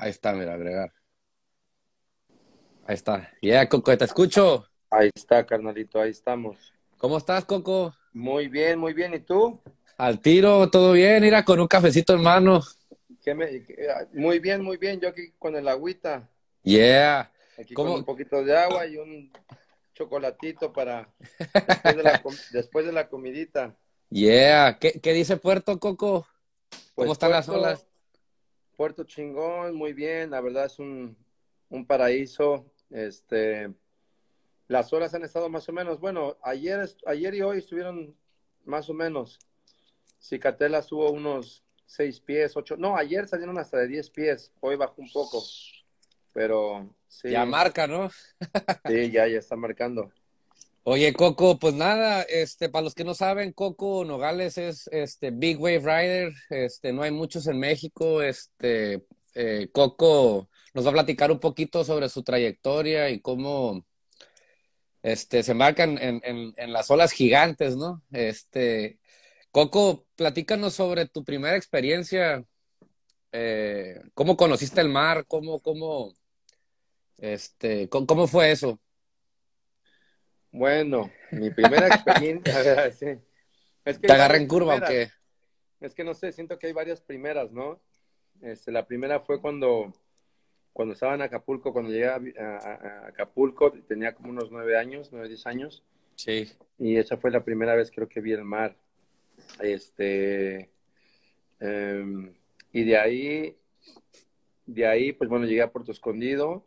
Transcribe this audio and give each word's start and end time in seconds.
Ahí 0.00 0.08
está, 0.10 0.32
mira, 0.32 0.54
agregar. 0.54 0.90
Ahí 2.86 2.94
está. 2.94 3.30
Ya, 3.42 3.68
Coco, 3.68 3.96
te 3.98 4.06
escucho. 4.06 4.64
Ahí 4.88 5.10
está, 5.14 5.44
carnalito, 5.44 6.00
ahí 6.00 6.10
estamos. 6.10 6.72
¿Cómo 6.96 7.18
estás, 7.18 7.44
Coco? 7.44 7.94
Muy 8.14 8.48
bien, 8.48 8.78
muy 8.78 8.94
bien. 8.94 9.12
¿Y 9.12 9.20
tú? 9.20 9.60
Al 9.98 10.18
tiro, 10.20 10.70
todo 10.70 10.92
bien, 10.92 11.22
mira, 11.22 11.44
con 11.44 11.60
un 11.60 11.68
cafecito 11.68 12.14
en 12.14 12.22
mano. 12.22 12.62
¿Qué 13.22 13.34
me- 13.34 13.62
qué- 13.66 13.76
Muy 14.14 14.38
bien, 14.38 14.62
muy 14.62 14.78
bien. 14.78 14.98
Yo 15.00 15.10
aquí 15.10 15.32
con 15.38 15.54
el 15.54 15.68
agüita, 15.68 16.26
Yeah. 16.62 17.30
aquí 17.58 17.74
¿Cómo? 17.74 17.90
con 17.90 17.98
un 18.00 18.04
poquito 18.06 18.42
de 18.42 18.56
agua 18.56 18.86
y 18.86 18.96
un 18.96 19.30
chocolatito 19.94 20.72
para 20.72 21.12
después 21.52 21.96
de 21.96 22.02
la, 22.02 22.22
com- 22.22 22.34
después 22.52 22.86
de 22.86 22.92
la 22.92 23.06
comidita. 23.10 23.76
Yeah. 24.08 24.78
¿Qué, 24.80 24.98
qué 25.02 25.12
dice 25.12 25.36
Puerto, 25.36 25.78
Coco? 25.78 26.26
Pues 26.70 26.90
¿Cómo 26.94 27.12
están 27.12 27.32
las 27.32 27.48
olas? 27.50 27.86
Puerto 28.80 29.04
chingón, 29.04 29.74
muy 29.74 29.92
bien. 29.92 30.30
La 30.30 30.40
verdad 30.40 30.64
es 30.64 30.78
un, 30.78 31.14
un 31.68 31.84
paraíso. 31.84 32.64
Este, 32.88 33.70
las 34.68 34.94
horas 34.94 35.12
han 35.12 35.22
estado 35.22 35.50
más 35.50 35.68
o 35.68 35.72
menos. 35.72 36.00
Bueno, 36.00 36.38
ayer, 36.42 36.88
ayer 37.04 37.34
y 37.34 37.42
hoy 37.42 37.58
estuvieron 37.58 38.16
más 38.64 38.88
o 38.88 38.94
menos. 38.94 39.38
Cicatela 40.18 40.80
tuvo 40.80 41.10
unos 41.10 41.62
seis 41.84 42.20
pies, 42.20 42.56
ocho. 42.56 42.78
No, 42.78 42.96
ayer 42.96 43.28
salieron 43.28 43.58
hasta 43.58 43.76
de 43.76 43.86
diez 43.86 44.08
pies. 44.08 44.50
Hoy 44.60 44.76
bajó 44.76 44.94
un 44.96 45.12
poco. 45.12 45.42
Pero 46.32 46.88
sí, 47.06 47.32
Ya 47.32 47.44
marca, 47.44 47.86
¿no? 47.86 48.08
sí, 48.88 49.10
ya, 49.10 49.28
ya 49.28 49.40
está 49.40 49.56
marcando. 49.56 50.10
Oye, 50.82 51.12
Coco, 51.12 51.58
pues 51.58 51.74
nada, 51.74 52.22
este, 52.22 52.70
para 52.70 52.84
los 52.84 52.94
que 52.94 53.04
no 53.04 53.12
saben, 53.14 53.52
Coco 53.52 54.04
Nogales 54.06 54.56
es 54.56 54.88
este 54.92 55.30
Big 55.30 55.60
Wave 55.60 55.80
Rider, 55.80 56.32
este, 56.48 56.92
no 56.94 57.02
hay 57.02 57.10
muchos 57.10 57.46
en 57.46 57.58
México, 57.58 58.22
este, 58.22 59.04
eh, 59.34 59.68
Coco 59.72 60.48
nos 60.72 60.86
va 60.86 60.90
a 60.90 60.94
platicar 60.94 61.30
un 61.30 61.38
poquito 61.38 61.84
sobre 61.84 62.08
su 62.08 62.22
trayectoria 62.22 63.10
y 63.10 63.20
cómo 63.20 63.84
este, 65.02 65.42
se 65.42 65.54
marcan 65.54 65.98
en, 66.00 66.22
en, 66.56 66.72
las 66.72 66.90
olas 66.90 67.12
gigantes, 67.12 67.76
¿no? 67.76 68.02
Este, 68.12 69.00
Coco, 69.50 70.06
platícanos 70.16 70.74
sobre 70.74 71.06
tu 71.06 71.24
primera 71.24 71.56
experiencia, 71.56 72.44
eh, 73.32 74.00
cómo 74.14 74.36
conociste 74.36 74.80
el 74.80 74.88
mar, 74.88 75.26
cómo, 75.28 75.60
cómo, 75.60 76.14
este, 77.18 77.88
cómo, 77.90 78.06
cómo 78.06 78.26
fue 78.26 78.50
eso. 78.52 78.80
Bueno, 80.52 81.10
mi 81.30 81.50
primera 81.50 81.86
experiencia. 81.88 82.54
a 82.58 82.62
ver, 82.62 82.92
sí. 82.92 83.06
Es 83.84 83.98
que 83.98 84.06
¿Te 84.08 84.12
agarré 84.12 84.38
en 84.38 84.48
curva 84.48 84.76
o 84.76 84.80
qué? 84.80 85.10
Es 85.80 85.94
que 85.94 86.04
no 86.04 86.14
sé, 86.14 86.32
siento 86.32 86.58
que 86.58 86.66
hay 86.66 86.72
varias 86.72 87.00
primeras, 87.00 87.50
¿no? 87.52 87.80
Este, 88.42 88.70
la 88.72 88.86
primera 88.86 89.20
fue 89.20 89.40
cuando, 89.40 89.92
cuando 90.72 90.94
estaba 90.94 91.14
en 91.14 91.22
Acapulco, 91.22 91.72
cuando 91.72 91.90
llegué 91.90 92.06
a, 92.08 92.16
a- 92.38 92.56
a 92.74 93.06
Acapulco, 93.08 93.72
tenía 93.72 94.14
como 94.14 94.30
unos 94.30 94.50
nueve 94.50 94.76
años, 94.76 95.08
nueve, 95.12 95.28
diez 95.28 95.46
años, 95.46 95.82
Sí. 96.16 96.50
y 96.78 96.96
esa 96.96 97.16
fue 97.16 97.30
la 97.30 97.44
primera 97.44 97.74
vez 97.74 97.90
creo 97.90 98.08
que 98.08 98.20
vi 98.20 98.32
el 98.32 98.44
mar. 98.44 98.76
Este, 99.60 100.68
em, 101.60 102.34
y 102.72 102.84
de 102.84 102.98
ahí, 102.98 103.56
de 104.66 104.86
ahí, 104.86 105.12
pues 105.12 105.30
bueno, 105.30 105.46
llegué 105.46 105.62
a 105.62 105.72
Puerto 105.72 105.92
Escondido. 105.92 106.66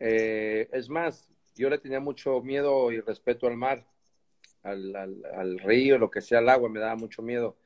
Eh, 0.00 0.68
es 0.72 0.88
más, 0.88 1.28
yo 1.56 1.70
le 1.70 1.78
tenía 1.78 2.00
mucho 2.00 2.40
miedo 2.42 2.92
y 2.92 3.00
respeto 3.00 3.46
al 3.46 3.56
mar, 3.56 3.86
al, 4.62 4.94
al, 4.96 5.58
río, 5.58 5.98
lo 5.98 6.10
que 6.10 6.20
sea, 6.20 6.38
al 6.38 6.48
agua, 6.48 6.68
me 6.68 6.80
daba 6.80 6.96
mucho 6.96 7.22
miedo 7.22 7.56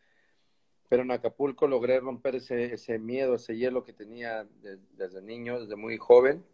pero 0.90 1.04
en 1.04 1.12
Acapulco 1.12 1.68
logré 1.68 2.00
romper 2.00 2.34
ese, 2.34 2.74
ese 2.74 2.98
miedo, 2.98 3.36
ese 3.36 3.56
hielo 3.56 3.84
que 3.84 3.92
tenía 3.92 4.44
de- 4.60 4.80
desde 4.96 5.22
niño, 5.22 5.60
desde 5.60 5.76
muy 5.76 5.96
joven. 5.98 6.44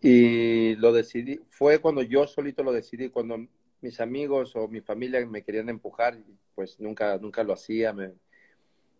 Y 0.00 0.74
lo 0.76 0.92
decidí, 0.92 1.40
fue 1.48 1.78
cuando 1.78 2.02
yo 2.02 2.26
solito 2.26 2.64
lo 2.64 2.72
decidí, 2.72 3.08
cuando 3.08 3.46
mis 3.80 4.00
amigos 4.00 4.56
o 4.56 4.66
mi 4.66 4.80
familia 4.80 5.24
me 5.26 5.44
querían 5.44 5.68
empujar, 5.68 6.18
pues 6.56 6.80
nunca, 6.80 7.16
nunca 7.18 7.44
lo 7.44 7.52
hacía, 7.52 7.92
me 7.92 8.14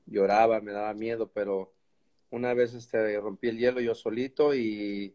lloraba, 0.06 0.60
me 0.60 0.70
daba 0.70 0.94
miedo, 0.94 1.28
pero 1.34 1.72
una 2.30 2.54
vez 2.54 2.74
este, 2.74 3.18
rompí 3.18 3.48
el 3.48 3.58
hielo 3.58 3.80
yo 3.80 3.96
solito 3.96 4.54
y 4.54 5.12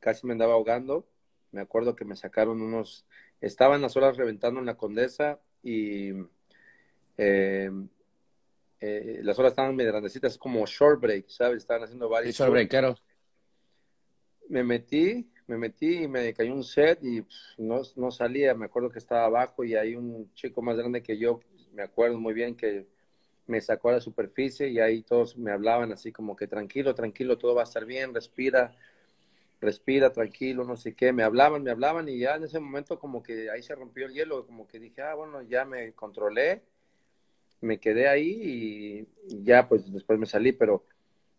casi 0.00 0.26
me 0.26 0.32
andaba 0.32 0.54
ahogando. 0.54 1.06
Me 1.52 1.60
acuerdo 1.60 1.96
que 1.96 2.04
me 2.04 2.16
sacaron 2.16 2.62
unos, 2.62 3.06
estaban 3.40 3.82
las 3.82 3.96
olas 3.96 4.16
reventando 4.16 4.60
en 4.60 4.66
la 4.66 4.76
Condesa 4.76 5.40
y 5.62 6.10
eh, 7.16 7.70
eh, 8.80 9.20
las 9.22 9.38
olas 9.38 9.52
estaban 9.52 9.76
medio 9.76 9.90
grandecitas, 9.90 10.38
como 10.38 10.64
short 10.66 11.00
break, 11.00 11.28
¿sabes? 11.28 11.58
Estaban 11.58 11.84
haciendo 11.84 12.08
varios. 12.08 12.34
Hizo 12.34 12.44
el 12.46 12.52
breakero. 12.52 12.96
Me 14.48 14.64
metí, 14.64 15.30
me 15.46 15.56
metí 15.58 16.04
y 16.04 16.08
me 16.08 16.32
cayó 16.34 16.54
un 16.54 16.64
set 16.64 16.98
y 17.02 17.22
pff, 17.22 17.58
no, 17.58 17.82
no 17.96 18.10
salía. 18.10 18.54
Me 18.54 18.66
acuerdo 18.66 18.90
que 18.90 18.98
estaba 18.98 19.24
abajo 19.24 19.64
y 19.64 19.74
hay 19.74 19.94
un 19.94 20.32
chico 20.34 20.62
más 20.62 20.76
grande 20.76 21.02
que 21.02 21.18
yo, 21.18 21.40
me 21.72 21.82
acuerdo 21.82 22.18
muy 22.18 22.34
bien 22.34 22.56
que 22.56 22.86
me 23.46 23.60
sacó 23.60 23.90
a 23.90 23.94
la 23.94 24.00
superficie 24.00 24.68
y 24.68 24.78
ahí 24.78 25.02
todos 25.02 25.36
me 25.36 25.50
hablaban 25.50 25.92
así 25.92 26.12
como 26.12 26.36
que 26.36 26.46
tranquilo, 26.46 26.94
tranquilo, 26.94 27.36
todo 27.36 27.54
va 27.54 27.62
a 27.62 27.64
estar 27.64 27.84
bien, 27.84 28.14
respira, 28.14 28.76
respira, 29.60 30.12
tranquilo, 30.12 30.64
no 30.64 30.76
sé 30.76 30.94
qué. 30.94 31.12
Me 31.12 31.22
hablaban, 31.22 31.62
me 31.62 31.70
hablaban 31.70 32.08
y 32.08 32.18
ya 32.18 32.36
en 32.36 32.44
ese 32.44 32.60
momento 32.60 32.98
como 32.98 33.22
que 33.22 33.50
ahí 33.50 33.62
se 33.62 33.74
rompió 33.74 34.06
el 34.06 34.14
hielo, 34.14 34.46
como 34.46 34.66
que 34.66 34.78
dije, 34.78 35.02
ah, 35.02 35.14
bueno, 35.14 35.42
ya 35.42 35.64
me 35.64 35.92
controlé 35.92 36.62
me 37.60 37.78
quedé 37.78 38.08
ahí 38.08 39.06
y, 39.28 39.44
ya 39.44 39.68
pues 39.68 39.92
después 39.92 40.18
me 40.18 40.26
salí, 40.26 40.52
pero 40.52 40.84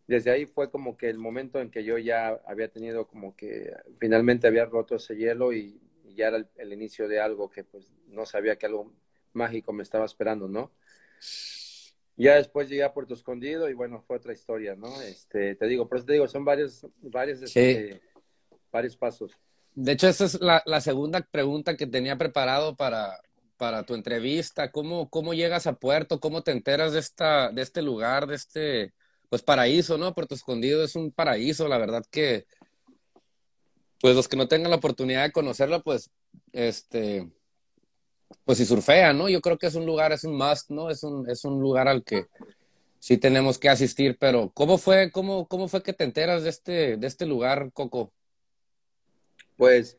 desde 0.07 0.31
ahí 0.31 0.45
fue 0.45 0.69
como 0.69 0.97
que 0.97 1.09
el 1.09 1.17
momento 1.17 1.59
en 1.59 1.71
que 1.71 1.83
yo 1.83 1.97
ya 1.97 2.39
había 2.45 2.69
tenido 2.69 3.07
como 3.07 3.35
que 3.35 3.73
finalmente 3.99 4.47
había 4.47 4.65
roto 4.65 4.95
ese 4.95 5.15
hielo 5.15 5.53
y, 5.53 5.79
y 6.03 6.15
ya 6.15 6.27
era 6.27 6.37
el, 6.37 6.47
el 6.57 6.73
inicio 6.73 7.07
de 7.07 7.19
algo 7.19 7.49
que 7.49 7.63
pues 7.63 7.91
no 8.07 8.25
sabía 8.25 8.57
que 8.57 8.65
algo 8.65 8.93
mágico 9.33 9.73
me 9.73 9.83
estaba 9.83 10.05
esperando, 10.05 10.47
¿no? 10.47 10.71
Ya 12.17 12.35
después 12.35 12.69
llegué 12.69 12.83
a 12.83 12.93
Puerto 12.93 13.13
Escondido 13.13 13.69
y 13.69 13.73
bueno, 13.73 14.01
fue 14.01 14.17
otra 14.17 14.33
historia, 14.33 14.75
¿no? 14.75 15.01
Este, 15.01 15.55
te 15.55 15.65
digo, 15.67 15.87
por 15.87 15.97
eso 15.97 16.05
te 16.05 16.13
digo, 16.13 16.27
son 16.27 16.45
varios, 16.45 16.85
varios, 17.01 17.41
este, 17.41 18.01
varios 18.71 18.95
pasos. 18.95 19.31
De 19.73 19.93
hecho, 19.93 20.07
esa 20.07 20.25
es 20.25 20.39
la, 20.41 20.81
segunda 20.81 21.21
pregunta 21.21 21.77
que 21.77 21.87
tenía 21.87 22.17
preparado 22.17 22.75
para, 22.75 23.19
para 23.57 23.83
tu 23.83 23.95
entrevista. 23.95 24.71
¿Cómo, 24.71 25.09
¿Cómo 25.09 25.33
llegas 25.33 25.67
a 25.67 25.73
Puerto? 25.73 26.19
¿Cómo 26.19 26.43
te 26.43 26.51
enteras 26.51 26.93
de, 26.93 26.99
esta, 26.99 27.51
de 27.51 27.61
este 27.61 27.81
lugar, 27.81 28.27
de 28.27 28.35
este 28.35 28.93
pues 29.29 29.43
paraíso, 29.43 29.97
¿no? 29.97 30.13
Puerto 30.13 30.35
Escondido 30.35 30.83
es 30.83 30.97
un 30.97 31.09
paraíso, 31.09 31.69
la 31.69 31.77
verdad 31.77 32.03
que 32.11 32.45
pues 34.01 34.13
los 34.13 34.27
que 34.27 34.35
no 34.35 34.49
tengan 34.49 34.71
la 34.71 34.77
oportunidad 34.77 35.23
de 35.23 35.31
conocerlo, 35.31 35.81
pues 35.83 36.11
este 36.51 37.31
pues 38.43 38.57
si 38.57 38.65
surfean, 38.65 39.17
¿no? 39.17 39.29
Yo 39.29 39.39
creo 39.39 39.57
que 39.57 39.67
es 39.67 39.75
un 39.75 39.85
lugar, 39.85 40.11
es 40.11 40.25
un 40.25 40.35
must, 40.35 40.69
¿no? 40.69 40.89
Es 40.89 41.03
un, 41.03 41.29
es 41.29 41.45
un 41.45 41.61
lugar 41.61 41.87
al 41.87 42.03
que 42.03 42.27
sí 42.99 43.17
tenemos 43.17 43.57
que 43.57 43.69
asistir, 43.69 44.17
pero 44.19 44.51
¿cómo 44.53 44.77
fue, 44.77 45.11
cómo, 45.11 45.47
cómo 45.47 45.67
fue 45.67 45.81
que 45.81 45.93
te 45.93 46.03
enteras 46.03 46.43
de 46.43 46.49
este, 46.49 46.97
de 46.97 47.07
este 47.07 47.25
lugar, 47.25 47.71
Coco? 47.73 48.11
Pues 49.61 49.95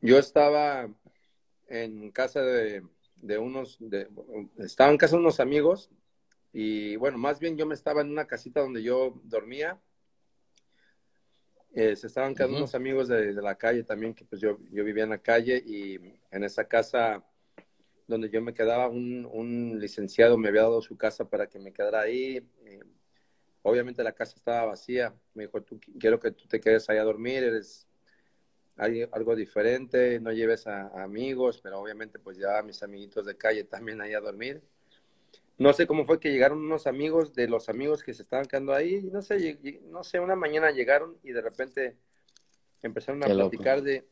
yo 0.00 0.18
estaba 0.18 0.92
en 1.68 2.10
casa 2.10 2.42
de, 2.42 2.82
de 3.14 3.38
unos, 3.38 3.76
de, 3.78 4.08
estaba 4.58 4.90
en 4.90 4.98
casa 4.98 5.14
de 5.14 5.22
unos 5.22 5.38
amigos 5.38 5.92
y 6.52 6.96
bueno, 6.96 7.16
más 7.16 7.38
bien 7.38 7.56
yo 7.56 7.66
me 7.66 7.74
estaba 7.74 8.00
en 8.00 8.10
una 8.10 8.26
casita 8.26 8.62
donde 8.62 8.82
yo 8.82 9.20
dormía. 9.22 9.80
Eh, 11.72 11.94
se 11.94 12.08
estaban 12.08 12.34
quedando 12.34 12.56
unos 12.56 12.74
amigos 12.74 13.06
de, 13.06 13.32
de 13.32 13.42
la 13.42 13.54
calle 13.54 13.84
también, 13.84 14.12
que 14.12 14.24
pues 14.24 14.40
yo, 14.40 14.58
yo 14.72 14.82
vivía 14.82 15.04
en 15.04 15.10
la 15.10 15.22
calle 15.22 15.62
y 15.64 15.94
en 16.32 16.42
esa 16.42 16.66
casa 16.66 17.24
donde 18.08 18.28
yo 18.28 18.42
me 18.42 18.54
quedaba, 18.54 18.88
un, 18.88 19.24
un 19.32 19.78
licenciado 19.78 20.36
me 20.36 20.48
había 20.48 20.62
dado 20.62 20.82
su 20.82 20.96
casa 20.96 21.30
para 21.30 21.46
que 21.46 21.60
me 21.60 21.72
quedara 21.72 22.00
ahí. 22.00 22.44
Eh, 22.64 22.82
obviamente 23.62 24.02
la 24.02 24.16
casa 24.16 24.34
estaba 24.34 24.64
vacía. 24.64 25.14
Me 25.32 25.44
dijo, 25.44 25.62
tú, 25.62 25.78
quiero 26.00 26.18
que 26.18 26.32
tú 26.32 26.48
te 26.48 26.58
quedes 26.58 26.90
ahí 26.90 26.98
a 26.98 27.04
dormir, 27.04 27.44
eres 27.44 27.86
algo 28.76 29.36
diferente, 29.36 30.18
no 30.20 30.32
lleves 30.32 30.66
a, 30.66 30.88
a 30.88 31.04
amigos, 31.04 31.60
pero 31.62 31.80
obviamente 31.80 32.18
pues 32.18 32.36
ya 32.38 32.58
a 32.58 32.62
mis 32.62 32.82
amiguitos 32.82 33.24
de 33.26 33.36
calle 33.36 33.64
también 33.74 34.00
ahí 34.00 34.14
a 34.14 34.20
dormir. 34.20 34.62
No 35.56 35.72
sé 35.72 35.86
cómo 35.86 36.04
fue 36.04 36.18
que 36.18 36.32
llegaron 36.32 36.58
unos 36.58 36.86
amigos 36.88 37.32
de 37.34 37.46
los 37.46 37.68
amigos 37.68 38.02
que 38.02 38.12
se 38.12 38.22
estaban 38.22 38.46
quedando 38.46 38.74
ahí, 38.74 39.02
no 39.12 39.22
sé, 39.22 39.58
no 39.88 40.02
sé, 40.02 40.18
una 40.18 40.34
mañana 40.34 40.72
llegaron 40.72 41.16
y 41.22 41.30
de 41.30 41.40
repente 41.40 41.96
empezaron 42.82 43.22
a 43.22 43.26
Qué 43.26 43.34
loco. 43.34 43.50
platicar 43.50 43.82
de, 43.82 44.04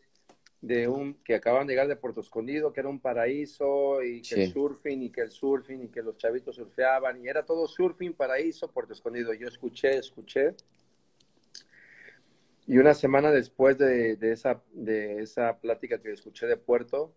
de 0.61 0.87
un 0.87 1.15
que 1.25 1.35
acaban 1.35 1.67
de 1.67 1.73
llegar 1.73 1.89
de 1.89 1.97
Puerto 1.97 2.21
Escondido, 2.21 2.73
que 2.73 2.79
era 2.81 2.89
un 2.89 3.01
paraíso 3.01 4.01
y 4.05 4.23
que 4.23 4.37
el 4.45 4.53
surfing 4.53 5.03
y 5.03 5.11
que 5.11 5.23
el 5.23 5.33
surfing 5.33 5.83
y 5.83 5.89
que 5.89 6.03
los 6.03 6.17
chavitos 6.17 6.55
surfeaban 6.55 7.21
y 7.25 7.29
era 7.29 7.45
todo 7.45 7.67
surfing, 7.67 8.13
paraíso, 8.15 8.71
Puerto 8.71 8.93
Escondido. 8.93 9.35
Yo 9.35 9.49
escuché, 9.49 9.99
escuché 9.99 10.55
y 12.67 12.79
una 12.79 12.95
semana 12.95 13.31
después 13.31 13.79
de, 13.79 14.17
de 14.17 14.33
esa, 14.33 14.63
de 14.73 15.23
esa 15.23 15.59
plática 15.59 16.01
que 16.01 16.13
escuché 16.13 16.47
de 16.47 16.57
Puerto, 16.57 17.15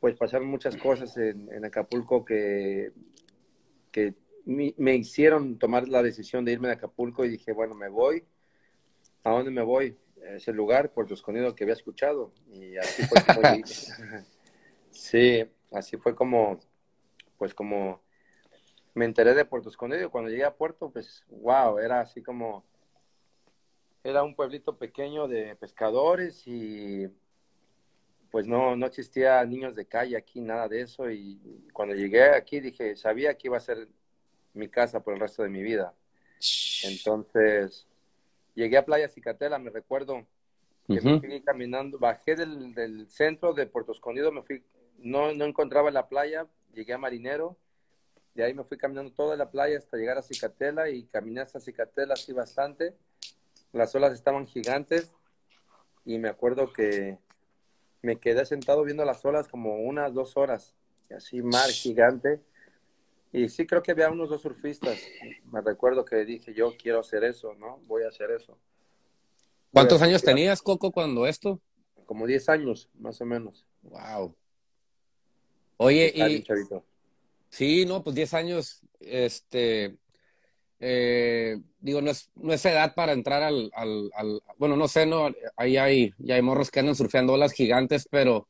pues 0.00 0.16
pasaron 0.16 0.48
muchas 0.48 0.76
cosas 0.76 1.16
en, 1.16 1.52
en 1.52 1.64
Acapulco 1.64 2.24
que, 2.24 2.92
que 3.90 4.14
me 4.46 4.94
hicieron 4.96 5.58
tomar 5.58 5.88
la 5.88 6.02
decisión 6.02 6.44
de 6.44 6.52
irme 6.52 6.68
de 6.68 6.74
Acapulco 6.74 7.24
y 7.24 7.28
dije, 7.28 7.52
bueno, 7.52 7.74
me 7.74 7.88
voy. 7.88 8.24
¿A 9.22 9.30
dónde 9.30 9.50
me 9.50 9.62
voy? 9.62 9.96
ese 10.36 10.52
lugar, 10.52 10.92
Puerto 10.92 11.14
Escondido, 11.14 11.54
que 11.54 11.64
había 11.64 11.74
escuchado. 11.74 12.32
Y 12.52 12.76
así 12.76 13.02
fue 13.04 13.22
como... 13.34 13.64
sí, 14.90 15.44
así 15.72 15.96
fue 15.96 16.14
como, 16.14 16.58
pues 17.38 17.54
como 17.54 18.02
me 18.94 19.04
enteré 19.04 19.34
de 19.34 19.44
Puerto 19.44 19.68
Escondido. 19.68 20.10
Cuando 20.10 20.30
llegué 20.30 20.44
a 20.44 20.54
Puerto, 20.54 20.90
pues, 20.90 21.24
wow, 21.28 21.78
era 21.78 22.00
así 22.00 22.22
como... 22.22 22.64
Era 24.02 24.22
un 24.22 24.34
pueblito 24.34 24.76
pequeño 24.76 25.28
de 25.28 25.56
pescadores 25.56 26.42
y 26.46 27.08
pues 28.30 28.46
no, 28.46 28.76
no 28.76 28.86
existía 28.86 29.44
niños 29.44 29.74
de 29.74 29.86
calle 29.86 30.16
aquí, 30.16 30.40
nada 30.40 30.68
de 30.68 30.82
eso. 30.82 31.10
Y 31.10 31.68
cuando 31.72 31.94
llegué 31.94 32.24
aquí 32.30 32.60
dije, 32.60 32.96
sabía 32.96 33.36
que 33.36 33.48
iba 33.48 33.56
a 33.56 33.60
ser 33.60 33.88
mi 34.54 34.68
casa 34.68 35.00
por 35.00 35.14
el 35.14 35.20
resto 35.20 35.42
de 35.42 35.48
mi 35.48 35.62
vida. 35.62 35.94
Entonces, 36.84 37.86
llegué 38.54 38.78
a 38.78 38.84
Playa 38.84 39.08
Cicatela, 39.08 39.58
me 39.58 39.70
recuerdo 39.70 40.26
que 40.86 41.00
me 41.00 41.20
fui 41.20 41.40
caminando, 41.42 41.98
bajé 41.98 42.34
del, 42.34 43.06
centro 43.08 43.52
de 43.52 43.66
Puerto 43.66 43.92
Escondido, 43.92 44.32
me 44.32 44.42
fui, 44.42 44.62
no, 44.98 45.32
no 45.32 45.44
encontraba 45.44 45.90
la 45.90 46.08
playa, 46.08 46.46
llegué 46.72 46.94
a 46.94 46.98
Marinero, 46.98 47.56
de 48.34 48.44
ahí 48.44 48.54
me 48.54 48.64
fui 48.64 48.76
caminando 48.76 49.12
toda 49.12 49.36
la 49.36 49.50
playa 49.50 49.78
hasta 49.78 49.96
llegar 49.96 50.18
a 50.18 50.22
Cicatela 50.22 50.88
y 50.88 51.04
caminé 51.04 51.40
hasta 51.42 51.60
Cicatela 51.60 52.14
así 52.14 52.32
bastante. 52.32 52.96
Las 53.72 53.94
olas 53.94 54.12
estaban 54.12 54.46
gigantes 54.46 55.12
y 56.04 56.18
me 56.18 56.28
acuerdo 56.28 56.72
que 56.72 57.18
me 58.02 58.18
quedé 58.18 58.44
sentado 58.46 58.84
viendo 58.84 59.04
las 59.04 59.24
olas 59.24 59.48
como 59.48 59.76
unas 59.76 60.12
dos 60.14 60.36
horas, 60.36 60.74
así 61.14 61.42
mar 61.42 61.70
gigante. 61.70 62.40
Y 63.32 63.48
sí 63.48 63.66
creo 63.66 63.82
que 63.82 63.92
había 63.92 64.10
unos 64.10 64.28
dos 64.28 64.42
surfistas. 64.42 64.98
Me 65.52 65.60
recuerdo 65.60 66.04
que 66.04 66.24
dije, 66.24 66.52
yo 66.52 66.76
quiero 66.76 67.00
hacer 67.00 67.22
eso, 67.22 67.54
¿no? 67.54 67.78
Voy 67.86 68.02
a 68.02 68.08
hacer 68.08 68.30
eso. 68.32 68.58
¿Cuántos 69.72 70.02
años 70.02 70.22
tenías, 70.22 70.62
Coco, 70.62 70.90
cuando 70.90 71.26
esto? 71.26 71.60
Como 72.06 72.26
10 72.26 72.48
años, 72.48 72.90
más 72.98 73.20
o 73.20 73.24
menos. 73.24 73.66
Wow. 73.82 74.34
Oye, 75.76 76.12
y... 76.14 76.44
Sí, 77.48 77.84
no, 77.84 78.02
pues 78.02 78.14
10 78.16 78.34
años, 78.34 78.82
este, 79.00 79.96
eh, 80.80 81.58
digo, 81.78 82.00
no 82.00 82.10
es, 82.10 82.30
no 82.34 82.52
es 82.52 82.64
edad 82.64 82.94
para 82.94 83.12
entrar 83.12 83.42
al, 83.42 83.70
al, 83.74 84.42
bueno, 84.56 84.76
no 84.76 84.88
sé, 84.88 85.06
no, 85.06 85.30
ahí 85.56 85.76
hay, 85.76 86.14
ya 86.18 86.36
hay 86.36 86.42
morros 86.42 86.70
que 86.70 86.80
andan 86.80 86.96
surfeando 86.96 87.34
olas 87.34 87.52
gigantes, 87.52 88.08
pero, 88.10 88.48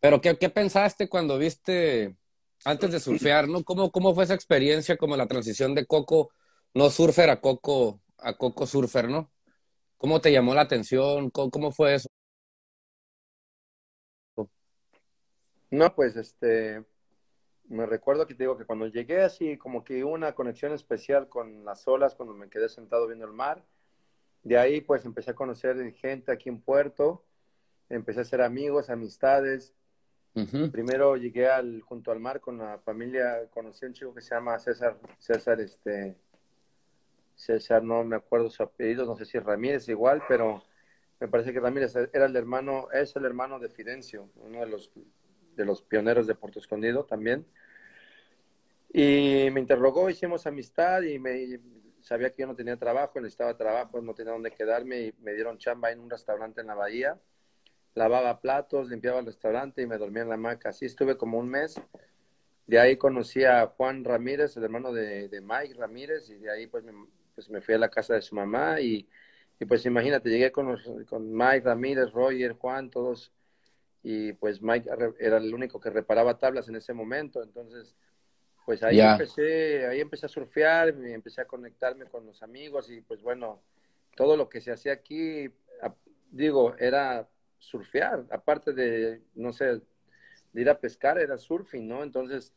pero 0.00 0.20
¿qué, 0.20 0.38
qué 0.38 0.48
pensaste 0.48 1.08
cuando 1.08 1.38
viste 1.38 2.16
antes 2.64 2.92
de 2.92 3.00
surfear, 3.00 3.48
¿no? 3.48 3.64
¿Cómo, 3.64 3.90
¿Cómo 3.90 4.14
fue 4.14 4.24
esa 4.24 4.34
experiencia 4.34 4.96
como 4.96 5.16
la 5.16 5.26
transición 5.26 5.74
de 5.74 5.86
Coco, 5.86 6.30
no 6.74 6.90
surfer 6.90 7.30
a 7.30 7.40
Coco, 7.40 8.00
a 8.18 8.34
Coco 8.36 8.66
surfer, 8.66 9.08
¿no? 9.08 9.32
¿Cómo 9.96 10.20
te 10.20 10.32
llamó 10.32 10.54
la 10.54 10.62
atención? 10.62 11.30
¿Cómo, 11.30 11.72
fue 11.72 11.94
eso? 11.94 12.08
No, 15.70 15.94
pues 15.94 16.16
este, 16.16 16.84
me 17.72 17.86
recuerdo 17.86 18.26
que 18.26 18.34
te 18.34 18.44
digo 18.44 18.56
que 18.56 18.64
cuando 18.64 18.86
llegué 18.86 19.22
así, 19.22 19.56
como 19.56 19.84
que 19.84 20.04
una 20.04 20.34
conexión 20.34 20.72
especial 20.72 21.28
con 21.28 21.64
las 21.64 21.86
olas, 21.88 22.14
cuando 22.14 22.34
me 22.34 22.48
quedé 22.48 22.68
sentado 22.68 23.06
viendo 23.06 23.26
el 23.26 23.32
mar. 23.32 23.64
De 24.42 24.58
ahí 24.58 24.80
pues 24.80 25.04
empecé 25.04 25.32
a 25.32 25.34
conocer 25.34 25.92
gente 25.94 26.32
aquí 26.32 26.48
en 26.48 26.60
Puerto, 26.60 27.24
empecé 27.88 28.20
a 28.20 28.22
hacer 28.22 28.42
amigos, 28.42 28.90
amistades, 28.90 29.74
Primero 30.72 31.16
llegué 31.16 31.46
al, 31.46 31.82
junto 31.82 32.10
al 32.10 32.18
mar 32.18 32.40
con 32.40 32.56
la 32.56 32.78
familia, 32.78 33.48
conocí 33.50 33.84
a 33.84 33.88
un 33.88 33.94
chico 33.94 34.14
que 34.14 34.22
se 34.22 34.34
llama 34.34 34.58
César, 34.58 34.96
César, 35.18 35.60
este, 35.60 36.16
César, 37.34 37.82
no 37.82 38.02
me 38.02 38.16
acuerdo 38.16 38.48
su 38.48 38.62
apellido, 38.62 39.04
no 39.04 39.14
sé 39.14 39.26
si 39.26 39.36
es 39.36 39.44
Ramírez 39.44 39.88
igual, 39.90 40.22
pero 40.26 40.62
me 41.20 41.28
parece 41.28 41.52
que 41.52 41.60
Ramírez 41.60 41.94
era 42.14 42.24
el 42.24 42.34
hermano, 42.34 42.90
es 42.92 43.14
el 43.14 43.26
hermano 43.26 43.58
de 43.58 43.68
Fidencio, 43.68 44.30
uno 44.36 44.60
de 44.60 44.66
los, 44.68 44.90
de 45.54 45.66
los 45.66 45.82
pioneros 45.82 46.26
de 46.26 46.34
Puerto 46.34 46.60
Escondido 46.60 47.04
también. 47.04 47.46
Y 48.92 49.48
me 49.52 49.60
interrogó, 49.60 50.10
hicimos 50.10 50.46
amistad 50.46 51.02
y 51.02 51.18
me 51.18 51.60
sabía 52.00 52.30
que 52.30 52.42
yo 52.42 52.46
no 52.46 52.54
tenía 52.54 52.76
trabajo, 52.76 53.20
necesitaba 53.20 53.56
trabajo, 53.56 54.00
no 54.02 54.14
tenía 54.14 54.32
dónde 54.32 54.50
quedarme 54.50 55.00
y 55.00 55.14
me 55.22 55.32
dieron 55.32 55.58
chamba 55.58 55.90
en 55.90 56.00
un 56.00 56.10
restaurante 56.10 56.60
en 56.60 56.66
la 56.66 56.74
bahía 56.74 57.18
lavaba 57.94 58.40
platos, 58.40 58.88
limpiaba 58.88 59.20
el 59.20 59.26
restaurante 59.26 59.82
y 59.82 59.86
me 59.86 59.98
dormía 59.98 60.22
en 60.22 60.28
la 60.28 60.34
hamaca. 60.36 60.70
Así 60.70 60.86
estuve 60.86 61.16
como 61.16 61.38
un 61.38 61.48
mes. 61.48 61.80
De 62.66 62.78
ahí 62.78 62.96
conocí 62.96 63.44
a 63.44 63.66
Juan 63.66 64.04
Ramírez, 64.04 64.56
el 64.56 64.64
hermano 64.64 64.92
de, 64.92 65.28
Mike 65.42 65.74
Ramírez, 65.74 66.30
y 66.30 66.36
de 66.36 66.50
ahí 66.50 66.66
pues 66.66 66.84
me, 66.84 66.92
pues 67.34 67.50
me, 67.50 67.60
fui 67.60 67.74
a 67.74 67.78
la 67.78 67.90
casa 67.90 68.14
de 68.14 68.22
su 68.22 68.34
mamá 68.34 68.80
y, 68.80 69.08
y 69.60 69.64
pues 69.64 69.84
imagínate, 69.84 70.30
llegué 70.30 70.52
con, 70.52 70.78
con 71.06 71.32
Mike 71.32 71.62
Ramírez, 71.64 72.12
Roger, 72.12 72.52
Juan, 72.52 72.88
todos, 72.88 73.32
y 74.02 74.32
pues 74.34 74.62
Mike 74.62 74.88
era 75.18 75.38
el 75.38 75.52
único 75.52 75.80
que 75.80 75.90
reparaba 75.90 76.38
tablas 76.38 76.68
en 76.68 76.76
ese 76.76 76.94
momento, 76.94 77.42
entonces 77.42 77.96
pues 78.64 78.82
ahí 78.82 79.00
empecé, 79.00 79.86
ahí 79.86 80.00
empecé 80.00 80.26
a 80.26 80.28
surfear, 80.28 80.94
y 81.04 81.12
empecé 81.12 81.40
a 81.40 81.46
conectarme 81.46 82.06
con 82.06 82.26
los 82.26 82.42
amigos 82.42 82.90
y 82.90 83.00
pues 83.00 83.22
bueno, 83.22 83.62
todo 84.16 84.36
lo 84.36 84.48
que 84.48 84.60
se 84.60 84.72
hacía 84.72 84.92
aquí, 84.92 85.50
digo, 86.30 86.74
era 86.78 87.28
surfear, 87.58 88.26
aparte 88.30 88.72
de, 88.72 89.22
no 89.34 89.52
sé, 89.52 89.80
de 90.52 90.60
ir 90.60 90.68
a 90.68 90.78
pescar, 90.78 91.18
era 91.18 91.38
surfing, 91.38 91.86
¿no? 91.86 92.02
Entonces, 92.02 92.52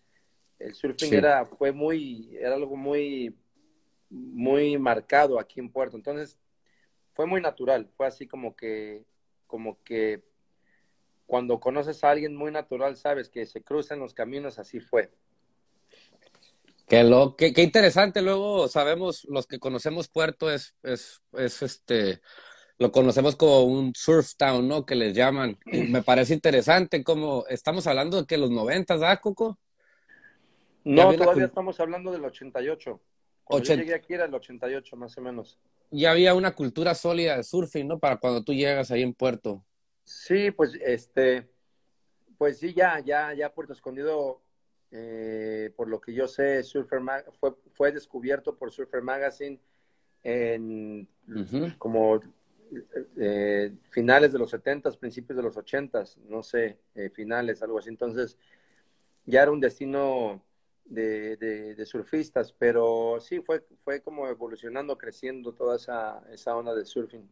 el 0.60 0.74
surfing 0.74 1.14
era, 1.14 1.46
fue 1.46 1.72
muy, 1.72 2.36
era 2.38 2.56
algo 2.56 2.76
muy, 2.76 3.36
muy 4.10 4.78
marcado 4.78 5.40
aquí 5.40 5.60
en 5.60 5.70
Puerto. 5.70 5.98
Entonces, 5.98 6.40
fue 7.14 7.26
muy 7.26 7.42
natural, 7.42 7.90
fue 7.96 8.08
así 8.08 8.28
como 8.28 8.56
que, 8.56 9.04
como 9.48 9.82
que 9.84 10.24
cuando 11.26 11.60
conoces 11.60 12.04
a 12.04 12.12
alguien 12.12 12.36
muy 12.36 12.52
natural, 12.52 12.98
sabes 12.98 13.30
que 13.30 13.46
se 13.46 13.64
cruzan 13.64 14.00
los 14.00 14.14
caminos, 14.14 14.60
así 14.60 14.80
fue. 14.80 15.12
Qué, 16.88 17.04
lo, 17.04 17.36
qué, 17.36 17.52
qué 17.54 17.64
interesante, 17.64 18.22
luego 18.22 18.68
sabemos, 18.68 19.26
los 19.30 19.48
que 19.48 19.60
conocemos 19.60 20.08
Puerto 20.08 20.52
es, 20.52 20.76
es, 20.84 21.22
es 21.34 21.62
este, 21.64 22.22
lo 22.78 22.92
conocemos 22.92 23.36
como 23.36 23.64
un 23.64 23.94
surf 23.96 24.36
town, 24.36 24.68
¿no? 24.68 24.86
Que 24.86 24.96
les 24.96 25.16
llaman. 25.16 25.58
me 25.66 26.02
parece 26.04 26.34
interesante 26.34 27.04
como 27.04 27.46
estamos 27.48 27.88
hablando 27.88 28.22
de 28.22 28.28
que 28.28 28.38
los 28.38 28.52
90, 28.52 28.96
¿ah, 29.02 29.18
Coco? 29.18 29.58
No, 30.84 31.14
todavía 31.16 31.46
estamos 31.46 31.80
hablando 31.80 32.12
del 32.12 32.26
88. 32.26 33.02
Cuando 33.44 33.68
yo 33.68 33.76
llegué 33.76 33.94
aquí 33.94 34.14
era 34.14 34.26
el 34.26 34.34
88, 34.34 34.96
más 34.96 35.18
o 35.18 35.22
menos. 35.22 35.60
Ya 35.92 36.12
había 36.12 36.34
una 36.34 36.54
cultura 36.54 36.94
sólida 36.96 37.38
de 37.38 37.44
surfing, 37.44 37.88
¿no? 37.88 38.00
Para 38.00 38.18
cuando 38.18 38.44
tú 38.44 38.54
llegas 38.54 38.92
ahí 38.92 39.02
en 39.02 39.14
Puerto. 39.14 39.64
Sí, 40.04 40.52
pues 40.52 40.78
este, 40.84 41.50
pues 42.38 42.60
sí, 42.60 42.74
ya, 42.74 43.00
ya, 43.00 43.34
ya 43.34 43.54
Puerto 43.54 43.74
Escondido, 43.74 44.42
eh, 44.92 45.72
por 45.76 45.88
lo 45.88 46.00
que 46.00 46.14
yo 46.14 46.28
sé, 46.28 46.64
Surfer 46.64 47.02
fue, 47.40 47.54
fue 47.74 47.92
descubierto 47.92 48.56
por 48.56 48.72
Surfer 48.72 49.02
Magazine 49.02 49.60
en 50.24 51.08
como 51.78 52.20
eh, 53.18 53.74
finales 53.90 54.34
de 54.34 54.40
los 54.40 54.50
70, 54.50 54.92
principios 54.92 55.38
de 55.38 55.44
los 55.44 55.56
80, 55.56 56.04
no 56.28 56.44
sé, 56.44 56.80
eh, 56.96 57.10
finales, 57.10 57.62
algo 57.62 57.80
así. 57.80 57.90
Entonces, 57.90 58.38
ya 59.26 59.44
era 59.44 59.52
un 59.52 59.60
destino 59.60 60.44
de, 60.86 61.38
de, 61.38 61.86
surfistas, 61.86 62.52
pero 62.52 63.18
sí, 63.20 63.40
fue, 63.42 63.64
fue 63.84 64.02
como 64.02 64.28
evolucionando, 64.28 64.98
creciendo 64.98 65.54
toda 65.54 65.78
esa, 65.78 66.24
esa 66.32 66.56
onda 66.56 66.76
de 66.76 66.86
surfing. 66.86 67.28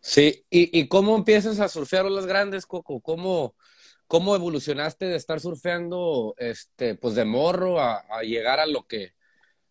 Sí, 0.00 0.44
¿Y, 0.48 0.78
¿y 0.78 0.88
cómo 0.88 1.16
empiezas 1.16 1.58
a 1.60 1.68
surfear 1.68 2.06
olas 2.06 2.26
grandes, 2.26 2.66
Coco? 2.66 3.00
¿Cómo, 3.00 3.54
cómo 4.12 4.36
evolucionaste 4.36 5.06
de 5.06 5.16
estar 5.16 5.40
surfeando 5.40 6.34
este, 6.36 6.96
pues 6.96 7.14
de 7.14 7.24
morro 7.24 7.80
a, 7.80 8.04
llegar 8.22 8.60
a 8.60 8.66
lo 8.66 8.86
que 8.86 9.14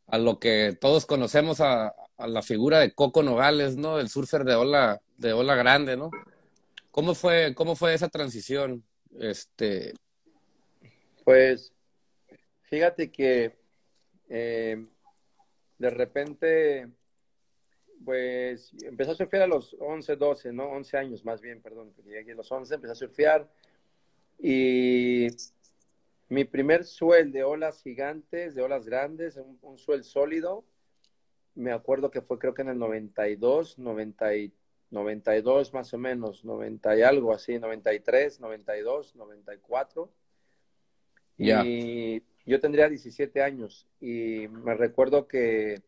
a 0.08 0.18
lo 0.18 0.40
que 0.40 0.76
todos 0.82 1.06
conocemos 1.06 1.62
a, 1.62 1.94
a 2.18 2.28
la 2.28 2.42
figura 2.42 2.80
de 2.80 2.92
Coco 2.92 3.22
Nogales, 3.22 3.78
¿no? 3.78 4.00
El 4.00 4.10
surfer 4.10 4.44
de 4.44 4.56
ola, 4.56 5.00
de 5.18 5.34
ola 5.34 5.54
grande, 5.54 5.96
¿no? 5.96 6.10
¿Cómo 6.90 7.14
fue, 7.14 7.54
cómo 7.54 7.76
fue 7.76 7.94
esa 7.94 8.10
transición? 8.10 8.84
Este... 9.20 9.94
Pues, 11.24 11.72
fíjate 12.64 13.12
que 13.12 13.60
eh, 14.28 14.84
de 15.78 15.90
repente, 15.92 16.90
pues, 18.04 18.74
empecé 18.82 19.12
a 19.12 19.16
surfear 19.16 19.44
a 19.44 19.48
los 19.48 19.76
11, 19.80 20.16
12, 20.16 20.52
¿no? 20.52 20.64
11 20.72 20.98
años 20.98 21.24
más 21.26 21.42
bien, 21.42 21.62
perdón, 21.62 21.94
llegué 22.04 22.32
a 22.32 22.36
los 22.36 22.52
11, 22.52 22.74
empecé 22.74 22.92
a 22.92 22.96
surfear 22.96 23.48
y 24.42 25.28
mi 26.30 26.46
primer 26.46 26.86
suel 26.86 27.32
de 27.32 27.44
olas 27.44 27.82
gigantes, 27.84 28.56
de 28.56 28.64
olas 28.64 28.86
grandes, 28.86 29.38
un, 29.38 29.58
un 29.62 29.78
suel 29.78 30.04
sólido, 30.04 30.66
me 31.56 31.72
acuerdo 31.72 32.12
que 32.12 32.22
fue 32.22 32.40
creo 32.40 32.54
que 32.54 32.62
en 32.62 32.70
el 32.70 32.80
92, 32.80 33.78
90 33.78 34.36
y, 34.36 34.54
92 34.92 35.74
más 35.74 35.94
o 35.94 35.98
menos, 35.98 36.44
90 36.46 36.98
y 36.98 37.02
algo 37.02 37.34
así, 37.34 37.58
93, 37.58 38.40
92, 38.40 39.16
94. 39.16 40.10
Y 41.38 42.22
yo 42.46 42.60
tendría 42.60 42.88
17 42.88 43.42
años 43.42 43.88
y 44.00 44.48
me 44.50 44.76
recuerdo 44.76 45.28
que, 45.28 45.82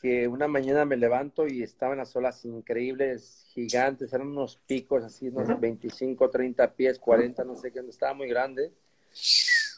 que 0.00 0.28
una 0.28 0.48
mañana 0.48 0.84
me 0.84 0.96
levanto 0.96 1.46
y 1.46 1.62
estaban 1.62 1.98
las 1.98 2.14
olas 2.14 2.44
increíbles, 2.44 3.46
gigantes, 3.52 4.12
eran 4.12 4.28
unos 4.28 4.56
picos 4.56 5.02
así, 5.04 5.28
unos 5.28 5.58
25, 5.60 6.30
30 6.30 6.74
pies, 6.74 6.98
40, 6.98 7.44
no 7.44 7.56
sé 7.56 7.72
qué, 7.72 7.80
estaba 7.88 8.14
muy 8.14 8.28
grande. 8.28 8.72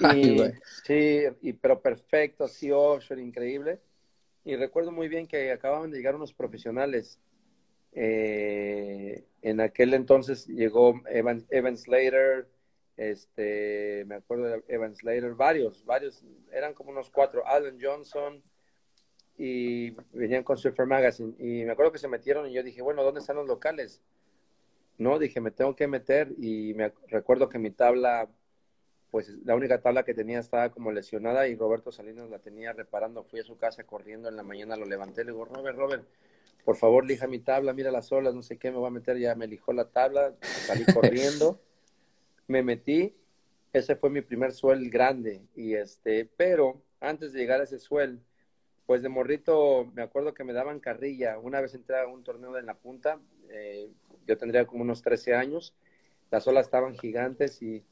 Y, 0.00 0.38
sí, 0.84 1.22
y, 1.40 1.52
pero 1.52 1.80
perfecto, 1.80 2.44
así 2.44 2.72
offshore, 2.72 3.22
increíble. 3.22 3.78
Y 4.44 4.56
recuerdo 4.56 4.90
muy 4.90 5.08
bien 5.08 5.28
que 5.28 5.52
acababan 5.52 5.90
de 5.90 5.98
llegar 5.98 6.16
unos 6.16 6.34
profesionales. 6.34 7.20
Eh, 7.92 9.24
en 9.40 9.60
aquel 9.60 9.94
entonces 9.94 10.48
llegó 10.48 11.00
Evan, 11.08 11.46
Evan 11.48 11.76
Slater, 11.76 12.48
este, 12.96 14.04
me 14.06 14.16
acuerdo 14.16 14.44
de 14.44 14.64
Evan 14.68 14.96
Slater, 14.96 15.34
varios, 15.34 15.84
varios, 15.84 16.24
eran 16.52 16.74
como 16.74 16.90
unos 16.90 17.08
cuatro, 17.10 17.46
Alan 17.46 17.78
Johnson, 17.80 18.42
y 19.38 19.90
venían 20.12 20.44
con 20.44 20.56
Surfer 20.56 20.86
Magazine, 20.86 21.34
y 21.38 21.64
me 21.64 21.72
acuerdo 21.72 21.92
que 21.92 21.98
se 21.98 22.08
metieron 22.08 22.48
y 22.48 22.52
yo 22.52 22.62
dije, 22.62 22.82
bueno, 22.82 23.02
¿dónde 23.02 23.20
están 23.20 23.36
los 23.36 23.46
locales? 23.46 24.00
No, 24.98 25.18
dije, 25.18 25.40
me 25.40 25.50
tengo 25.50 25.74
que 25.74 25.88
meter, 25.88 26.32
y 26.38 26.74
me 26.74 26.92
recuerdo 27.08 27.48
que 27.48 27.58
mi 27.58 27.70
tabla, 27.70 28.28
pues 29.10 29.28
la 29.44 29.54
única 29.54 29.80
tabla 29.80 30.04
que 30.04 30.14
tenía 30.14 30.38
estaba 30.38 30.70
como 30.70 30.92
lesionada, 30.92 31.48
y 31.48 31.56
Roberto 31.56 31.90
Salinas 31.90 32.30
la 32.30 32.38
tenía 32.38 32.72
reparando, 32.72 33.24
fui 33.24 33.40
a 33.40 33.44
su 33.44 33.56
casa 33.56 33.84
corriendo 33.84 34.28
en 34.28 34.36
la 34.36 34.42
mañana, 34.42 34.76
lo 34.76 34.86
levanté, 34.86 35.24
le 35.24 35.32
digo, 35.32 35.44
Robert, 35.44 35.76
Robert, 35.76 36.04
por 36.64 36.76
favor, 36.76 37.04
lija 37.04 37.26
mi 37.26 37.40
tabla, 37.40 37.72
mira 37.72 37.90
las 37.90 38.12
olas, 38.12 38.34
no 38.34 38.42
sé 38.42 38.58
qué, 38.58 38.70
me 38.70 38.76
voy 38.76 38.86
a 38.86 38.90
meter, 38.90 39.18
ya 39.18 39.34
me 39.34 39.46
lijó 39.46 39.72
la 39.72 39.86
tabla, 39.86 40.34
salí 40.40 40.84
corriendo 40.94 41.58
me 42.46 42.62
metí, 42.62 43.14
ese 43.72 43.96
fue 43.96 44.10
mi 44.10 44.20
primer 44.20 44.52
suel 44.52 44.90
grande, 44.90 45.42
y 45.56 45.74
este, 45.74 46.28
pero 46.36 46.82
antes 47.00 47.32
de 47.32 47.40
llegar 47.40 47.60
a 47.60 47.64
ese 47.64 47.78
suel, 47.78 48.20
pues 48.86 49.02
de 49.02 49.08
morrito 49.08 49.90
me 49.94 50.02
acuerdo 50.02 50.34
que 50.34 50.44
me 50.44 50.52
daban 50.52 50.80
carrilla. 50.80 51.38
Una 51.38 51.60
vez 51.60 51.74
entré 51.74 51.98
a 51.98 52.06
un 52.06 52.24
torneo 52.24 52.52
de 52.52 52.62
la 52.62 52.74
punta, 52.74 53.18
eh, 53.50 53.90
yo 54.26 54.36
tendría 54.36 54.66
como 54.66 54.82
unos 54.82 55.02
13 55.02 55.34
años, 55.34 55.74
las 56.30 56.46
olas 56.46 56.66
estaban 56.66 56.94
gigantes 56.94 57.62
y 57.62 57.84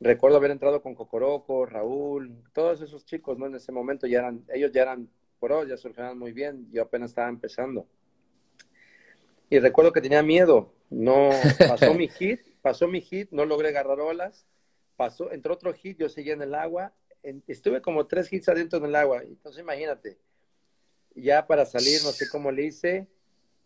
recuerdo 0.00 0.36
haber 0.36 0.50
entrado 0.50 0.82
con 0.82 0.94
Cocoroco, 0.94 1.66
Raúl, 1.66 2.42
todos 2.52 2.80
esos 2.82 3.04
chicos, 3.04 3.38
¿no? 3.38 3.46
En 3.46 3.54
ese 3.54 3.72
momento 3.72 4.06
ya 4.06 4.20
eran, 4.20 4.44
ellos 4.52 4.72
ya 4.72 4.82
eran 4.82 5.08
pros, 5.38 5.68
ya 5.68 5.76
surfeaban 5.76 6.18
muy 6.18 6.32
bien, 6.32 6.68
yo 6.70 6.82
apenas 6.82 7.10
estaba 7.10 7.28
empezando. 7.28 7.86
Y 9.48 9.58
recuerdo 9.58 9.92
que 9.92 10.00
tenía 10.00 10.22
miedo, 10.22 10.72
no 10.90 11.30
pasó 11.58 11.92
mi 11.94 12.08
hit 12.08 12.40
pasó 12.60 12.88
mi 12.88 13.00
hit, 13.00 13.30
no 13.30 13.44
logré 13.44 13.68
agarrar 13.68 14.00
olas, 14.00 14.46
pasó, 14.96 15.32
entró 15.32 15.54
otro 15.54 15.72
hit, 15.72 15.98
yo 15.98 16.08
seguía 16.08 16.34
en 16.34 16.42
el 16.42 16.54
agua, 16.54 16.92
estuve 17.46 17.80
como 17.80 18.06
tres 18.06 18.32
hits 18.32 18.48
adentro 18.48 18.78
en 18.78 18.86
el 18.86 18.94
agua, 18.94 19.22
entonces 19.22 19.62
imagínate, 19.62 20.18
ya 21.14 21.46
para 21.46 21.66
salir, 21.66 22.00
no 22.02 22.12
sé 22.12 22.28
cómo 22.28 22.50
le 22.50 22.64
hice, 22.64 23.08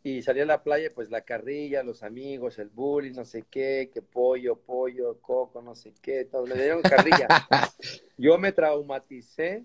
y 0.03 0.21
salí 0.21 0.41
a 0.41 0.45
la 0.45 0.63
playa, 0.63 0.93
pues 0.95 1.11
la 1.11 1.23
carrilla, 1.23 1.83
los 1.83 2.03
amigos, 2.03 2.59
el 2.59 2.69
bully, 2.69 3.11
no 3.13 3.25
sé 3.25 3.45
qué, 3.51 3.91
que 3.93 4.03
pollo, 4.03 4.57
pollo, 4.57 5.19
coco, 5.23 5.63
no 5.63 5.75
sé 5.75 5.95
qué, 6.03 6.27
todo, 6.27 6.47
me 6.47 6.57
dieron 6.57 6.83
carrilla. 6.83 7.27
yo 8.19 8.37
me 8.37 8.53
traumaticé 8.53 9.65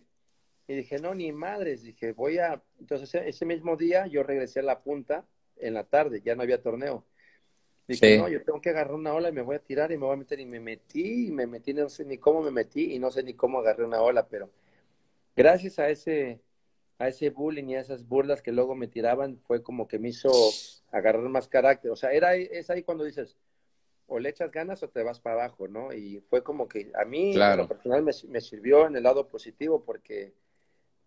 y 0.66 0.76
dije, 0.76 0.98
no, 0.98 1.14
ni 1.14 1.34
madres, 1.34 1.84
dije, 1.84 2.14
voy 2.14 2.38
a, 2.38 2.64
entonces 2.80 3.22
ese 3.26 3.46
mismo 3.46 3.76
día 3.76 4.08
yo 4.08 4.24
regresé 4.24 4.62
a 4.62 4.64
la 4.64 4.82
punta 4.82 5.26
en 5.58 5.74
la 5.74 5.84
tarde, 5.84 6.22
ya 6.22 6.36
no 6.36 6.44
había 6.44 6.62
torneo. 6.62 7.04
Dije, 7.90 8.20
no, 8.20 8.30
yo 8.30 8.44
tengo 8.44 8.62
que 8.62 8.70
agarrar 8.70 8.94
una 8.94 9.16
ola 9.16 9.30
y 9.30 9.32
me 9.32 9.42
voy 9.42 9.56
a 9.56 9.64
tirar 9.64 9.92
y 9.92 9.98
me 9.98 10.06
voy 10.06 10.14
a 10.14 10.18
meter. 10.18 10.40
Y 10.40 10.46
me 10.46 10.60
metí, 10.60 11.30
y 11.30 11.32
me 11.32 11.48
metí, 11.48 11.74
no 11.74 11.90
sé 11.90 12.06
ni 12.06 12.20
cómo 12.20 12.44
me 12.44 12.52
metí 12.52 12.94
y 12.94 13.00
no 13.00 13.10
sé 13.10 13.24
ni 13.24 13.34
cómo 13.34 13.58
agarré 13.58 13.84
una 13.84 14.00
ola, 14.00 14.28
pero 14.28 14.52
gracias 15.36 15.80
a 15.80 15.90
ese, 15.90 16.40
a 17.00 17.08
ese 17.08 17.32
bullying 17.32 17.70
y 17.70 17.76
a 17.76 17.80
esas 17.80 18.08
burlas 18.08 18.44
que 18.44 18.52
luego 18.52 18.76
me 18.76 18.88
tiraban, 18.88 19.40
fue 19.48 19.64
como 19.64 19.88
que 19.88 19.98
me 19.98 20.10
hizo 20.10 20.30
agarrar 20.92 21.24
más 21.30 21.48
carácter. 21.48 21.90
O 21.90 21.96
sea, 21.96 22.12
era, 22.12 22.36
es 22.36 22.70
ahí 22.70 22.84
cuando 22.84 23.06
dices, 23.06 23.36
o 24.06 24.20
le 24.20 24.30
echas 24.30 24.52
ganas 24.52 24.84
o 24.84 24.90
te 24.90 25.02
vas 25.02 25.20
para 25.20 25.46
abajo, 25.46 25.68
¿no? 25.68 25.92
Y 25.92 26.22
fue 26.30 26.44
como 26.44 26.68
que 26.68 26.92
a 26.94 27.06
mí, 27.06 27.34
claro. 27.34 27.64
lo 27.64 27.68
personal, 27.68 28.04
me, 28.04 28.12
me, 28.28 28.40
sirvió 28.40 28.86
en 28.86 28.98
el 28.98 29.04
lado 29.04 29.28
positivo 29.28 29.84
porque 29.84 30.34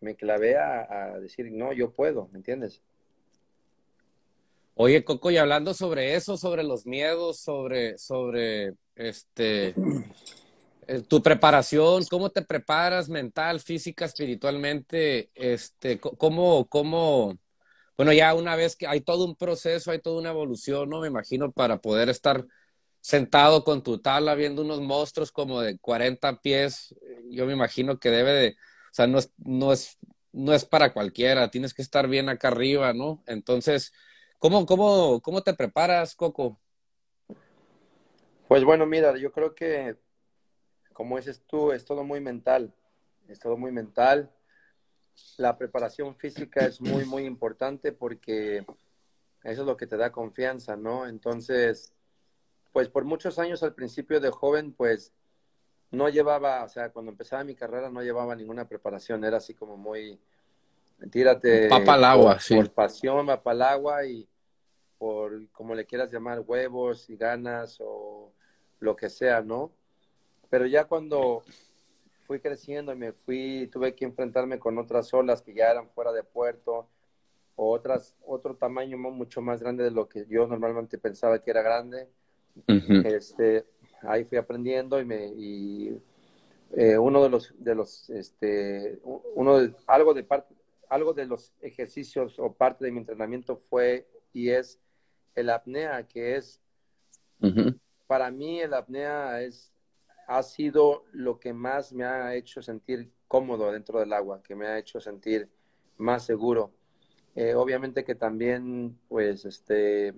me 0.00 0.16
clavé 0.16 0.56
a, 0.56 1.12
a 1.12 1.20
decir, 1.20 1.48
no, 1.52 1.72
yo 1.72 1.92
puedo, 1.92 2.28
¿me 2.32 2.38
entiendes? 2.38 2.82
Oye, 4.74 5.04
Coco, 5.04 5.30
y 5.30 5.36
hablando 5.36 5.74
sobre 5.74 6.14
eso, 6.14 6.38
sobre 6.38 6.62
los 6.62 6.86
miedos, 6.86 7.40
sobre, 7.40 7.98
sobre 7.98 8.72
este 8.96 9.74
eh, 10.88 11.02
tu 11.02 11.22
preparación, 11.22 12.04
cómo 12.10 12.30
te 12.30 12.42
preparas 12.42 13.08
mental, 13.08 13.60
física, 13.60 14.06
espiritualmente, 14.06 15.30
este, 15.34 16.00
cómo, 16.00 16.66
cómo, 16.68 17.38
bueno, 17.96 18.12
ya 18.14 18.34
una 18.34 18.56
vez 18.56 18.74
que 18.74 18.86
hay 18.86 19.02
todo 19.02 19.24
un 19.26 19.36
proceso, 19.36 19.90
hay 19.90 20.00
toda 20.00 20.20
una 20.20 20.30
evolución, 20.30 20.88
¿no? 20.88 21.00
Me 21.00 21.08
imagino, 21.08 21.52
para 21.52 21.80
poder 21.80 22.08
estar 22.08 22.46
sentado 23.00 23.64
con 23.64 23.82
tu 23.82 23.98
tabla 24.00 24.34
viendo 24.34 24.62
unos 24.62 24.80
monstruos 24.80 25.32
como 25.32 25.60
de 25.60 25.78
40 25.78 26.40
pies, 26.40 26.94
yo 27.30 27.46
me 27.46 27.52
imagino 27.52 27.98
que 27.98 28.10
debe 28.10 28.32
de, 28.32 28.48
o 28.50 28.94
sea, 28.94 29.06
no 29.06 29.18
es, 29.18 29.30
no 29.36 29.72
es, 29.72 29.98
no 30.32 30.54
es 30.54 30.64
para 30.64 30.92
cualquiera, 30.94 31.50
tienes 31.50 31.74
que 31.74 31.82
estar 31.82 32.08
bien 32.08 32.28
acá 32.28 32.48
arriba, 32.48 32.92
¿no? 32.94 33.22
Entonces, 33.26 33.92
¿Cómo, 34.42 34.66
cómo, 34.66 35.20
cómo 35.20 35.40
te 35.40 35.54
preparas, 35.54 36.16
Coco? 36.16 36.58
Pues 38.48 38.64
bueno, 38.64 38.86
mira, 38.86 39.16
yo 39.16 39.30
creo 39.30 39.54
que, 39.54 39.96
como 40.92 41.16
dices 41.16 41.44
tú, 41.46 41.70
es 41.70 41.84
todo 41.84 42.02
muy 42.02 42.20
mental, 42.20 42.74
es 43.28 43.38
todo 43.38 43.56
muy 43.56 43.70
mental. 43.70 44.32
La 45.36 45.56
preparación 45.56 46.16
física 46.16 46.66
es 46.66 46.80
muy, 46.80 47.04
muy 47.04 47.24
importante 47.24 47.92
porque 47.92 48.66
eso 49.44 49.60
es 49.60 49.66
lo 49.66 49.76
que 49.76 49.86
te 49.86 49.96
da 49.96 50.10
confianza, 50.10 50.74
¿no? 50.74 51.06
Entonces, 51.06 51.94
pues 52.72 52.88
por 52.88 53.04
muchos 53.04 53.38
años 53.38 53.62
al 53.62 53.74
principio 53.74 54.18
de 54.18 54.32
joven, 54.32 54.72
pues 54.72 55.12
no 55.92 56.08
llevaba, 56.08 56.64
o 56.64 56.68
sea, 56.68 56.90
cuando 56.90 57.12
empezaba 57.12 57.44
mi 57.44 57.54
carrera 57.54 57.90
no 57.90 58.02
llevaba 58.02 58.34
ninguna 58.34 58.66
preparación, 58.66 59.24
era 59.24 59.36
así 59.36 59.54
como 59.54 59.76
muy, 59.76 60.18
tírate. 61.12 61.68
Papa 61.68 61.94
al 61.94 62.02
agua, 62.02 62.32
por, 62.32 62.42
sí. 62.42 62.56
Por 62.56 62.72
pasión, 62.72 63.26
papa 63.26 63.52
al 63.52 63.62
agua 63.62 64.04
y 64.04 64.28
por 65.02 65.48
como 65.50 65.74
le 65.74 65.84
quieras 65.84 66.12
llamar, 66.12 66.44
huevos 66.46 67.10
y 67.10 67.16
ganas 67.16 67.78
o 67.80 68.32
lo 68.78 68.94
que 68.94 69.10
sea, 69.10 69.40
¿no? 69.42 69.72
Pero 70.48 70.64
ya 70.64 70.84
cuando 70.84 71.42
fui 72.24 72.38
creciendo 72.38 72.92
y 72.92 72.96
me 72.96 73.10
fui, 73.10 73.68
tuve 73.72 73.96
que 73.96 74.04
enfrentarme 74.04 74.60
con 74.60 74.78
otras 74.78 75.12
olas 75.12 75.42
que 75.42 75.54
ya 75.54 75.72
eran 75.72 75.88
fuera 75.88 76.12
de 76.12 76.22
puerto 76.22 76.86
o 77.56 77.72
otras, 77.72 78.14
otro 78.24 78.54
tamaño 78.54 78.96
mucho 78.96 79.42
más 79.42 79.60
grande 79.60 79.82
de 79.82 79.90
lo 79.90 80.08
que 80.08 80.24
yo 80.28 80.46
normalmente 80.46 80.98
pensaba 80.98 81.40
que 81.40 81.50
era 81.50 81.62
grande. 81.62 82.06
este, 82.68 83.66
ahí 84.02 84.22
fui 84.22 84.38
aprendiendo 84.38 85.00
y 85.00 85.04
me, 85.04 85.26
y 85.34 86.00
eh, 86.76 86.96
uno 86.96 87.24
de 87.24 87.28
los, 87.28 87.52
de 87.58 87.74
los, 87.74 88.08
este, 88.08 89.00
uno 89.02 89.58
de, 89.58 89.74
algo 89.88 90.14
de 90.14 90.22
parte, 90.22 90.54
algo 90.88 91.12
de 91.12 91.26
los 91.26 91.52
ejercicios 91.60 92.38
o 92.38 92.52
parte 92.52 92.84
de 92.84 92.92
mi 92.92 92.98
entrenamiento 92.98 93.56
fue 93.56 94.06
y 94.32 94.50
es 94.50 94.78
el 95.34 95.50
apnea, 95.50 96.06
que 96.06 96.36
es, 96.36 96.60
para 98.06 98.30
mí 98.30 98.60
el 98.60 98.74
apnea 98.74 99.40
es, 99.42 99.72
ha 100.28 100.42
sido 100.42 101.04
lo 101.12 101.38
que 101.40 101.52
más 101.52 101.92
me 101.92 102.04
ha 102.04 102.34
hecho 102.34 102.62
sentir 102.62 103.10
cómodo 103.26 103.72
dentro 103.72 104.00
del 104.00 104.12
agua, 104.12 104.42
que 104.42 104.54
me 104.54 104.66
ha 104.66 104.78
hecho 104.78 105.00
sentir 105.00 105.48
más 105.96 106.24
seguro. 106.24 106.72
Eh, 107.34 107.54
obviamente 107.54 108.04
que 108.04 108.14
también, 108.14 108.98
pues, 109.08 109.44
este, 109.44 110.14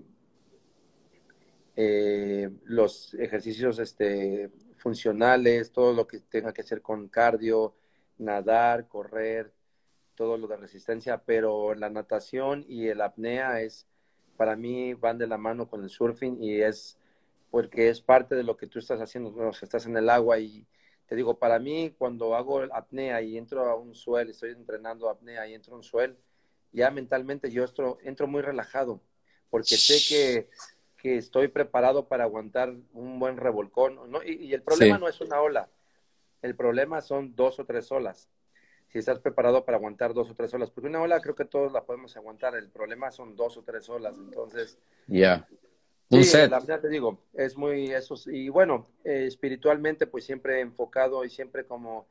eh, 1.76 2.50
los 2.64 3.14
ejercicios 3.14 3.78
este, 3.78 4.50
funcionales, 4.76 5.72
todo 5.72 5.92
lo 5.92 6.06
que 6.06 6.20
tenga 6.20 6.52
que 6.52 6.62
hacer 6.62 6.82
con 6.82 7.08
cardio, 7.08 7.74
nadar, 8.18 8.88
correr, 8.88 9.52
todo 10.14 10.36
lo 10.38 10.46
de 10.46 10.56
resistencia, 10.56 11.22
pero 11.24 11.74
la 11.74 11.90
natación 11.90 12.64
y 12.68 12.88
el 12.88 13.00
apnea 13.00 13.60
es 13.60 13.86
para 14.36 14.56
mí 14.56 14.94
van 14.94 15.18
de 15.18 15.26
la 15.26 15.38
mano 15.38 15.68
con 15.68 15.82
el 15.82 15.90
surfing 15.90 16.42
y 16.42 16.60
es 16.60 16.98
porque 17.50 17.88
es 17.88 18.00
parte 18.00 18.34
de 18.34 18.42
lo 18.42 18.56
que 18.56 18.66
tú 18.66 18.80
estás 18.80 19.00
haciendo, 19.00 19.30
bueno, 19.30 19.50
estás 19.50 19.86
en 19.86 19.96
el 19.96 20.10
agua 20.10 20.38
y 20.38 20.66
te 21.06 21.14
digo, 21.14 21.38
para 21.38 21.58
mí 21.58 21.94
cuando 21.96 22.34
hago 22.34 22.60
apnea 22.72 23.22
y 23.22 23.36
entro 23.36 23.64
a 23.70 23.76
un 23.76 23.94
suelo, 23.94 24.30
estoy 24.30 24.50
entrenando 24.50 25.08
apnea 25.08 25.46
y 25.46 25.54
entro 25.54 25.74
a 25.74 25.76
un 25.76 25.84
suelo, 25.84 26.16
ya 26.72 26.90
mentalmente 26.90 27.50
yo 27.50 27.62
entro, 27.64 27.98
entro 28.02 28.26
muy 28.26 28.42
relajado 28.42 29.00
porque 29.50 29.76
sé 29.76 29.98
que, 30.08 30.48
que, 31.00 31.16
estoy 31.16 31.46
preparado 31.46 32.08
para 32.08 32.24
aguantar 32.24 32.74
un 32.92 33.20
buen 33.20 33.36
revolcón. 33.36 34.10
¿no? 34.10 34.20
Y, 34.24 34.46
y, 34.46 34.54
el 34.54 34.62
problema 34.62 34.96
sí. 34.96 35.00
no 35.02 35.08
es 35.08 35.20
una 35.20 35.40
ola, 35.40 35.68
el 36.42 36.56
problema 36.56 37.00
son 37.02 37.36
dos 37.36 37.60
o 37.60 37.64
tres 37.64 37.92
olas 37.92 38.28
si 38.94 39.00
estás 39.00 39.18
preparado 39.18 39.64
para 39.64 39.76
aguantar 39.76 40.14
dos 40.14 40.30
o 40.30 40.36
tres 40.36 40.54
olas. 40.54 40.70
Porque 40.70 40.88
una 40.88 41.02
ola 41.02 41.20
creo 41.20 41.34
que 41.34 41.44
todos 41.44 41.72
la 41.72 41.82
podemos 41.82 42.16
aguantar. 42.16 42.54
El 42.54 42.68
problema 42.68 43.10
son 43.10 43.34
dos 43.34 43.56
o 43.56 43.62
tres 43.64 43.88
olas. 43.88 44.16
Entonces. 44.16 44.78
Ya. 45.08 45.44
Yeah. 46.12 46.22
Sí, 46.22 46.22
set. 46.22 46.48
la 46.48 46.60
verdad 46.60 46.80
te 46.80 46.88
digo, 46.88 47.18
es 47.32 47.56
muy 47.56 47.86
eso. 47.90 48.14
Y 48.26 48.50
bueno, 48.50 48.86
eh, 49.02 49.24
espiritualmente, 49.26 50.06
pues 50.06 50.24
siempre 50.24 50.60
enfocado 50.60 51.24
y 51.24 51.30
siempre 51.30 51.66
como 51.66 52.06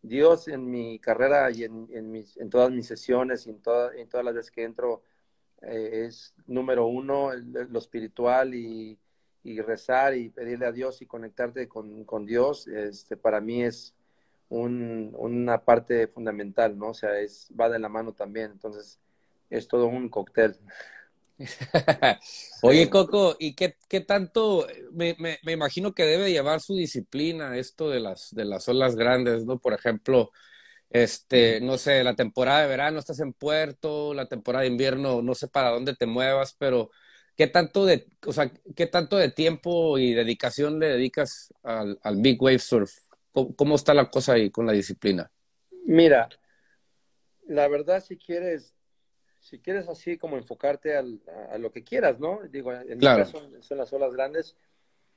Dios 0.00 0.48
en 0.48 0.70
mi 0.70 0.98
carrera 0.98 1.50
y 1.50 1.64
en, 1.64 1.86
en, 1.92 2.10
mis, 2.10 2.34
en 2.38 2.48
todas 2.48 2.70
mis 2.70 2.86
sesiones 2.86 3.46
y 3.46 3.50
en, 3.50 3.60
en 3.98 4.08
todas 4.08 4.24
las 4.24 4.34
veces 4.34 4.50
que 4.50 4.64
entro, 4.64 5.02
eh, 5.60 6.06
es 6.06 6.34
número 6.46 6.86
uno, 6.86 7.30
lo 7.34 7.78
espiritual 7.78 8.54
y, 8.54 8.98
y, 9.44 9.60
rezar 9.60 10.16
y 10.16 10.30
pedirle 10.30 10.64
a 10.64 10.72
Dios 10.72 11.02
y 11.02 11.06
conectarte 11.06 11.68
con, 11.68 12.04
con 12.04 12.24
Dios, 12.24 12.68
este, 12.68 13.18
para 13.18 13.42
mí 13.42 13.64
es 13.64 13.94
un, 14.52 15.14
una 15.18 15.64
parte 15.64 16.08
fundamental, 16.08 16.76
¿no? 16.78 16.90
O 16.90 16.94
sea, 16.94 17.18
es, 17.18 17.48
va 17.58 17.68
de 17.70 17.78
la 17.78 17.88
mano 17.88 18.12
también, 18.12 18.52
entonces 18.52 19.00
es 19.50 19.66
todo 19.66 19.86
un 19.86 20.08
cóctel. 20.08 20.58
Oye, 22.62 22.90
Coco, 22.90 23.36
¿y 23.38 23.54
qué, 23.54 23.76
qué 23.88 24.00
tanto? 24.00 24.66
Me, 24.92 25.16
me, 25.18 25.38
me, 25.42 25.52
imagino 25.52 25.92
que 25.92 26.04
debe 26.04 26.30
llevar 26.30 26.60
su 26.60 26.74
disciplina 26.74 27.56
esto 27.56 27.88
de 27.88 28.00
las, 28.00 28.28
de 28.34 28.44
las 28.44 28.68
olas 28.68 28.94
grandes, 28.94 29.44
¿no? 29.46 29.58
Por 29.58 29.72
ejemplo, 29.72 30.30
este, 30.90 31.60
no 31.60 31.78
sé, 31.78 32.04
la 32.04 32.14
temporada 32.14 32.62
de 32.62 32.68
verano 32.68 32.98
estás 32.98 33.20
en 33.20 33.32
Puerto, 33.32 34.12
la 34.14 34.26
temporada 34.26 34.62
de 34.62 34.68
invierno, 34.68 35.22
no 35.22 35.34
sé 35.34 35.48
para 35.48 35.70
dónde 35.70 35.96
te 35.96 36.06
muevas, 36.06 36.54
pero 36.58 36.90
¿qué 37.36 37.46
tanto 37.46 37.86
de, 37.86 38.06
o 38.26 38.32
sea, 38.32 38.52
qué 38.76 38.86
tanto 38.86 39.16
de 39.16 39.30
tiempo 39.30 39.98
y 39.98 40.12
dedicación 40.12 40.78
le 40.78 40.88
dedicas 40.88 41.52
al, 41.62 41.98
al 42.02 42.16
Big 42.20 42.40
Wave 42.40 42.58
Surf? 42.58 42.92
¿Cómo, 43.32 43.56
¿Cómo 43.56 43.74
está 43.74 43.94
la 43.94 44.10
cosa 44.10 44.34
ahí 44.34 44.50
con 44.50 44.66
la 44.66 44.72
disciplina? 44.72 45.30
Mira, 45.84 46.28
la 47.46 47.68
verdad, 47.68 48.02
si 48.02 48.16
quieres 48.16 48.74
si 49.42 49.58
quieres 49.58 49.88
así 49.88 50.16
como 50.16 50.36
enfocarte 50.36 50.96
al, 50.96 51.20
a, 51.50 51.58
lo 51.58 51.72
que 51.72 51.82
quieras, 51.82 52.20
¿no? 52.20 52.40
Digo, 52.48 52.72
en 52.72 52.98
claro. 52.98 53.18
mi 53.18 53.24
caso 53.24 53.50
son 53.60 53.78
las 53.78 53.92
olas 53.92 54.12
grandes, 54.14 54.56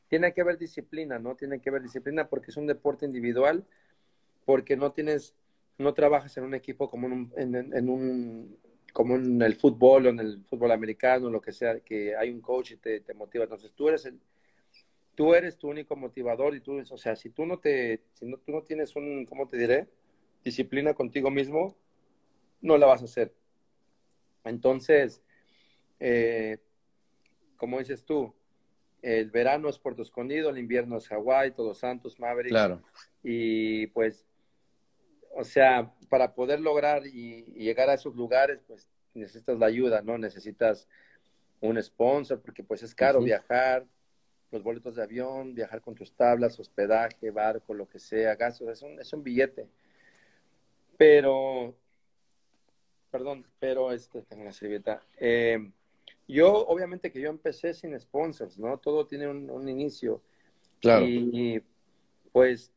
tiene 0.07 0.33
que 0.33 0.41
haber 0.41 0.57
disciplina, 0.57 1.19
¿no? 1.19 1.35
Tiene 1.35 1.61
que 1.61 1.69
haber 1.69 1.83
disciplina 1.83 2.27
porque 2.27 2.49
es 2.49 2.57
un 2.57 2.65
deporte 2.65 3.05
individual, 3.05 3.63
porque 4.43 4.75
no 4.77 4.91
tienes, 4.91 5.35
no 5.77 5.93
trabajas 5.93 6.35
en 6.37 6.43
un 6.43 6.55
equipo 6.55 6.89
como 6.89 7.05
en 7.05 7.13
un, 7.13 7.33
en, 7.37 7.73
en 7.73 7.89
un 7.89 8.57
como 8.93 9.15
en 9.15 9.41
el 9.41 9.55
fútbol 9.55 10.07
o 10.07 10.09
en 10.09 10.19
el 10.19 10.43
fútbol 10.45 10.71
americano, 10.71 11.29
lo 11.29 11.41
que 11.41 11.51
sea, 11.51 11.81
que 11.81 12.15
hay 12.15 12.31
un 12.31 12.41
coach 12.41 12.71
y 12.71 12.77
te, 12.77 13.01
te 13.01 13.13
motiva. 13.13 13.43
Entonces 13.43 13.73
tú 13.75 13.89
eres 13.89 14.05
el, 14.05 14.19
tú 15.15 15.33
eres 15.33 15.57
tu 15.57 15.69
único 15.69 15.95
motivador 15.95 16.55
y 16.55 16.61
tú, 16.61 16.79
o 16.79 16.97
sea, 16.97 17.15
si 17.15 17.29
tú 17.29 17.45
no 17.45 17.59
te, 17.59 18.01
si 18.13 18.25
no, 18.25 18.37
tú 18.37 18.51
no 18.51 18.61
tienes 18.61 18.95
un, 18.95 19.25
¿cómo 19.25 19.47
te 19.47 19.57
diré? 19.57 19.87
Disciplina 20.43 20.93
contigo 20.93 21.31
mismo, 21.31 21.75
no 22.61 22.77
la 22.77 22.85
vas 22.85 23.01
a 23.01 23.05
hacer. 23.05 23.33
Entonces, 24.43 25.23
eh, 25.99 26.59
como 27.57 27.79
dices 27.79 28.05
tú, 28.05 28.33
el 29.01 29.31
verano 29.31 29.69
es 29.69 29.79
Puerto 29.79 30.01
Escondido, 30.01 30.49
el 30.49 30.57
invierno 30.57 30.97
es 30.97 31.07
Hawái, 31.07 31.51
Todos 31.51 31.79
Santos, 31.79 32.19
Maverick. 32.19 32.51
Claro. 32.51 32.81
Y 33.23 33.87
pues, 33.87 34.25
o 35.35 35.43
sea, 35.43 35.93
para 36.09 36.33
poder 36.33 36.59
lograr 36.59 37.05
y, 37.05 37.45
y, 37.55 37.63
llegar 37.63 37.89
a 37.89 37.93
esos 37.93 38.15
lugares, 38.15 38.61
pues 38.67 38.89
necesitas 39.13 39.57
la 39.59 39.67
ayuda, 39.67 40.01
¿no? 40.01 40.17
Necesitas 40.17 40.87
un 41.61 41.81
sponsor, 41.81 42.41
porque 42.41 42.63
pues 42.63 42.83
es 42.83 42.93
caro 42.93 43.19
uh 43.19 43.21
-huh. 43.21 43.25
viajar, 43.25 43.85
los 44.55 44.63
boletos 44.63 44.95
de 44.95 45.03
avión, 45.03 45.53
viajar 45.53 45.81
con 45.81 45.95
tus 45.95 46.13
tablas, 46.13 46.59
hospedaje, 46.59 47.29
barco, 47.29 47.73
lo 47.73 47.87
que 47.87 47.99
sea, 47.99 48.35
gastos, 48.35 48.69
es 48.69 48.81
un, 48.81 48.99
es 48.99 49.11
un 49.13 49.21
billete. 49.21 49.67
Pero 50.97 51.75
perdón, 53.11 53.45
pero 53.59 53.91
este, 53.91 54.21
tengo 54.23 54.41
una 54.41 54.51
servilleta. 54.51 55.01
Eh, 55.17 55.71
yo, 56.27 56.67
obviamente 56.67 57.11
que 57.11 57.21
yo 57.21 57.29
empecé 57.29 57.73
sin 57.73 57.97
sponsors, 57.99 58.57
¿no? 58.57 58.77
Todo 58.77 59.05
tiene 59.05 59.27
un, 59.27 59.49
un 59.49 59.69
inicio. 59.69 60.21
Claro. 60.81 61.05
Y, 61.05 61.29
y, 61.33 61.63
pues 62.31 62.71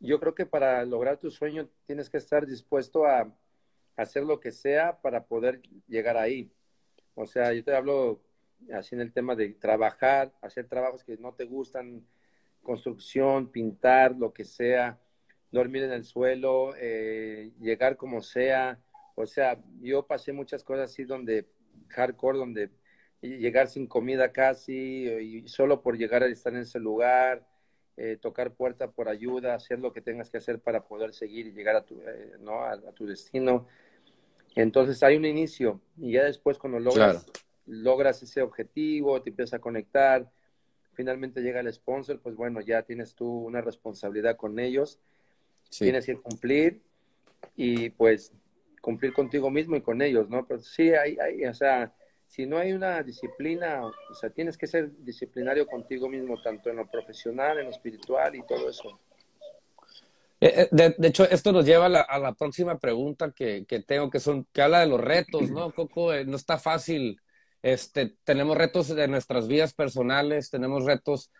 yo 0.00 0.20
creo 0.20 0.34
que 0.34 0.46
para 0.46 0.84
lograr 0.84 1.18
tu 1.18 1.30
sueño 1.30 1.68
tienes 1.86 2.10
que 2.10 2.18
estar 2.18 2.46
dispuesto 2.46 3.04
a, 3.04 3.20
a 3.20 3.32
hacer 3.96 4.24
lo 4.24 4.38
que 4.38 4.52
sea 4.52 5.00
para 5.00 5.24
poder 5.24 5.60
llegar 5.88 6.16
ahí. 6.16 6.50
O 7.14 7.26
sea, 7.26 7.52
yo 7.52 7.64
te 7.64 7.74
hablo 7.74 8.20
así 8.72 8.94
en 8.94 9.00
el 9.00 9.12
tema 9.12 9.34
de 9.34 9.50
trabajar, 9.50 10.32
hacer 10.40 10.66
trabajos 10.66 11.04
que 11.04 11.16
no 11.16 11.34
te 11.34 11.44
gustan, 11.44 12.04
construcción, 12.62 13.50
pintar, 13.50 14.16
lo 14.16 14.32
que 14.32 14.44
sea, 14.44 14.98
dormir 15.50 15.84
en 15.84 15.92
el 15.92 16.04
suelo, 16.04 16.74
eh, 16.78 17.52
llegar 17.60 17.96
como 17.96 18.20
sea, 18.22 18.78
o 19.14 19.26
sea, 19.26 19.58
yo 19.80 20.06
pasé 20.06 20.32
muchas 20.32 20.62
cosas 20.62 20.90
así 20.90 21.04
donde, 21.04 21.46
hardcore, 21.88 22.38
donde 22.38 22.70
llegar 23.20 23.68
sin 23.68 23.86
comida 23.86 24.32
casi, 24.32 25.08
y 25.08 25.48
solo 25.48 25.82
por 25.82 25.96
llegar 25.96 26.22
a 26.22 26.26
estar 26.26 26.52
en 26.52 26.60
ese 26.60 26.78
lugar, 26.78 27.44
eh, 27.96 28.16
tocar 28.20 28.52
puerta 28.52 28.92
por 28.92 29.08
ayuda, 29.08 29.54
hacer 29.54 29.80
lo 29.80 29.92
que 29.92 30.00
tengas 30.00 30.30
que 30.30 30.38
hacer 30.38 30.60
para 30.60 30.84
poder 30.84 31.12
seguir 31.12 31.48
y 31.48 31.52
llegar 31.52 31.74
a 31.74 31.84
tu, 31.84 32.00
eh, 32.00 32.36
¿no? 32.38 32.62
a, 32.62 32.78
tu 32.92 33.06
destino. 33.06 33.66
Entonces 34.54 35.02
hay 35.02 35.16
un 35.16 35.24
inicio 35.24 35.80
y 35.96 36.12
ya 36.12 36.22
después 36.24 36.58
cuando 36.58 36.78
logras. 36.78 37.26
Logras 37.68 38.22
ese 38.22 38.42
objetivo, 38.42 39.22
te 39.22 39.30
empiezas 39.30 39.54
a 39.54 39.58
conectar, 39.60 40.30
finalmente 40.94 41.42
llega 41.42 41.60
el 41.60 41.72
sponsor, 41.72 42.20
pues 42.20 42.34
bueno, 42.34 42.60
ya 42.60 42.82
tienes 42.82 43.14
tú 43.14 43.26
una 43.26 43.60
responsabilidad 43.60 44.36
con 44.36 44.58
ellos, 44.58 44.98
sí. 45.70 45.84
tienes 45.84 46.06
que 46.06 46.16
cumplir 46.16 46.80
y 47.56 47.90
pues 47.90 48.32
cumplir 48.80 49.12
contigo 49.12 49.50
mismo 49.50 49.76
y 49.76 49.80
con 49.80 50.02
ellos, 50.02 50.28
¿no? 50.28 50.46
Pero 50.46 50.60
sí, 50.60 50.90
hay, 50.94 51.16
hay, 51.18 51.44
o 51.44 51.54
sea, 51.54 51.92
si 52.26 52.46
no 52.46 52.58
hay 52.58 52.72
una 52.72 53.02
disciplina, 53.02 53.84
o 53.84 54.14
sea, 54.14 54.30
tienes 54.30 54.56
que 54.56 54.66
ser 54.66 54.90
disciplinario 55.04 55.66
contigo 55.66 56.08
mismo, 56.08 56.40
tanto 56.42 56.70
en 56.70 56.76
lo 56.76 56.90
profesional, 56.90 57.58
en 57.58 57.66
lo 57.66 57.70
espiritual 57.70 58.34
y 58.34 58.42
todo 58.46 58.68
eso. 58.68 58.98
Eh, 60.40 60.68
de, 60.70 60.94
de 60.96 61.08
hecho, 61.08 61.28
esto 61.28 61.52
nos 61.52 61.64
lleva 61.64 61.86
a 61.86 61.88
la, 61.88 62.00
a 62.00 62.18
la 62.18 62.32
próxima 62.32 62.78
pregunta 62.78 63.32
que, 63.32 63.64
que, 63.66 63.80
tengo, 63.80 64.08
que 64.08 64.20
son, 64.20 64.46
que 64.52 64.62
habla 64.62 64.80
de 64.80 64.86
los 64.86 65.00
retos, 65.00 65.50
¿no, 65.50 65.70
Coco? 65.74 66.12
Eh, 66.12 66.24
no 66.24 66.36
está 66.36 66.58
fácil. 66.58 67.20
Este, 67.62 68.16
tenemos 68.24 68.56
retos 68.56 68.88
de 68.88 69.08
nuestras 69.08 69.48
vidas 69.48 69.74
personales, 69.74 70.50
tenemos 70.50 70.84
retos 70.84 71.30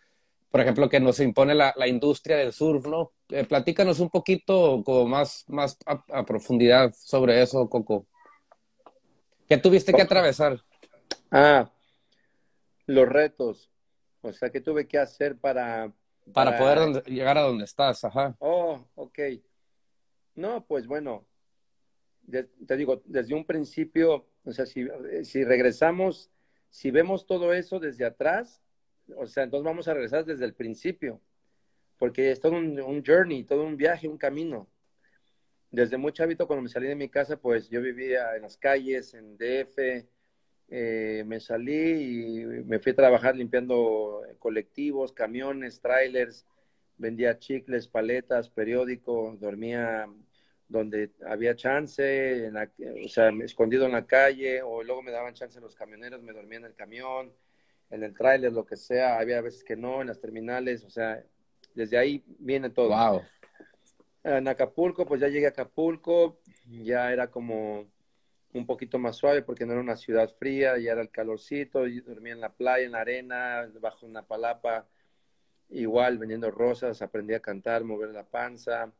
por 0.51 0.61
ejemplo, 0.61 0.89
que 0.89 1.01
nos 1.01 1.21
impone 1.21 1.55
la, 1.55 1.75
la 1.77 1.87
industria 1.87 2.37
del 2.37 2.53
surf, 2.53 2.87
¿no? 2.87 3.13
Eh, 3.29 3.45
platícanos 3.45 4.01
un 4.01 4.09
poquito 4.09 4.83
como 4.83 5.07
más, 5.07 5.45
más 5.49 5.77
a, 5.85 6.03
a, 6.11 6.25
profundidad 6.25 6.93
sobre 6.95 7.43
eso, 7.43 7.69
Coco. 7.69 8.07
¿Qué 9.47 9.59
tuviste 9.59 9.93
que 9.93 10.03
atravesar? 10.03 10.63
Ah, 11.31 11.71
los 12.87 13.09
retos. 13.09 13.71
O 14.23 14.33
sea, 14.33 14.51
¿qué 14.51 14.61
tuve 14.61 14.89
que 14.89 14.99
hacer 14.99 15.39
para... 15.39 15.93
Para, 16.33 16.51
para 16.51 16.59
poder 16.59 16.79
donde, 16.79 17.01
llegar 17.03 17.39
a 17.39 17.43
donde 17.43 17.65
estás, 17.65 18.05
ajá. 18.05 18.35
Oh, 18.39 18.85
ok. 18.95 19.19
No, 20.35 20.65
pues 20.67 20.87
bueno, 20.87 21.27
de, 22.29 22.45
te 22.45 22.77
digo, 22.77 23.03
desde 23.07 23.35
un 23.35 23.45
principio, 23.47 24.27
o 24.45 24.53
sea, 24.53 24.67
si, 24.67 24.87
si 25.25 25.45
regresamos, 25.45 26.31
si 26.69 26.91
vemos 26.91 27.27
todo 27.27 27.55
eso 27.55 27.81
desde 27.81 28.05
atrás, 28.05 28.63
o 29.17 29.27
sea, 29.27 29.45
entonces 29.45 29.65
vamos 29.65 29.89
a 29.89 29.95
regresar 29.95 30.27
desde 30.27 30.45
el 30.45 30.53
principio, 30.53 31.23
porque 31.97 32.31
es 32.31 32.41
todo 32.41 32.53
un, 32.53 32.79
un, 32.81 33.03
journey, 33.05 33.45
todo 33.45 33.65
un 33.65 33.79
viaje, 33.79 34.09
un 34.09 34.19
camino. 34.19 34.69
Desde 35.71 35.97
muy 35.97 36.13
chavito, 36.13 36.47
cuando 36.47 36.63
me 36.63 36.69
salí 36.69 36.87
de 36.87 36.95
mi 36.95 37.09
casa, 37.09 37.39
pues 37.39 37.71
yo 37.71 37.81
vivía 37.81 38.37
en 38.37 38.43
las 38.43 38.59
calles, 38.59 39.15
en 39.15 39.39
DF, 39.39 40.07
eh, 40.69 41.25
me 41.27 41.41
salí 41.41 42.43
y 42.43 42.45
me 42.45 42.79
fui 42.79 42.93
a 42.93 42.97
trabajar 42.97 43.35
limpiando 43.37 44.23
colectivos, 44.39 45.13
camiones, 45.13 45.81
trailers, 45.81 46.47
vendía 46.99 47.39
chicles, 47.39 47.89
paletas, 47.89 48.51
periódico, 48.51 49.35
dormía 49.41 50.07
donde 50.69 51.11
había 51.27 51.57
chance, 51.57 52.47
en 52.47 52.55
la, 52.55 52.71
o 53.05 53.09
sea, 53.09 53.31
escondido 53.43 53.87
en 53.87 53.93
la 53.93 54.07
calle, 54.07 54.63
o 54.63 54.83
luego 54.83 55.03
me 55.03 55.11
daban 55.11 55.35
chance 55.35 55.61
los 55.61 55.75
camioneros, 55.75 56.23
me 56.23 56.33
dormía 56.33 56.59
en 56.59 56.67
el 56.67 56.75
camión, 56.75 57.33
en 57.91 58.03
el 58.03 58.15
tráiler, 58.15 58.53
lo 58.53 58.67
que 58.67 58.77
sea, 58.77 59.19
había 59.19 59.41
veces 59.41 59.65
que 59.65 59.77
no, 59.77 60.03
en 60.03 60.09
las 60.09 60.21
terminales, 60.21 60.85
o 60.85 60.91
sea, 60.91 61.25
desde 61.75 61.97
ahí 61.97 62.23
viene 62.39 62.69
todo. 62.69 62.89
Wow. 62.89 63.23
En 64.25 64.47
Acapulco, 64.47 65.07
pues 65.07 65.21
ya 65.21 65.29
llegué 65.29 65.47
a 65.47 65.51
Acapulco, 65.51 66.41
ya 66.67 67.13
era 67.13 67.31
como 67.31 67.87
un 68.53 68.67
poquito 68.67 68.99
más 68.99 69.17
suave 69.17 69.43
porque 69.43 69.65
no 69.65 69.73
era 69.73 69.81
una 69.81 69.97
ciudad 69.97 70.31
fría, 70.39 70.77
ya 70.79 70.93
era 70.93 71.01
el 71.01 71.11
calorcito, 71.11 71.87
y 71.87 72.01
dormía 72.01 72.35
en 72.35 72.41
la 72.41 72.53
playa, 72.53 72.85
en 72.85 72.93
la 72.93 73.01
arena, 73.01 73.71
bajo 73.81 74.05
una 74.05 74.27
palapa, 74.27 74.87
igual 75.71 76.19
vendiendo 76.19 76.51
rosas, 76.51 77.01
aprendí 77.01 77.33
a 77.33 77.41
cantar, 77.41 77.85
mover 77.85 78.11
la 78.11 78.25
panza. 78.25 78.93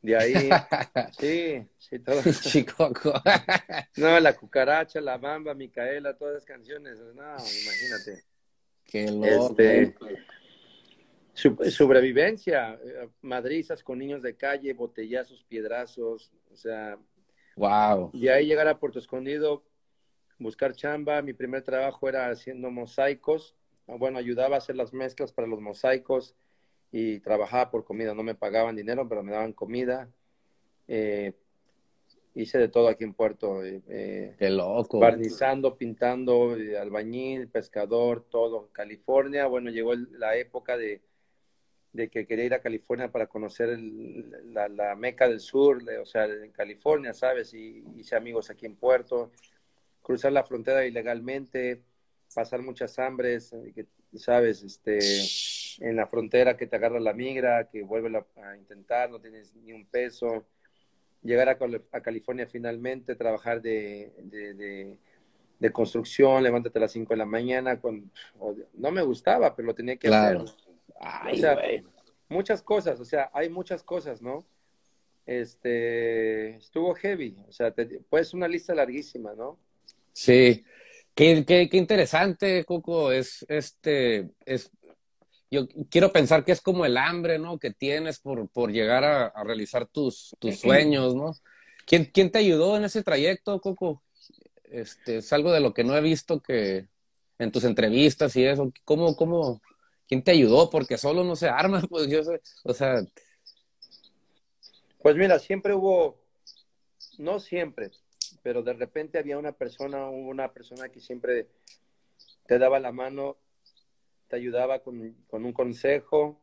De 0.00 0.16
ahí, 0.16 0.34
sí, 1.18 1.66
sí, 1.78 1.98
todo. 1.98 2.20
Chicoco. 2.42 3.12
no, 3.96 4.20
la 4.20 4.36
cucaracha, 4.36 5.00
la 5.00 5.18
bamba, 5.18 5.54
Micaela, 5.54 6.16
todas 6.16 6.34
las 6.34 6.44
canciones, 6.44 6.98
no, 7.00 7.12
imagínate. 7.14 8.24
Qué 8.84 9.10
loco. 9.10 9.56
Este, 9.58 9.94
sobrevivencia, 11.70 12.78
madrizas 13.22 13.82
con 13.82 13.98
niños 13.98 14.22
de 14.22 14.36
calle, 14.36 14.72
botellazos, 14.72 15.44
piedrazos, 15.44 16.32
o 16.52 16.56
sea. 16.56 16.98
Wow. 17.56 18.10
Y 18.12 18.28
ahí 18.28 18.46
llegar 18.46 18.68
a 18.68 18.78
Puerto 18.78 18.98
Escondido 18.98 19.64
buscar 20.38 20.74
chamba. 20.74 21.22
Mi 21.22 21.32
primer 21.32 21.62
trabajo 21.62 22.08
era 22.08 22.30
haciendo 22.30 22.70
mosaicos. 22.70 23.56
Bueno, 23.86 24.18
ayudaba 24.18 24.56
a 24.56 24.58
hacer 24.58 24.76
las 24.76 24.92
mezclas 24.92 25.32
para 25.32 25.48
los 25.48 25.60
mosaicos 25.60 26.34
y 26.90 27.20
trabajaba 27.20 27.70
por 27.70 27.84
comida. 27.84 28.14
No 28.14 28.22
me 28.22 28.34
pagaban 28.34 28.76
dinero, 28.76 29.08
pero 29.08 29.22
me 29.22 29.32
daban 29.32 29.52
comida. 29.52 30.08
Eh, 30.86 31.34
hice 32.34 32.58
de 32.58 32.68
todo 32.68 32.88
aquí 32.88 33.04
en 33.04 33.14
Puerto. 33.14 33.64
Eh, 33.64 33.82
eh 33.88 34.34
Qué 34.38 34.50
loco. 34.50 34.98
Barnizando, 34.98 35.76
pintando, 35.76 36.56
albañil, 36.80 37.48
pescador, 37.48 38.24
todo. 38.28 38.70
California, 38.72 39.46
bueno, 39.46 39.70
llegó 39.70 39.94
la 39.94 40.36
época 40.36 40.76
de, 40.76 41.02
de, 41.92 42.08
que 42.08 42.26
quería 42.26 42.46
ir 42.46 42.54
a 42.54 42.62
California 42.62 43.10
para 43.10 43.26
conocer 43.26 43.78
la, 43.78 44.68
la, 44.68 44.94
meca 44.94 45.28
del 45.28 45.40
sur, 45.40 45.82
o 46.00 46.06
sea, 46.06 46.24
en 46.24 46.52
California, 46.52 47.12
¿sabes? 47.12 47.52
Y 47.54 47.84
hice 47.96 48.16
amigos 48.16 48.50
aquí 48.50 48.66
en 48.66 48.76
Puerto. 48.76 49.30
Cruzar 50.02 50.32
la 50.32 50.44
frontera 50.44 50.86
ilegalmente, 50.86 51.82
pasar 52.34 52.62
muchas 52.62 52.98
hambres, 52.98 53.54
¿sabes? 54.14 54.62
Este, 54.62 54.98
en 55.80 55.96
la 55.96 56.06
frontera 56.06 56.56
que 56.56 56.66
te 56.66 56.76
agarra 56.76 57.00
la 57.00 57.12
migra, 57.12 57.68
que 57.68 57.82
vuelve 57.82 58.24
a 58.36 58.56
intentar, 58.56 59.10
no 59.10 59.20
tienes 59.20 59.54
ni 59.54 59.72
un 59.72 59.86
peso 59.86 60.44
llegar 61.22 61.48
a, 61.48 62.00
California 62.00 62.46
finalmente, 62.46 63.14
trabajar 63.14 63.60
de, 63.60 64.12
de, 65.58 65.72
construcción, 65.72 66.42
levántate 66.42 66.78
a 66.78 66.82
las 66.82 66.92
5 66.92 67.12
de 67.12 67.18
la 67.18 67.26
mañana, 67.26 67.80
con, 67.80 68.10
no 68.74 68.90
me 68.90 69.02
gustaba, 69.02 69.54
pero 69.54 69.66
lo 69.66 69.74
tenía 69.74 69.96
que 69.96 70.08
hacer. 70.08 70.44
muchas 72.28 72.62
cosas, 72.62 73.00
o 73.00 73.04
sea, 73.04 73.30
hay 73.32 73.48
muchas 73.48 73.82
cosas, 73.82 74.22
¿no? 74.22 74.44
Este, 75.26 76.56
estuvo 76.56 76.94
heavy, 76.94 77.36
o 77.46 77.52
sea, 77.52 77.74
pues 78.08 78.32
una 78.32 78.48
lista 78.48 78.74
larguísima, 78.74 79.34
¿no? 79.34 79.58
Sí, 80.12 80.64
qué, 81.14 81.44
qué, 81.44 81.68
qué 81.68 81.76
interesante, 81.76 82.64
Coco, 82.64 83.12
es, 83.12 83.44
este, 83.48 84.30
es 84.46 84.70
yo 85.50 85.66
quiero 85.90 86.12
pensar 86.12 86.44
que 86.44 86.52
es 86.52 86.60
como 86.60 86.84
el 86.84 86.96
hambre, 86.96 87.38
¿no? 87.38 87.58
Que 87.58 87.70
tienes 87.70 88.18
por, 88.18 88.48
por 88.48 88.70
llegar 88.70 89.04
a, 89.04 89.44
realizar 89.44 89.86
tus, 89.86 90.36
tus 90.38 90.60
sueños, 90.60 91.14
¿no? 91.14 91.34
¿Quién, 91.86 92.04
¿Quién 92.12 92.30
te 92.30 92.38
ayudó 92.38 92.76
en 92.76 92.84
ese 92.84 93.02
trayecto, 93.02 93.60
Coco? 93.60 94.02
Este, 94.64 95.18
es 95.18 95.32
algo 95.32 95.52
de 95.52 95.60
lo 95.60 95.72
que 95.72 95.84
no 95.84 95.96
he 95.96 96.02
visto 96.02 96.40
que 96.40 96.88
en 97.38 97.50
tus 97.50 97.64
entrevistas 97.64 98.36
y 98.36 98.44
eso. 98.44 98.70
¿Cómo, 98.84 99.16
cómo, 99.16 99.62
quién 100.06 100.22
te 100.22 100.32
ayudó? 100.32 100.68
Porque 100.68 100.98
solo 100.98 101.24
no 101.24 101.36
se 101.36 101.48
arma, 101.48 101.80
pues 101.88 102.08
yo 102.08 102.22
sé, 102.22 102.40
o 102.64 102.74
sea. 102.74 103.02
Pues 105.00 105.16
mira, 105.16 105.38
siempre 105.38 105.74
hubo, 105.74 106.18
no 107.18 107.40
siempre, 107.40 107.92
pero 108.42 108.62
de 108.62 108.74
repente 108.74 109.18
había 109.18 109.38
una 109.38 109.52
persona, 109.52 110.08
una 110.08 110.52
persona 110.52 110.88
que 110.88 111.00
siempre 111.00 111.46
te 112.46 112.58
daba 112.58 112.80
la 112.80 112.92
mano 112.92 113.36
te 114.28 114.36
ayudaba 114.36 114.80
con, 114.80 115.16
un 115.30 115.52
consejo, 115.52 116.40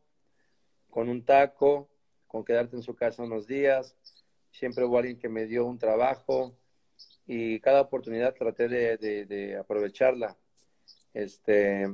con 0.90 1.10
un 1.10 1.24
taco, 1.24 1.90
con 2.28 2.44
quedarte 2.44 2.76
en 2.76 2.84
su 2.84 2.96
casa 2.96 3.24
unos 3.24 3.48
días. 3.48 3.96
Siempre 4.52 4.84
hubo 4.86 4.98
alguien 4.98 5.20
que 5.20 5.30
me 5.30 5.46
dio 5.46 5.66
un 5.66 5.78
trabajo 5.78 6.58
y 7.28 7.60
cada 7.60 7.82
oportunidad 7.82 8.34
traté 8.34 8.68
de, 8.68 9.58
aprovecharla. 9.58 10.38
Este, 11.14 11.88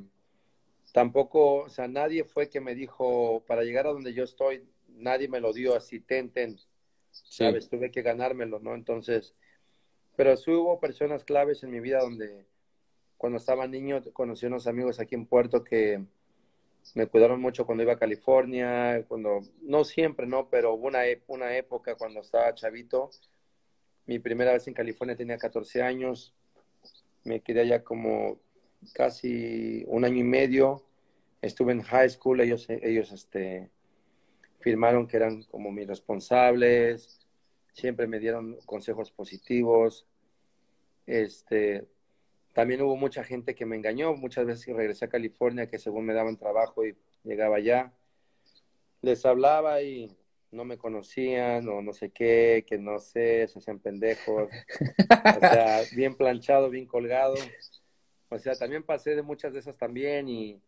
tampoco, 0.93 1.63
o 1.63 1.69
sea, 1.69 1.87
nadie 1.87 2.23
fue 2.23 2.49
que 2.49 2.61
me 2.61 2.73
dijo, 2.73 3.43
para 3.45 3.63
llegar 3.63 3.85
a 3.85 3.91
donde 3.91 4.13
yo 4.13 4.23
estoy, 4.23 4.67
nadie 4.87 5.27
me 5.27 5.39
lo 5.39 5.53
dio 5.53 5.75
así, 5.75 5.99
ten, 5.99 6.31
ten. 6.31 6.57
¿Sabes? 7.11 7.67
Tuve 7.69 7.91
que 7.91 8.01
ganármelo, 8.01 8.59
¿no? 8.59 8.73
Entonces, 8.73 9.33
pero 10.15 10.37
sí 10.37 10.51
hubo 10.51 10.79
personas 10.79 11.25
claves 11.25 11.63
en 11.63 11.71
mi 11.71 11.81
vida 11.81 11.99
donde 11.99 12.45
cuando 13.21 13.37
estaba 13.37 13.67
niño 13.67 14.01
conocí 14.13 14.47
unos 14.47 14.65
amigos 14.65 14.99
aquí 14.99 15.13
en 15.13 15.27
Puerto 15.27 15.63
que 15.63 16.03
me 16.95 17.05
cuidaron 17.05 17.39
mucho 17.39 17.67
cuando 17.67 17.83
iba 17.83 17.93
a 17.93 17.99
California, 17.99 19.05
cuando, 19.07 19.41
no 19.61 19.83
siempre, 19.83 20.25
¿no? 20.25 20.49
Pero 20.49 20.73
hubo 20.73 20.87
una, 20.87 21.01
una 21.27 21.55
época 21.55 21.93
cuando 21.93 22.21
estaba 22.21 22.55
chavito, 22.55 23.11
mi 24.07 24.17
primera 24.17 24.53
vez 24.53 24.67
en 24.67 24.73
California 24.73 25.15
tenía 25.15 25.37
14 25.37 25.83
años, 25.83 26.33
me 27.23 27.41
quedé 27.41 27.61
allá 27.61 27.83
como 27.83 28.39
casi 28.91 29.83
un 29.85 30.03
año 30.03 30.17
y 30.17 30.23
medio, 30.23 30.83
estuve 31.43 31.73
en 31.73 31.83
high 31.83 32.09
school, 32.09 32.41
ellos, 32.41 32.65
ellos 32.71 33.11
este, 33.11 33.69
firmaron 34.61 35.05
que 35.05 35.17
eran 35.17 35.43
como 35.43 35.71
mis 35.71 35.85
responsables, 35.85 37.19
siempre 37.71 38.07
me 38.07 38.17
dieron 38.17 38.57
consejos 38.65 39.11
positivos, 39.11 40.07
este, 41.05 41.85
también 42.53 42.81
hubo 42.81 42.95
mucha 42.97 43.23
gente 43.23 43.55
que 43.55 43.65
me 43.65 43.75
engañó, 43.75 44.13
muchas 44.15 44.45
veces 44.45 44.65
que 44.65 44.73
regresé 44.73 45.05
a 45.05 45.09
California, 45.09 45.67
que 45.67 45.79
según 45.79 46.05
me 46.05 46.13
daban 46.13 46.37
trabajo 46.37 46.85
y 46.85 46.95
llegaba 47.23 47.57
allá, 47.57 47.93
les 49.01 49.25
hablaba 49.25 49.81
y 49.81 50.15
no 50.51 50.65
me 50.65 50.77
conocían 50.77 51.67
o 51.69 51.81
no 51.81 51.93
sé 51.93 52.11
qué, 52.11 52.65
que 52.67 52.77
no 52.77 52.99
sé, 52.99 53.47
se 53.47 53.59
hacían 53.59 53.79
pendejos. 53.79 54.49
O 54.49 55.39
sea, 55.39 55.81
bien 55.95 56.15
planchado, 56.15 56.69
bien 56.69 56.85
colgado. 56.85 57.35
O 58.29 58.37
sea, 58.37 58.55
también 58.55 58.83
pasé 58.83 59.15
de 59.15 59.21
muchas 59.21 59.53
de 59.53 59.59
esas 59.59 59.77
también 59.77 60.27
y, 60.27 60.61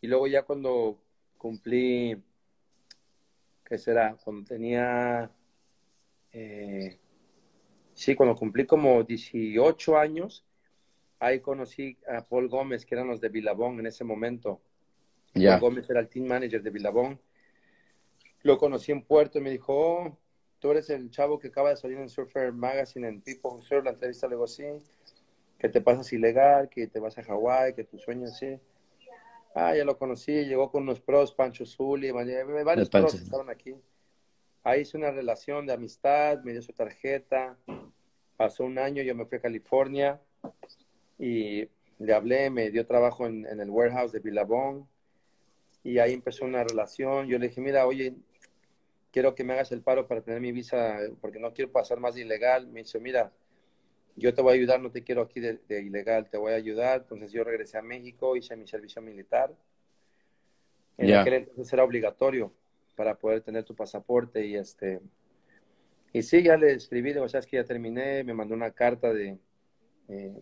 y 0.00 0.06
luego 0.06 0.26
ya 0.26 0.42
cuando 0.42 0.98
cumplí, 1.38 2.22
¿qué 3.64 3.78
será? 3.78 4.16
Cuando 4.22 4.44
tenía, 4.46 5.30
eh, 6.32 6.98
sí, 7.94 8.14
cuando 8.14 8.36
cumplí 8.36 8.66
como 8.66 9.02
18 9.02 9.98
años, 9.98 10.44
ahí 11.24 11.40
conocí 11.40 11.96
a 12.06 12.20
Paul 12.26 12.48
Gómez, 12.48 12.84
que 12.84 12.94
eran 12.94 13.08
los 13.08 13.20
de 13.20 13.28
Vilabón 13.30 13.80
en 13.80 13.86
ese 13.86 14.04
momento. 14.04 14.60
Paul 15.32 15.60
Gómez 15.60 15.88
era 15.88 16.00
el 16.00 16.08
team 16.08 16.26
manager 16.26 16.62
de 16.62 16.70
Vilabón. 16.70 17.20
Lo 18.42 18.58
conocí 18.58 18.92
en 18.92 19.02
Puerto 19.02 19.38
y 19.38 19.40
me 19.40 19.50
dijo, 19.50 19.74
oh, 19.74 20.18
tú 20.58 20.70
eres 20.70 20.90
el 20.90 21.10
chavo 21.10 21.38
que 21.38 21.48
acaba 21.48 21.70
de 21.70 21.76
salir 21.76 21.98
en 21.98 22.10
Surfer 22.10 22.52
Magazine, 22.52 23.08
en 23.08 23.22
People 23.22 23.62
Surf, 23.62 23.84
la 23.84 23.92
entrevista 23.92 24.26
le 24.26 24.34
digo, 24.34 24.46
sí, 24.46 24.64
que 25.58 25.68
te 25.70 25.80
pasas 25.80 26.12
ilegal, 26.12 26.68
que 26.68 26.86
te 26.88 27.00
vas 27.00 27.16
a 27.16 27.22
Hawái, 27.22 27.74
que 27.74 27.84
tus 27.84 28.02
sueños 28.02 28.36
sí. 28.36 28.60
Ah, 29.54 29.74
ya 29.74 29.84
lo 29.84 29.96
conocí, 29.96 30.44
llegó 30.44 30.70
con 30.70 30.82
unos 30.82 31.00
pros, 31.00 31.32
Pancho 31.32 31.64
Zuli, 31.64 32.10
varios 32.10 32.90
pros 32.90 33.14
estaban 33.14 33.48
aquí. 33.48 33.74
Ahí 34.62 34.82
hice 34.82 34.98
una 34.98 35.10
relación 35.10 35.66
de 35.66 35.72
amistad, 35.72 36.42
me 36.42 36.52
dio 36.52 36.60
su 36.60 36.72
tarjeta, 36.72 37.56
pasó 38.36 38.64
un 38.64 38.78
año, 38.78 39.02
yo 39.02 39.14
me 39.14 39.24
fui 39.24 39.38
a 39.38 39.40
California, 39.40 40.20
y 41.18 41.68
le 41.98 42.12
hablé, 42.12 42.50
me 42.50 42.70
dio 42.70 42.86
trabajo 42.86 43.26
en, 43.26 43.46
el 43.46 43.70
warehouse 43.70 44.12
de 44.12 44.20
Billabong 44.20 44.86
y 45.82 45.98
ahí 45.98 46.12
empezó 46.12 46.44
una 46.44 46.64
relación. 46.64 47.26
Yo 47.28 47.38
le 47.38 47.48
dije, 47.48 47.60
mira, 47.60 47.86
oye, 47.86 48.14
quiero 49.12 49.34
que 49.34 49.44
me 49.44 49.52
hagas 49.52 49.70
el 49.72 49.82
paro 49.82 50.08
para 50.08 50.22
tener 50.22 50.40
mi 50.40 50.52
visa 50.52 50.98
porque 51.20 51.38
no 51.38 51.52
quiero 51.52 51.70
pasar 51.70 52.00
más 52.00 52.14
de 52.14 52.22
ilegal. 52.22 52.66
Me 52.66 52.80
dice, 52.80 52.98
mira, 52.98 53.32
yo 54.16 54.34
te 54.34 54.42
voy 54.42 54.52
a 54.52 54.56
ayudar, 54.56 54.80
no 54.80 54.90
te 54.90 55.02
quiero 55.02 55.22
aquí 55.22 55.40
de, 55.40 55.60
ilegal, 55.68 56.28
te 56.28 56.38
voy 56.38 56.52
a 56.52 56.56
ayudar. 56.56 57.02
Entonces 57.02 57.32
yo 57.32 57.44
regresé 57.44 57.78
a 57.78 57.82
México, 57.82 58.36
hice 58.36 58.56
mi 58.56 58.66
servicio 58.66 59.02
militar. 59.02 59.54
En 60.96 61.12
aquel 61.14 61.34
entonces 61.34 61.72
era 61.72 61.84
obligatorio 61.84 62.52
para 62.94 63.16
poder 63.16 63.40
tener 63.40 63.64
tu 63.64 63.74
pasaporte 63.74 64.44
y 64.46 64.56
este... 64.56 65.00
Y 66.12 66.22
sí, 66.22 66.44
ya 66.44 66.56
le 66.56 66.74
escribí, 66.74 67.12
o 67.18 67.28
sea, 67.28 67.40
es 67.40 67.46
que 67.46 67.56
ya 67.56 67.64
terminé, 67.64 68.22
me 68.22 68.34
mandó 68.34 68.54
una 68.54 68.70
carta 68.70 69.12
de... 69.12 69.36
Eh, 70.08 70.40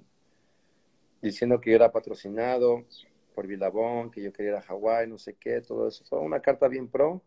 diciendo 1.22 1.60
que 1.60 1.70
yo 1.70 1.76
era 1.76 1.92
patrocinado 1.92 2.84
por 3.34 3.46
Vilabón, 3.46 4.10
que 4.10 4.22
yo 4.22 4.32
quería 4.32 4.52
ir 4.52 4.58
a 4.58 4.62
Hawái, 4.62 5.08
no 5.08 5.18
sé 5.18 5.34
qué, 5.34 5.60
todo 5.60 5.88
eso. 5.88 6.04
Fue 6.04 6.18
una 6.18 6.40
carta 6.40 6.68
bien 6.68 6.88
pro 6.88 7.22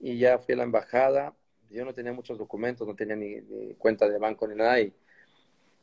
y 0.00 0.18
ya 0.18 0.38
fui 0.38 0.54
a 0.54 0.58
la 0.58 0.64
embajada. 0.64 1.34
Yo 1.70 1.84
no 1.84 1.94
tenía 1.94 2.12
muchos 2.12 2.36
documentos, 2.36 2.86
no 2.86 2.94
tenía 2.94 3.16
ni, 3.16 3.40
cuenta 3.78 4.08
de 4.08 4.18
banco 4.18 4.46
ni 4.46 4.56
nada 4.56 4.80
y 4.80 4.92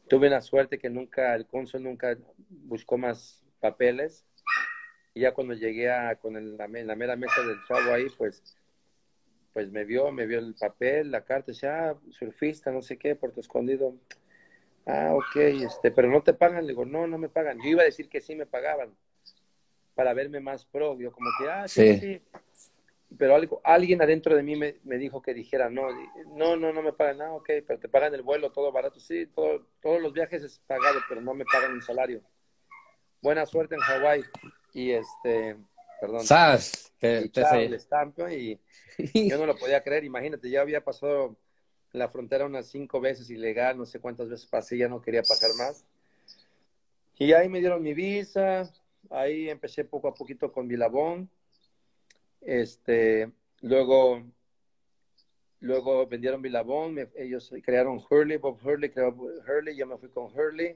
tuve 0.07 0.29
la 0.29 0.41
suerte 0.41 0.77
que 0.77 0.89
nunca, 0.89 1.33
el 1.33 1.47
cónsul 1.47 1.83
nunca 1.83 2.17
buscó 2.49 2.97
más 2.97 3.43
papeles. 3.59 4.25
Y 5.15 5.21
ya 5.21 5.33
cuando 5.33 5.53
llegué 5.53 5.91
a, 5.91 6.15
con 6.15 6.57
la, 6.57 6.67
mera 6.67 7.15
mesa 7.15 7.41
del 7.41 7.57
chavo 7.67 7.93
ahí, 7.93 8.07
pues, 8.17 8.57
pues 9.53 9.71
me 9.71 9.85
vio, 9.85 10.11
me 10.11 10.25
vio 10.25 10.39
el 10.39 10.55
papel, 10.55 11.11
la 11.11 11.23
carta, 11.23 11.51
decía, 11.51 11.91
ah, 11.91 11.99
surfista, 12.09 12.71
no 12.71 12.81
sé 12.81 12.97
qué, 12.97 13.15
Puerto 13.15 13.39
Escondido 13.39 13.95
Ah, 14.85 15.11
ok, 15.13 15.35
este, 15.35 15.91
pero 15.91 16.09
no 16.09 16.21
te 16.21 16.33
pagan. 16.33 16.65
Le 16.65 16.73
digo, 16.73 16.85
no, 16.85 17.07
no 17.07 17.17
me 17.17 17.29
pagan. 17.29 17.59
Yo 17.61 17.69
iba 17.69 17.81
a 17.83 17.85
decir 17.85 18.09
que 18.09 18.21
sí 18.21 18.35
me 18.35 18.45
pagaban 18.45 18.95
para 19.95 20.13
verme 20.13 20.39
más 20.39 20.65
pro. 20.65 20.99
Yo 20.99 21.11
como 21.11 21.29
que, 21.39 21.49
ah, 21.49 21.67
sí, 21.67 21.99
sí. 21.99 22.21
Pero 23.17 23.35
algo, 23.35 23.61
alguien 23.63 24.01
adentro 24.01 24.35
de 24.35 24.41
mí 24.41 24.55
me, 24.55 24.77
me, 24.83 24.97
dijo 24.97 25.21
que 25.21 25.35
dijera, 25.35 25.69
no, 25.69 25.87
no, 26.33 26.57
no, 26.57 26.73
no 26.73 26.81
me 26.81 26.93
pagan 26.93 27.19
nada, 27.19 27.33
ok, 27.33 27.47
pero 27.67 27.79
te 27.79 27.87
pagan 27.87 28.15
el 28.15 28.23
vuelo, 28.23 28.51
todo 28.51 28.71
barato. 28.71 28.99
Sí, 28.99 29.27
todo, 29.27 29.67
todos 29.81 30.01
los 30.01 30.13
viajes 30.13 30.43
es 30.43 30.59
pagado, 30.65 30.99
pero 31.07 31.21
no 31.21 31.33
me 31.35 31.45
pagan 31.45 31.73
un 31.73 31.81
salario. 31.81 32.21
Buena 33.21 33.45
suerte 33.45 33.75
en 33.75 33.81
Hawái. 33.81 34.23
Y 34.73 34.91
este, 34.91 35.55
perdón. 36.01 36.25
¿Sabes? 36.25 36.91
Te, 36.97 37.29
y, 38.31 38.59
y 38.97 39.29
yo 39.29 39.37
no 39.37 39.45
lo 39.45 39.55
podía 39.55 39.83
creer. 39.83 40.03
Imagínate, 40.03 40.49
ya 40.49 40.61
había 40.61 40.83
pasado 40.83 41.37
la 41.93 42.09
frontera 42.09 42.45
unas 42.45 42.67
cinco 42.67 42.99
veces 42.99 43.29
ilegal, 43.29 43.77
no 43.77 43.85
sé 43.85 43.99
cuántas 43.99 44.27
veces 44.27 44.47
pasé, 44.47 44.77
ya 44.77 44.89
no 44.89 45.01
quería 45.01 45.21
pasar 45.21 45.51
más. 45.57 45.85
Y 47.17 47.31
ahí 47.33 47.47
me 47.47 47.59
dieron 47.59 47.83
mi 47.83 47.93
visa, 47.93 48.69
ahí 49.09 49.49
empecé 49.49 49.85
poco 49.85 50.07
a 50.07 50.15
poquito 50.15 50.51
con 50.51 50.67
Vilabón. 50.67 51.29
Este, 52.41 53.31
luego, 53.61 54.23
luego 55.59 56.07
vendieron 56.07 56.41
Vilabón, 56.41 56.97
ellos 57.15 57.53
crearon 57.63 58.01
Hurley, 58.09 58.37
Bob 58.37 58.59
Hurley 58.65 58.89
creó 58.89 59.09
Hurley, 59.09 59.75
yo 59.77 59.85
me 59.85 59.97
fui 59.97 60.09
con 60.09 60.25
Hurley. 60.25 60.75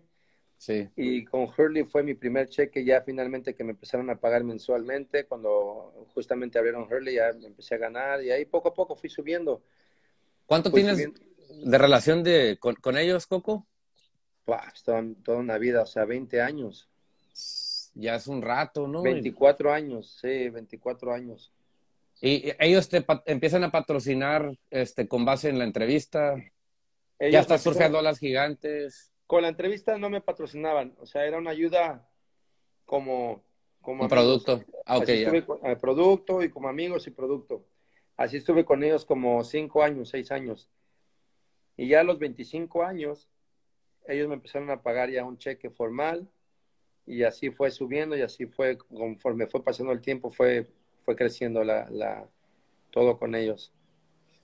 Sí. 0.58 0.90
Y 0.96 1.24
con 1.26 1.48
Hurley 1.56 1.84
fue 1.84 2.02
mi 2.04 2.16
primer 2.16 2.50
cheque 2.50 2.84
ya 2.84 3.02
finalmente 3.02 3.54
que 3.54 3.64
me 3.64 3.72
empezaron 3.72 4.10
a 4.10 4.20
pagar 4.20 4.44
mensualmente. 4.44 5.26
Cuando 5.26 6.08
justamente 6.14 6.58
abrieron 6.58 6.84
Hurley 6.92 7.16
ya 7.16 7.32
me 7.34 7.48
empecé 7.48 7.76
a 7.76 7.80
ganar 7.80 8.24
y 8.24 8.32
ahí 8.32 8.46
poco 8.46 8.70
a 8.70 8.74
poco 8.74 8.96
fui 8.96 9.10
subiendo. 9.10 9.64
¿Cuánto 10.48 10.72
tienes 10.72 10.98
de 10.98 11.78
relación 11.78 12.24
de, 12.24 12.58
con, 12.58 12.98
ellos, 12.98 13.28
Coco? 13.28 13.68
Pues, 14.46 14.82
toda, 14.84 15.38
una 15.38 15.58
vida, 15.58 15.84
o 15.84 15.86
sea, 15.86 16.06
20 16.06 16.42
años. 16.42 16.90
Ya 17.94 18.16
es 18.16 18.28
un 18.28 18.42
rato, 18.42 18.88
¿no? 18.88 19.02
24 19.02 19.74
años, 19.74 20.18
sí, 20.22 20.50
24 20.50 21.14
años. 21.14 21.52
¿Y 22.22 22.52
ellos 22.60 22.88
te 22.88 23.06
empiezan 23.26 23.66
a 23.66 23.72
patrocinar 23.72 24.58
este, 24.72 25.08
con 25.08 25.26
base 25.26 25.50
en 25.50 25.60
la 25.60 25.66
entrevista? 25.66 26.36
¿Ya 27.20 27.42
estás 27.42 27.62
surfeando 27.62 28.00
a 28.00 28.02
las 28.02 28.18
gigantes? 28.18 29.12
Con 29.26 29.42
la 29.42 29.50
entrevista 29.50 29.98
no 29.98 30.10
me 30.10 30.22
patrocinaban, 30.22 30.96
o 31.00 31.06
sea, 31.06 31.26
era 31.26 31.38
una 31.38 31.52
ayuda 31.52 32.08
como... 32.86 33.44
como 33.82 34.04
un 34.04 34.10
producto. 34.10 34.64
Ah, 34.86 34.98
ok, 34.98 35.08
ya. 35.08 35.32
Eh, 35.32 35.76
producto 35.76 36.42
y 36.42 36.50
como 36.50 36.70
amigos 36.70 37.06
y 37.08 37.12
producto. 37.12 37.66
Así 38.18 38.38
estuve 38.38 38.66
con 38.66 38.84
ellos 38.84 39.06
como 39.06 39.44
cinco 39.44 39.84
años, 39.84 40.10
seis 40.10 40.32
años. 40.32 40.68
Y 41.78 41.88
ya 41.88 42.02
a 42.02 42.04
los 42.04 42.18
25 42.18 42.84
años, 42.84 43.30
ellos 44.08 44.28
me 44.28 44.34
empezaron 44.34 44.72
a 44.72 44.82
pagar 44.82 45.12
ya 45.12 45.24
un 45.24 45.38
cheque 45.38 45.70
formal 45.70 46.28
y 47.06 47.24
así 47.24 47.52
fue 47.52 47.70
subiendo 47.70 48.18
y 48.18 48.22
así 48.22 48.48
fue, 48.48 48.78
conforme 48.78 49.46
fue 49.46 49.64
pasando 49.64 49.94
el 49.94 50.02
tiempo, 50.02 50.32
fue, 50.32 50.68
fue 51.06 51.16
creciendo 51.16 51.64
la, 51.64 52.28
todo 52.90 53.20
con 53.20 53.36
ellos. 53.36 53.72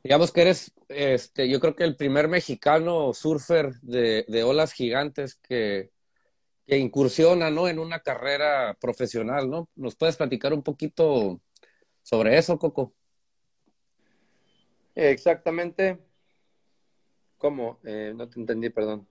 Digamos 0.03 0.31
que 0.31 0.41
eres, 0.41 0.71
este, 0.89 1.49
yo 1.49 1.59
creo 1.59 1.75
que 1.75 1.85
el 1.85 1.95
primer 1.95 2.27
mexicano 2.27 3.13
surfer 3.13 3.73
de, 3.81 4.25
de 4.27 4.43
olas 4.43 4.73
gigantes 4.73 5.35
que, 5.35 5.91
que 6.67 6.77
incursiona, 6.77 7.49
¿no? 7.49 7.67
En 7.67 7.79
una 7.79 8.01
carrera 8.01 8.77
profesional, 8.79 9.49
¿no? 9.49 9.69
¿Nos 9.75 9.95
puedes 9.95 10.17
platicar 10.17 10.53
un 10.53 10.61
poquito 10.61 11.41
sobre 12.01 12.37
eso, 12.37 12.59
Coco? 12.59 12.93
Exactamente. 14.95 15.99
¿Cómo? 17.37 17.79
Eh, 17.83 18.13
no 18.15 18.29
te 18.29 18.39
entendí, 18.39 18.69
perdón. 18.69 19.07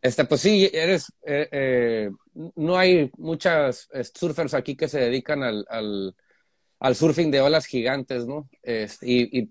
Este, 0.00 0.24
pues 0.24 0.40
sí, 0.40 0.70
eres, 0.72 1.12
eh, 1.26 1.48
eh, 1.50 2.10
no 2.54 2.78
hay 2.78 3.10
muchas 3.16 3.88
surfers 4.14 4.54
aquí 4.54 4.76
que 4.76 4.88
se 4.88 5.00
dedican 5.00 5.42
al, 5.42 5.66
al, 5.68 6.14
al 6.78 6.94
surfing 6.94 7.30
de 7.30 7.40
olas 7.40 7.66
gigantes, 7.66 8.26
¿no? 8.26 8.48
Y, 9.02 9.38
y 9.40 9.50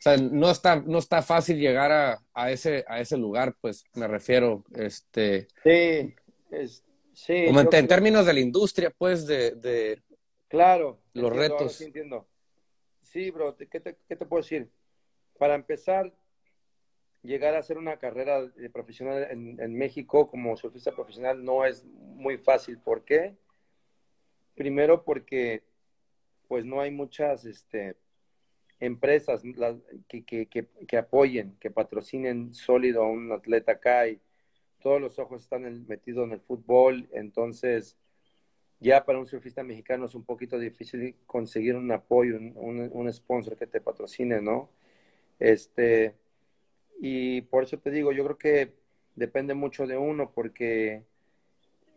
o 0.00 0.02
sea, 0.02 0.16
no 0.16 0.50
está, 0.50 0.76
no 0.76 0.98
está 0.98 1.20
fácil 1.20 1.58
llegar 1.58 1.92
a, 1.92 2.22
a, 2.32 2.50
ese, 2.50 2.86
a 2.88 3.00
ese 3.00 3.18
lugar, 3.18 3.54
pues 3.60 3.84
me 3.92 4.08
refiero, 4.08 4.64
este. 4.74 5.46
Sí, 5.62 6.14
es, 6.50 6.82
sí. 7.12 7.44
Como 7.46 7.60
en, 7.60 7.68
términos 7.86 8.24
de 8.24 8.32
la 8.32 8.40
industria, 8.40 8.90
pues, 8.96 9.26
de, 9.26 9.50
de 9.56 10.02
claro, 10.48 11.02
los 11.12 11.30
retos. 11.30 11.74
Sí, 11.74 11.84
entiendo. 11.84 12.26
Sí, 13.02 13.30
bro, 13.30 13.54
¿qué 13.54 13.78
te, 13.78 13.98
¿qué 14.08 14.16
te 14.16 14.24
puedo 14.24 14.42
decir? 14.42 14.70
Para 15.40 15.54
empezar, 15.54 16.12
llegar 17.22 17.54
a 17.54 17.60
hacer 17.60 17.78
una 17.78 17.96
carrera 17.96 18.46
de 18.46 18.68
profesional 18.68 19.26
en, 19.30 19.74
México 19.74 20.30
como 20.30 20.54
surfista 20.54 20.94
profesional 20.94 21.42
no 21.42 21.64
es 21.64 21.86
muy 21.86 22.36
fácil. 22.36 22.78
¿Por 22.78 23.06
qué? 23.06 23.38
Primero 24.54 25.02
porque 25.02 25.62
pues 26.46 26.66
no 26.66 26.82
hay 26.82 26.90
muchas 26.90 27.46
este, 27.46 27.96
empresas 28.80 29.42
que, 30.08 30.24
que, 30.24 30.46
que, 30.46 30.96
apoyen, 30.98 31.56
que 31.58 31.70
patrocinen 31.70 32.52
sólido 32.52 33.02
a 33.02 33.08
un 33.08 33.32
atleta 33.32 33.72
acá 33.72 34.08
y 34.08 34.20
todos 34.82 35.00
los 35.00 35.18
ojos 35.18 35.40
están 35.40 35.86
metidos 35.86 36.26
en 36.26 36.32
el 36.32 36.40
fútbol, 36.42 37.08
entonces 37.12 37.96
ya 38.78 39.06
para 39.06 39.18
un 39.18 39.26
surfista 39.26 39.62
mexicano 39.62 40.04
es 40.04 40.14
un 40.14 40.24
poquito 40.24 40.58
difícil 40.58 41.16
conseguir 41.26 41.76
un 41.76 41.90
apoyo, 41.92 42.36
un, 42.36 42.90
un 42.92 43.10
sponsor 43.10 43.56
que 43.56 43.66
te 43.66 43.80
patrocine, 43.80 44.42
¿no? 44.42 44.68
Este, 45.40 46.14
y 47.00 47.40
por 47.40 47.64
eso 47.64 47.78
te 47.78 47.90
digo, 47.90 48.12
yo 48.12 48.24
creo 48.24 48.38
que 48.38 48.74
depende 49.16 49.54
mucho 49.54 49.86
de 49.86 49.96
uno 49.96 50.30
porque 50.32 51.02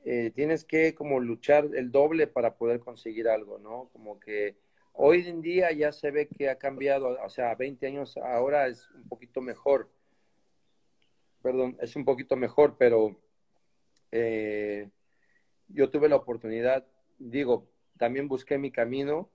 eh, 0.05 0.31
tienes 0.33 0.63
que 0.63 0.95
como 0.95 1.19
luchar 1.19 1.69
el 1.75 1.91
doble 1.91 2.25
para 2.25 2.55
poder 2.55 2.79
conseguir 2.79 3.27
algo, 3.27 3.59
¿no? 3.59 3.89
Como 3.91 4.19
que 4.19 4.55
hoy 4.93 5.27
en 5.27 5.41
día 5.41 5.71
ya 5.73 5.91
se 5.91 6.09
ve 6.11 6.27
que 6.27 6.49
ha 6.49 6.57
cambiado, 6.57 7.17
o 7.23 7.29
sea, 7.29 7.53
20 7.55 7.85
años 7.85 8.17
ahora 8.17 8.67
es 8.67 8.89
un 8.91 9.07
poquito 9.09 9.41
mejor. 9.41 9.89
Perdón, 11.41 11.77
es 11.81 11.95
un 11.97 12.05
poquito 12.05 12.37
mejor, 12.37 12.77
pero 12.77 13.19
eh, 14.11 14.89
yo 15.67 15.89
tuve 15.89 16.07
la 16.07 16.15
oportunidad, 16.15 16.85
digo, 17.19 17.67
también 17.97 18.29
busqué 18.29 18.57
mi 18.57 18.71
camino 18.71 19.29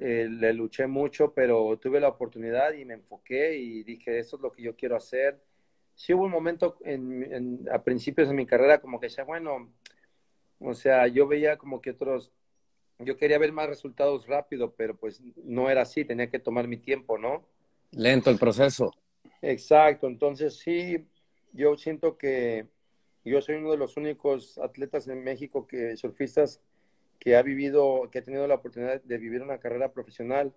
eh, 0.00 0.28
le 0.30 0.52
luché 0.52 0.86
mucho, 0.86 1.32
pero 1.34 1.76
tuve 1.78 1.98
la 1.98 2.08
oportunidad 2.08 2.72
y 2.72 2.84
me 2.84 2.94
enfoqué 2.94 3.56
y 3.56 3.82
dije, 3.82 4.18
esto 4.18 4.36
es 4.36 4.42
lo 4.42 4.52
que 4.52 4.62
yo 4.62 4.76
quiero 4.76 4.94
hacer. 4.94 5.42
Sí 5.96 6.14
hubo 6.14 6.24
un 6.24 6.30
momento 6.30 6.76
en, 6.84 7.68
a 7.72 7.82
principios 7.82 8.28
de 8.28 8.34
mi 8.34 8.46
carrera 8.46 8.80
como 8.80 9.00
que 9.00 9.06
decía, 9.06 9.24
bueno, 9.24 9.72
o 10.60 10.74
sea, 10.74 11.08
yo 11.08 11.26
veía 11.26 11.56
como 11.56 11.80
que 11.80 11.90
otros, 11.90 12.30
yo 13.00 13.16
quería 13.16 13.38
ver 13.38 13.50
más 13.50 13.68
resultados 13.68 14.28
rápido, 14.28 14.72
pero 14.76 14.96
pues 14.96 15.20
no 15.42 15.68
era 15.68 15.82
así, 15.82 16.04
tenía 16.04 16.30
que 16.30 16.38
tomar 16.38 16.68
mi 16.68 16.76
tiempo, 16.76 17.18
¿no? 17.18 17.44
Lento 17.90 18.30
el 18.30 18.38
proceso. 18.38 18.92
Exacto, 19.42 20.06
entonces 20.06 20.58
sí, 20.58 21.08
yo 21.52 21.76
siento 21.76 22.16
que 22.16 22.66
yo 23.24 23.42
soy 23.42 23.56
uno 23.56 23.72
de 23.72 23.78
los 23.78 23.96
únicos 23.96 24.58
atletas 24.58 25.08
en 25.08 25.24
México 25.24 25.66
que 25.66 25.96
surfistas 25.96 26.60
que 27.18 27.36
ha 27.36 27.42
vivido, 27.42 28.08
que 28.10 28.20
ha 28.20 28.24
tenido 28.24 28.46
la 28.46 28.54
oportunidad 28.54 29.02
de 29.02 29.18
vivir 29.18 29.42
una 29.42 29.58
carrera 29.58 29.92
profesional. 29.92 30.54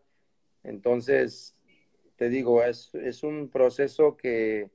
Entonces, 0.64 1.56
te 2.16 2.30
digo, 2.30 2.64
es, 2.64 2.94
es 2.94 3.24
un 3.24 3.50
proceso 3.50 4.16
que, 4.16 4.70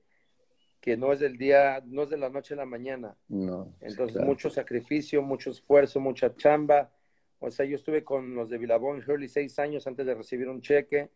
que 0.81 0.97
no 0.97 1.13
es 1.13 1.21
del 1.21 1.39
día, 1.39 1.83
no 1.87 2.03
es 2.03 2.11
de 2.11 2.17
la 2.17 2.29
noche 2.29 2.55
a 2.55 2.59
la 2.59 2.67
mañana. 2.67 3.17
No. 3.29 3.73
Entonces, 3.81 4.21
mucho 4.23 4.51
sacrificio, 4.51 5.23
mucho 5.23 5.51
esfuerzo, 5.51 6.01
mucha 6.01 6.35
chamba. 6.35 6.93
O 7.39 7.51
sea, 7.51 7.67
yo 7.67 7.77
estuve 7.77 8.03
con 8.03 8.35
los 8.35 8.49
de 8.51 8.59
Billabong 8.59 9.03
Hurley 9.07 9.29
seis 9.29 9.59
años 9.59 9.87
antes 9.87 10.07
de 10.07 10.15
recibir 10.15 10.49
un 10.49 10.61
cheque. 10.61 11.11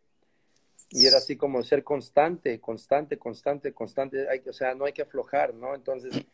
Y 0.91 1.07
era 1.07 1.19
así 1.19 1.37
como 1.37 1.63
ser 1.63 1.85
constante, 1.85 2.59
constante, 2.61 3.17
constante, 3.17 3.73
constante. 3.73 4.29
Hay, 4.29 4.43
o 4.49 4.53
sea, 4.53 4.75
no 4.75 4.87
hay 4.87 4.93
que 4.93 5.03
aflojar, 5.03 5.55
¿no? 5.55 5.75
Entonces, 5.75 6.27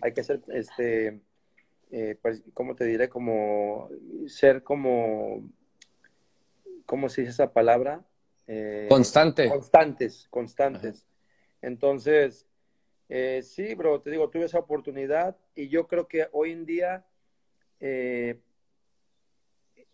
hay 0.00 0.12
que 0.12 0.22
ser, 0.22 0.40
este, 0.48 1.20
eh, 1.96 2.18
pues, 2.20 2.42
¿cómo 2.54 2.74
te 2.74 2.84
diré? 2.86 3.08
Como 3.08 3.88
ser 4.26 4.64
como, 4.64 5.48
¿cómo 6.86 7.08
se 7.08 7.20
dice 7.20 7.30
esa 7.30 7.52
palabra? 7.52 8.04
Eh, 8.48 8.86
Constante. 8.88 9.48
Constantes, 9.48 10.26
constantes. 10.28 11.06
Entonces, 11.62 12.48
eh, 13.08 13.42
sí, 13.44 13.76
bro, 13.76 14.00
te 14.00 14.10
digo, 14.10 14.28
tuve 14.28 14.46
esa 14.46 14.58
oportunidad 14.58 15.36
y 15.54 15.68
yo 15.68 15.86
creo 15.86 16.08
que 16.08 16.26
hoy 16.32 16.50
en 16.50 16.66
día, 16.66 17.06
eh, 17.78 18.40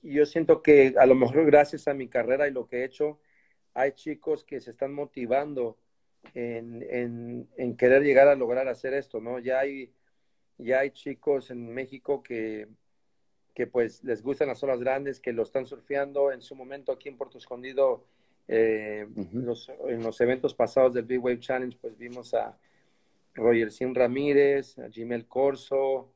yo 0.00 0.24
siento 0.24 0.62
que 0.62 0.94
a 0.98 1.04
lo 1.04 1.14
mejor 1.14 1.44
gracias 1.44 1.86
a 1.86 1.92
mi 1.92 2.08
carrera 2.08 2.48
y 2.48 2.50
lo 2.50 2.66
que 2.66 2.78
he 2.78 2.84
hecho, 2.84 3.20
hay 3.74 3.92
chicos 3.92 4.42
que 4.42 4.58
se 4.60 4.70
están 4.70 4.94
motivando 4.94 5.76
en, 6.32 6.82
en, 6.88 7.46
en 7.58 7.76
querer 7.76 8.02
llegar 8.02 8.26
a 8.28 8.36
lograr 8.36 8.68
hacer 8.68 8.94
esto, 8.94 9.20
¿no? 9.20 9.38
Ya 9.38 9.58
hay 9.58 9.92
ya 10.62 10.80
hay 10.80 10.90
chicos 10.90 11.50
en 11.50 11.72
México 11.72 12.22
que, 12.22 12.68
que 13.54 13.66
pues 13.66 14.02
les 14.04 14.22
gustan 14.22 14.48
las 14.48 14.62
olas 14.62 14.80
grandes, 14.80 15.20
que 15.20 15.32
lo 15.32 15.42
están 15.42 15.66
surfeando. 15.66 16.32
En 16.32 16.42
su 16.42 16.54
momento 16.54 16.92
aquí 16.92 17.08
en 17.08 17.16
Puerto 17.16 17.38
Escondido, 17.38 18.04
eh, 18.48 19.06
los, 19.32 19.68
en 19.86 20.02
los 20.02 20.20
eventos 20.20 20.54
pasados 20.54 20.94
del 20.94 21.04
Big 21.04 21.22
Wave 21.22 21.40
Challenge, 21.40 21.76
pues 21.80 21.96
vimos 21.96 22.34
a 22.34 22.58
Roger 23.34 23.70
Sin 23.70 23.94
Ramírez, 23.94 24.78
a 24.78 24.90
Jimel 24.90 25.26
Corso. 25.26 26.12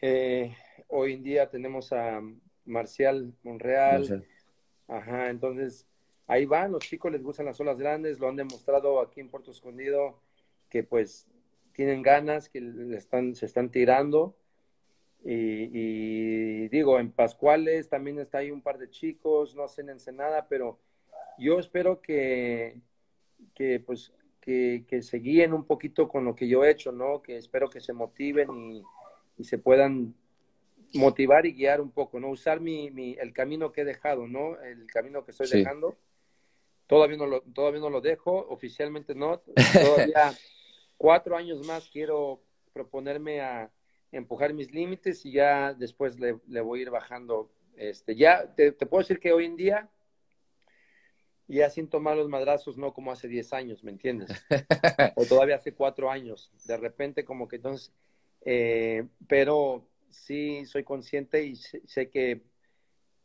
Eh, 0.00 0.54
hoy 0.88 1.14
en 1.14 1.22
día 1.22 1.50
tenemos 1.50 1.92
a 1.92 2.22
Marcial 2.64 3.32
Monreal. 3.42 4.26
Ajá, 4.88 5.30
entonces 5.30 5.86
ahí 6.26 6.46
van, 6.46 6.72
los 6.72 6.84
chicos 6.84 7.12
les 7.12 7.22
gustan 7.22 7.46
las 7.46 7.60
olas 7.60 7.78
grandes, 7.78 8.18
lo 8.18 8.28
han 8.28 8.36
demostrado 8.36 9.00
aquí 9.00 9.20
en 9.20 9.28
Puerto 9.28 9.50
Escondido, 9.50 10.20
que 10.68 10.82
pues 10.82 11.26
tienen 11.72 12.02
ganas, 12.02 12.48
que 12.48 12.60
le 12.60 12.96
están, 12.96 13.34
se 13.34 13.46
están 13.46 13.70
tirando. 13.70 14.36
Y, 15.24 16.68
digo, 16.68 16.98
en 16.98 17.12
Pascuales 17.12 17.88
también 17.88 18.18
está 18.18 18.38
ahí 18.38 18.50
un 18.50 18.62
par 18.62 18.78
de 18.78 18.88
chicos, 18.88 19.54
no 19.54 19.64
hacen 19.64 19.90
Ensenada, 19.90 20.46
pero 20.48 20.78
yo 21.38 21.58
espero 21.58 22.00
que, 22.00 22.80
que 23.54 23.80
pues, 23.80 24.12
que, 24.40 24.84
que, 24.88 25.02
se 25.02 25.18
guíen 25.18 25.52
un 25.52 25.64
poquito 25.64 26.08
con 26.08 26.24
lo 26.24 26.34
que 26.34 26.48
yo 26.48 26.64
he 26.64 26.70
hecho, 26.70 26.92
¿no? 26.92 27.22
Que 27.22 27.36
espero 27.36 27.68
que 27.68 27.80
se 27.80 27.92
motiven 27.92 28.48
y, 28.54 28.82
y 29.36 29.44
se 29.44 29.58
puedan 29.58 30.14
motivar 30.94 31.46
y 31.46 31.52
guiar 31.52 31.80
un 31.80 31.90
poco, 31.90 32.18
¿no? 32.18 32.30
Usar 32.30 32.60
mi, 32.60 32.90
mi, 32.90 33.14
el 33.20 33.32
camino 33.32 33.72
que 33.72 33.82
he 33.82 33.84
dejado, 33.84 34.26
¿no? 34.26 34.58
El 34.60 34.86
camino 34.86 35.24
que 35.24 35.32
estoy 35.32 35.48
dejando. 35.48 35.96
Todavía 36.86 37.18
no, 37.18 37.26
lo, 37.26 37.42
todavía 37.42 37.80
no 37.80 37.90
lo 37.90 38.00
dejo, 38.00 38.46
oficialmente 38.48 39.14
no. 39.14 39.40
Todavía 39.72 40.32
cuatro 41.00 41.34
años 41.34 41.66
más 41.66 41.88
quiero 41.88 42.42
proponerme 42.74 43.40
a 43.40 43.70
empujar 44.12 44.52
mis 44.52 44.70
límites 44.70 45.24
y 45.24 45.32
ya 45.32 45.72
después 45.72 46.20
le, 46.20 46.38
le 46.46 46.60
voy 46.60 46.80
a 46.80 46.82
ir 46.82 46.90
bajando. 46.90 47.50
Este, 47.74 48.14
ya 48.14 48.54
te, 48.54 48.72
te, 48.72 48.84
puedo 48.84 49.00
decir 49.00 49.18
que 49.18 49.32
hoy 49.32 49.46
en 49.46 49.56
día 49.56 49.88
ya 51.48 51.70
sin 51.70 51.88
tomar 51.88 52.18
los 52.18 52.28
madrazos, 52.28 52.76
no 52.76 52.92
como 52.92 53.12
hace 53.12 53.28
diez 53.28 53.54
años, 53.54 53.82
¿me 53.82 53.92
entiendes? 53.92 54.28
o 55.16 55.24
todavía 55.24 55.54
hace 55.54 55.72
cuatro 55.72 56.10
años. 56.10 56.52
De 56.66 56.76
repente 56.76 57.24
como 57.24 57.48
que 57.48 57.56
entonces, 57.56 57.94
eh, 58.42 59.08
pero 59.26 59.88
sí 60.10 60.66
soy 60.66 60.84
consciente 60.84 61.46
y 61.46 61.56
sé, 61.56 62.10
que, 62.10 62.42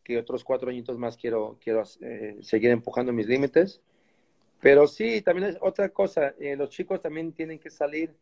que, 0.01 0.17
otros 0.17 0.45
cuatro 0.45 0.69
añitos 0.69 0.97
más 0.97 1.17
quiero, 1.17 1.59
quiero 1.61 1.83
eh, 1.99 2.37
seguir 2.41 2.71
empujando 2.71 3.11
mis 3.11 3.27
límites. 3.27 3.81
Pero 4.61 4.87
sí, 4.87 5.21
también 5.21 5.49
es 5.49 5.57
otra 5.61 5.89
cosa, 5.89 6.33
eh, 6.39 6.55
los 6.55 6.69
chicos 6.69 7.01
también 7.01 7.33
tienen 7.33 7.59
que 7.59 7.69
salir 7.69 8.15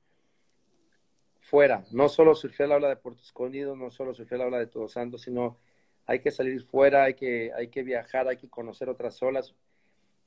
fuera, 1.40 1.84
no 1.92 2.10
solo 2.10 2.36
surfear 2.36 2.70
la 2.70 2.76
ola 2.78 2.90
de 2.90 2.96
Puerto 2.96 3.22
Escondido, 3.22 3.76
no 3.76 3.90
solo 3.90 4.14
surfear 4.14 4.40
la 4.40 4.48
ola 4.48 4.60
de 4.60 4.68
Todos 4.68 4.94
Santos, 4.94 5.22
sino 5.22 5.58
hay 6.06 6.20
que 6.20 6.32
salir 6.32 6.62
fuera, 6.64 7.04
hay 7.04 7.14
que, 7.14 7.52
hay 7.54 7.68
que 7.68 7.84
viajar, 7.84 8.28
hay 8.28 8.38
que 8.38 8.50
conocer 8.50 8.90
otras 8.90 9.22
olas. 9.22 9.56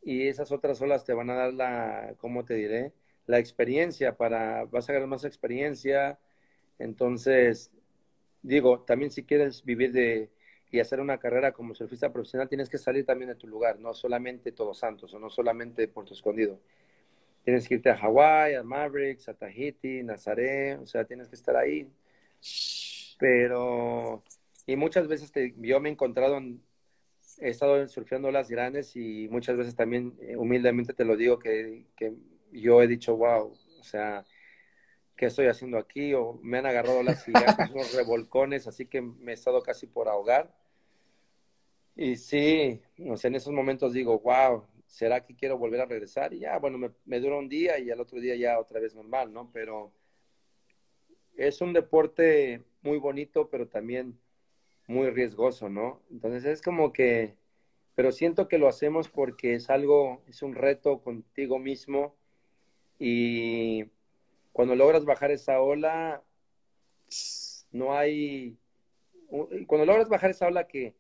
Y 0.03 0.29
esas 0.29 0.53
otras 0.53 0.81
olas 0.81 1.05
te 1.05 1.12
van 1.12 1.31
a 1.31 1.35
dar 1.35 1.53
la, 1.53 2.14
¿cómo 2.19 2.45
te 2.45 2.55
diré? 2.55 2.92
La 3.27 3.38
experiencia 3.38 4.16
para, 4.16 4.64
vas 4.66 4.88
a 4.88 4.92
ganar 4.92 5.09
más 5.09 5.25
experiencia, 5.25 6.19
entonces 6.79 7.73
digo, 8.47 8.81
también 8.81 9.11
si 9.11 9.25
quieres 9.25 9.64
vivir 9.64 9.92
de 9.92 10.31
y 10.71 10.81
hacer 10.81 11.01
una 11.01 11.19
carrera 11.19 11.53
como 11.53 11.75
surfista 11.75 12.13
profesional, 12.13 12.49
tienes 12.49 12.69
que 12.69 12.79
salir 12.79 13.05
también 13.05 13.29
de 13.29 13.37
tu 13.37 13.47
lugar, 13.47 13.79
no 13.79 13.95
solamente 13.95 14.53
Todos 14.53 14.79
Santos 14.79 15.13
o 15.15 15.19
no 15.19 15.31
solamente 15.31 15.89
Puerto 15.89 16.15
Escondido. 16.15 16.61
Tienes 17.45 17.69
que 17.69 17.75
irte 17.75 17.91
a 17.91 17.97
Hawái, 17.97 18.55
a 18.55 18.63
Mavericks, 18.65 19.29
a 19.29 19.35
Tahiti, 19.35 20.03
Nazaré, 20.03 20.75
o 20.77 20.87
sea, 20.87 21.05
tienes 21.05 21.29
que 21.29 21.37
estar 21.37 21.57
ahí. 21.57 21.89
Pero, 23.19 24.23
y 24.67 24.77
muchas 24.77 25.07
veces 25.09 25.33
yo 25.59 25.81
me 25.81 25.89
he 25.89 25.93
encontrado, 25.93 26.39
he 27.39 27.49
estado 27.49 27.87
surfeando 27.89 28.31
las 28.31 28.51
grandes 28.51 28.97
y 28.97 29.29
muchas 29.31 29.57
veces 29.57 29.77
también, 29.77 30.15
eh, 30.21 30.37
humildemente 30.37 30.93
te 30.93 31.05
lo 31.05 31.17
digo, 31.17 31.39
que, 31.39 31.87
que 31.97 32.15
yo 32.53 32.83
he 32.83 32.89
dicho, 32.89 33.17
wow, 33.17 33.57
o 33.79 33.83
sea, 33.85 34.25
qué 35.17 35.27
estoy 35.27 35.47
haciendo 35.47 35.79
aquí, 35.79 36.15
o 36.15 36.39
me 36.43 36.59
han 36.59 36.67
agarrado 36.67 37.03
las 37.03 37.25
gigantes, 37.25 37.71
unos 37.71 37.95
revolcones, 37.95 38.67
así 38.67 38.87
que 38.87 39.01
me 39.01 39.33
he 39.33 39.35
estado 39.35 39.63
casi 39.63 39.87
por 39.87 40.09
ahogar. 40.09 40.55
Y 41.95 42.17
sí, 42.17 42.83
o 43.09 43.17
sea, 43.17 43.29
en 43.29 43.37
esos 43.37 43.53
momentos 43.53 43.95
digo, 43.95 44.19
wow, 44.21 44.65
¿será 44.87 45.25
que 45.25 45.35
quiero 45.35 45.57
volver 45.57 45.81
a 45.81 45.87
regresar? 45.87 46.35
Y 46.35 46.41
ya, 46.41 46.59
bueno, 46.59 46.77
me, 46.77 46.91
me 47.07 47.21
dura 47.21 47.37
un 47.37 47.49
día 47.49 47.79
y 47.79 47.91
al 47.91 48.01
otro 48.01 48.21
día 48.21 48.37
ya 48.37 48.59
otra 48.59 48.81
vez 48.81 48.95
normal, 48.95 49.33
¿no? 49.33 49.51
Pero 49.53 49.93
es 51.37 51.61
un 51.61 51.73
deporte 51.73 52.63
muy 52.83 52.99
bonito, 52.99 53.49
pero 53.49 53.67
también 53.69 54.19
muy 54.87 55.11
riesgoso, 55.11 55.69
¿no? 55.69 56.03
Entonces 56.11 56.45
es 56.45 56.63
como 56.63 56.93
que, 56.93 57.35
pero 57.95 58.13
siento 58.13 58.49
que 58.49 58.59
lo 58.59 58.69
hacemos 58.69 59.09
porque 59.09 59.55
es 59.55 59.71
algo, 59.71 60.23
es 60.29 60.43
un 60.43 60.55
reto 60.55 61.01
contigo 61.03 61.59
mismo 61.59 62.15
y 62.99 63.85
cuando 64.57 64.75
logras 64.75 65.05
bajar 65.05 65.31
esa 65.33 65.61
ola, 65.61 66.23
no 67.73 67.95
hay, 67.95 68.57
cuando 69.66 69.85
logras 69.85 70.09
bajar 70.09 70.31
esa 70.31 70.47
ola 70.47 70.66
que, 70.66 70.95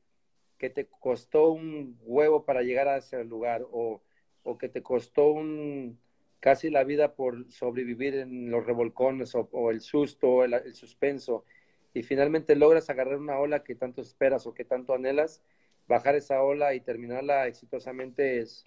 que 0.58 0.68
te 0.68 0.84
costó 0.84 1.52
un 1.52 1.98
huevo 2.02 2.44
para 2.44 2.60
llegar 2.60 2.86
a 2.86 2.98
ese 2.98 3.24
lugar 3.24 3.66
o, 3.72 4.02
o 4.42 4.58
que 4.58 4.68
te 4.68 4.82
costó 4.82 5.30
un, 5.30 5.98
casi 6.38 6.68
la 6.68 6.84
vida 6.84 7.14
por 7.14 7.50
sobrevivir 7.50 8.16
en 8.16 8.50
los 8.50 8.66
revolcones 8.66 9.34
o, 9.34 9.70
el 9.70 9.80
susto, 9.80 10.44
el, 10.44 10.52
el, 10.52 10.74
suspenso, 10.74 11.46
y 11.94 12.02
finalmente 12.02 12.56
logras 12.56 12.90
agarrar 12.90 13.16
una 13.16 13.38
ola 13.38 13.64
que 13.64 13.74
tanto 13.74 14.02
esperas 14.02 14.46
o 14.46 14.52
que 14.52 14.66
tanto 14.66 14.92
anhelas, 14.92 15.42
bajar 15.88 16.14
esa 16.14 16.42
ola 16.42 16.74
y 16.74 16.80
terminarla 16.80 17.46
exitosamente 17.46 18.38
es, 18.38 18.66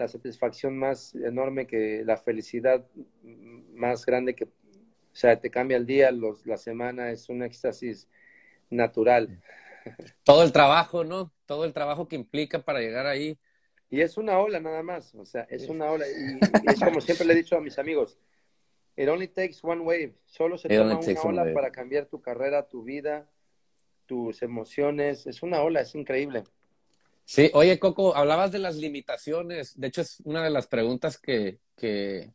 la 0.00 0.08
satisfacción 0.08 0.78
más 0.78 1.14
enorme 1.14 1.66
que 1.66 2.02
la 2.06 2.16
felicidad 2.16 2.86
más 3.74 4.06
grande 4.06 4.34
que, 4.34 4.44
o 4.44 4.48
sea, 5.12 5.38
te 5.38 5.50
cambia 5.50 5.76
el 5.76 5.84
día, 5.84 6.10
los, 6.10 6.46
la 6.46 6.56
semana, 6.56 7.10
es 7.10 7.28
un 7.28 7.42
éxtasis 7.42 8.08
natural. 8.70 9.42
Todo 10.24 10.42
el 10.42 10.52
trabajo, 10.52 11.04
¿no? 11.04 11.32
Todo 11.44 11.66
el 11.66 11.74
trabajo 11.74 12.08
que 12.08 12.16
implica 12.16 12.64
para 12.64 12.80
llegar 12.80 13.06
ahí. 13.06 13.38
Y 13.90 14.00
es 14.00 14.16
una 14.16 14.38
ola 14.38 14.58
nada 14.58 14.82
más, 14.82 15.14
o 15.14 15.26
sea, 15.26 15.42
es 15.50 15.68
una 15.68 15.90
ola. 15.90 16.06
Y, 16.08 16.38
es 16.70 16.80
como 16.80 17.00
siempre 17.00 17.26
le 17.26 17.34
he 17.34 17.36
dicho 17.36 17.56
a 17.56 17.60
mis 17.60 17.78
amigos, 17.78 18.18
it 18.96 19.08
only 19.08 19.28
takes 19.28 19.56
one 19.62 19.82
wave. 19.82 20.14
Solo 20.24 20.56
se 20.56 20.68
toma 20.68 20.98
una 20.98 21.22
ola 21.22 21.52
para 21.52 21.70
cambiar 21.70 22.06
tu 22.06 22.22
carrera, 22.22 22.68
tu 22.68 22.84
vida, 22.84 23.28
tus 24.06 24.42
emociones. 24.42 25.26
Es 25.26 25.42
una 25.42 25.60
ola, 25.60 25.80
es 25.82 25.94
increíble. 25.94 26.44
Sí, 27.30 27.48
oye 27.54 27.78
Coco, 27.78 28.16
hablabas 28.16 28.50
de 28.50 28.58
las 28.58 28.74
limitaciones. 28.74 29.78
De 29.78 29.86
hecho, 29.86 30.00
es 30.00 30.18
una 30.24 30.42
de 30.42 30.50
las 30.50 30.66
preguntas 30.66 31.16
que, 31.16 31.60
que, 31.76 32.32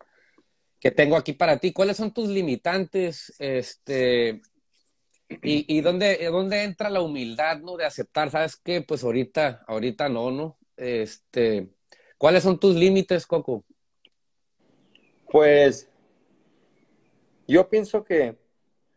tengo 0.96 1.18
aquí 1.18 1.34
para 1.34 1.58
ti. 1.58 1.74
¿Cuáles 1.74 1.98
son 1.98 2.14
tus 2.14 2.30
limitantes? 2.30 3.36
Este, 3.38 4.42
y, 5.44 5.78
y 5.78 5.82
dónde, 5.82 6.26
dónde 6.32 6.64
entra 6.64 6.90
la 6.90 7.02
humildad, 7.02 7.60
¿no? 7.60 7.76
De 7.76 7.84
aceptar, 7.84 8.32
¿sabes 8.32 8.56
qué? 8.56 8.84
Pues 8.84 9.04
ahorita, 9.04 9.66
ahorita 9.68 10.08
no, 10.08 10.32
¿no? 10.32 10.58
Este, 10.78 11.68
¿cuáles 12.18 12.44
son 12.44 12.58
tus 12.58 12.74
límites, 12.74 13.28
Coco? 13.28 13.66
Pues 15.30 15.90
yo 17.50 17.68
pienso 17.68 18.06
que 18.06 18.38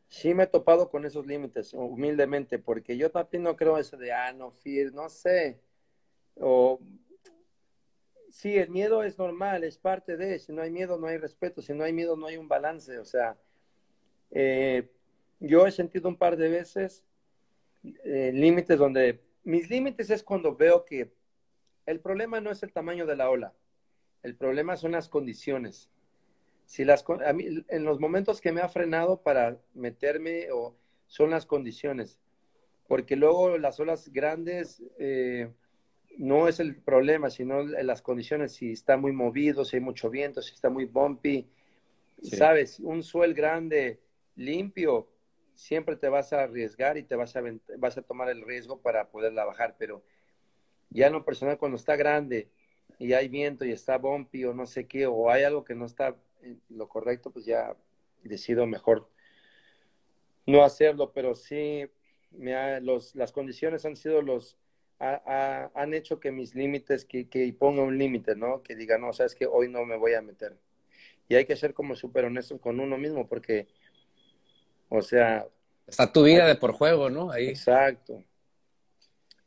sí 0.07 0.33
me 0.33 0.45
he 0.45 0.47
topado 0.47 0.91
con 0.91 1.05
esos 1.05 1.27
límites, 1.27 1.75
humildemente, 1.75 2.61
porque 2.61 2.97
yo 2.97 3.11
también 3.11 3.43
no 3.43 3.57
creo 3.57 3.79
eso 3.79 3.97
de, 3.97 4.13
ah, 4.13 4.33
no, 4.33 4.53
fear, 4.53 4.93
no 4.93 5.09
sé. 5.09 5.61
O, 6.41 6.81
sí, 8.31 8.57
el 8.57 8.71
miedo 8.71 9.03
es 9.03 9.19
normal, 9.19 9.65
es 9.65 9.79
parte 9.79 10.17
de, 10.17 10.39
si 10.39 10.53
no 10.53 10.63
hay 10.63 10.71
miedo 10.71 10.99
no 10.99 11.07
hay 11.07 11.19
respeto, 11.19 11.63
si 11.63 11.75
no 11.75 11.85
hay 11.85 11.93
miedo 11.93 12.17
no 12.17 12.27
hay 12.27 12.37
un 12.37 12.49
balance, 12.49 12.99
o 12.99 13.05
sea, 13.05 13.37
eh, 14.31 14.89
yo 15.41 15.67
he 15.67 15.73
sentido 15.73 16.09
un 16.09 16.17
par 16.17 16.37
de 16.37 16.49
veces 16.49 17.05
eh, 18.05 18.31
límites 18.33 18.79
donde, 18.79 19.21
mis 19.45 19.71
límites 19.71 20.11
es 20.11 20.23
cuando 20.23 20.55
veo 20.55 20.85
que 20.85 21.13
el 21.87 22.01
problema 22.01 22.41
no 22.41 22.51
es 22.51 22.63
el 22.63 22.73
tamaño 22.73 23.07
de 23.07 23.17
la 23.17 23.31
ola, 23.31 23.55
el 24.23 24.37
problema 24.37 24.77
son 24.77 24.93
las 24.93 25.09
condiciones. 25.09 25.89
Si 26.67 26.85
las, 26.85 27.03
a 27.25 27.33
mí, 27.33 27.65
en 27.69 27.85
los 27.85 27.99
momentos 27.99 28.43
que 28.43 28.53
me 28.53 28.61
ha 28.61 28.69
frenado 28.69 29.23
para 29.23 29.59
meterme 29.73 30.53
o 30.53 30.77
son 31.07 31.31
las 31.31 31.47
condiciones, 31.47 32.21
porque 32.87 33.17
luego 33.17 33.57
las 33.57 33.81
olas 33.81 34.11
grandes, 34.13 34.83
eh, 34.99 35.51
no 36.19 36.49
es 36.49 36.59
el 36.59 36.77
problema, 36.77 37.31
sino 37.31 37.63
las 37.63 38.03
condiciones, 38.03 38.53
si 38.53 38.73
está 38.73 38.97
muy 38.97 39.13
movido, 39.13 39.65
si 39.65 39.77
hay 39.77 39.83
mucho 39.83 40.11
viento, 40.11 40.43
si 40.43 40.53
está 40.53 40.69
muy 40.69 40.85
bumpy. 40.85 41.49
Sabes, 42.21 42.81
un 42.81 43.05
suel 43.05 43.35
grande, 43.35 44.01
limpio, 44.35 45.09
siempre 45.55 45.95
te 45.95 46.09
vas 46.09 46.33
a 46.33 46.43
arriesgar 46.43 46.99
y 46.99 47.05
te 47.05 47.15
vas 47.15 47.37
a, 47.37 47.43
vas 47.79 47.97
a 47.97 48.03
tomar 48.03 48.29
el 48.31 48.43
riesgo 48.43 48.81
para 48.81 49.09
poderla 49.11 49.45
bajar, 49.45 49.77
pero 49.79 50.03
ya 50.91 51.07
en 51.07 51.13
lo 51.13 51.25
personal, 51.25 51.57
cuando 51.57 51.77
está 51.77 51.95
grande 51.95 52.49
y 52.99 53.13
hay 53.13 53.29
viento 53.29 53.65
y 53.65 53.71
está 53.71 53.97
bumpy 53.97 54.45
o 54.45 54.53
no 54.55 54.67
sé 54.67 54.89
qué, 54.89 55.07
o 55.07 55.31
hay 55.31 55.45
algo 55.45 55.65
que 55.65 55.77
no 55.77 55.87
está 55.87 56.17
lo 56.69 56.89
correcto, 56.89 57.31
pues 57.31 57.45
ya 57.45 57.77
decido 58.25 58.67
mejor 58.67 59.09
no 60.47 60.65
hacerlo, 60.65 61.13
pero 61.13 61.37
sí, 61.37 61.87
me 62.33 62.81
los, 62.81 63.15
las 63.15 63.31
condiciones 63.31 63.85
han 63.85 63.95
sido 63.95 64.23
los 64.23 64.57
han 65.01 65.95
hecho 65.95 66.19
que 66.19 66.33
mis 66.33 66.55
límites, 66.55 67.05
que, 67.05 67.29
que 67.29 67.53
ponga 67.53 67.83
un 67.83 67.99
límite, 67.99 68.35
¿no? 68.35 68.63
Que 68.63 68.75
diga, 68.75 68.99
no, 68.99 69.13
sabes 69.13 69.35
que 69.35 69.47
hoy 69.47 69.69
no 69.69 69.85
me 69.85 69.97
voy 69.97 70.15
a 70.15 70.23
meter. 70.23 70.57
Y 71.29 71.37
hay 71.37 71.45
que 71.45 71.57
ser 71.57 71.75
como 71.75 71.95
súper 71.95 72.25
honestos 72.25 72.61
con 72.61 72.81
uno 72.81 72.99
mismo, 72.99 73.29
porque, 73.29 73.69
o 74.89 75.03
sea... 75.03 75.47
Está 75.87 76.13
tu 76.13 76.25
vida 76.25 76.47
de 76.47 76.57
por 76.57 76.73
juego, 76.73 77.11
¿no? 77.11 77.31
Ahí. 77.31 77.49
Exacto. 77.49 78.25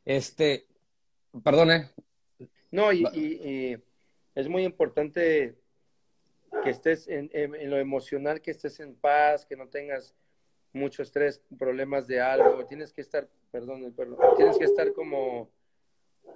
Este, 0.05 0.65
perdone. 1.43 1.89
No, 2.71 2.91
y, 2.93 3.03
y, 3.13 3.77
es 4.33 4.47
muy 4.47 4.63
importante 4.63 5.55
que 6.63 6.69
estés 6.69 7.07
en, 7.07 7.29
en, 7.33 7.69
lo 7.69 7.77
emocional, 7.77 8.41
que 8.41 8.51
estés 8.51 8.79
en 8.79 8.95
paz, 8.95 9.45
que 9.45 9.55
no 9.55 9.67
tengas 9.67 10.15
mucho 10.73 11.03
estrés, 11.03 11.41
problemas 11.57 12.07
de 12.07 12.21
algo. 12.21 12.65
Tienes 12.65 12.93
que 12.93 13.01
estar 13.01 13.27
perdón, 13.51 13.93
perdón. 13.93 14.17
Tienes 14.37 14.57
que 14.57 14.63
estar 14.63 14.91
como, 14.93 15.51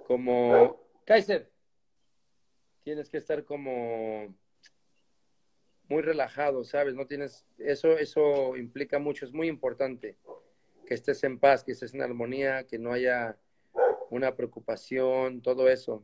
como, 0.06 0.78
Kaiser, 1.04 1.50
tienes 2.84 3.08
que 3.08 3.16
estar 3.16 3.44
como, 3.44 4.34
muy 5.88 6.02
relajado, 6.02 6.62
¿sabes? 6.62 6.94
No 6.94 7.06
tienes, 7.06 7.46
eso, 7.58 7.92
eso 7.92 8.56
implica 8.56 8.98
mucho, 8.98 9.24
es 9.24 9.32
muy 9.32 9.48
importante 9.48 10.16
que 10.86 10.94
estés 10.94 11.24
en 11.24 11.38
paz, 11.38 11.64
que 11.64 11.72
estés 11.72 11.94
en 11.94 12.02
armonía, 12.02 12.64
que 12.64 12.78
no 12.78 12.92
haya 12.92 13.36
una 14.10 14.36
preocupación, 14.36 15.42
todo 15.42 15.68
eso. 15.68 16.02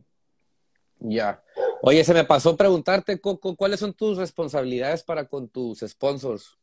Ya. 0.99 1.43
Oye, 1.83 2.03
se 2.05 2.15
me 2.15 2.25
pasó 2.25 2.57
preguntarte, 2.57 3.21
Coco, 3.21 3.57
¿cuáles 3.57 3.81
son 3.81 3.93
tus 3.93 4.17
responsabilidades 4.17 5.03
para 5.03 5.27
con 5.27 5.49
tus 5.49 5.81
sponsors? 5.81 6.59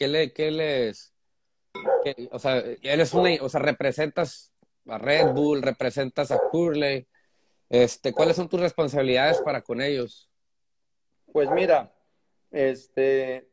¿Qué, 0.00 0.08
le, 0.08 0.32
qué 0.32 0.50
les... 0.50 1.12
o 2.30 2.38
sea, 2.38 2.64
eres 2.80 3.12
una, 3.12 3.34
o 3.42 3.50
sea, 3.50 3.60
representas 3.60 4.50
a 4.86 4.96
Red 4.96 5.34
Bull, 5.34 5.60
representas 5.60 6.30
a 6.30 6.38
Curley. 6.50 7.06
Este, 7.68 8.14
¿Cuáles 8.14 8.36
son 8.36 8.48
tus 8.48 8.60
responsabilidades 8.60 9.42
para 9.42 9.60
con 9.60 9.82
ellos? 9.82 10.30
Pues 11.34 11.50
mira, 11.50 11.94
este, 12.50 13.50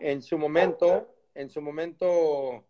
en 0.00 0.22
su 0.22 0.38
momento, 0.38 1.14
en 1.34 1.50
su 1.50 1.60
momento, 1.60 2.66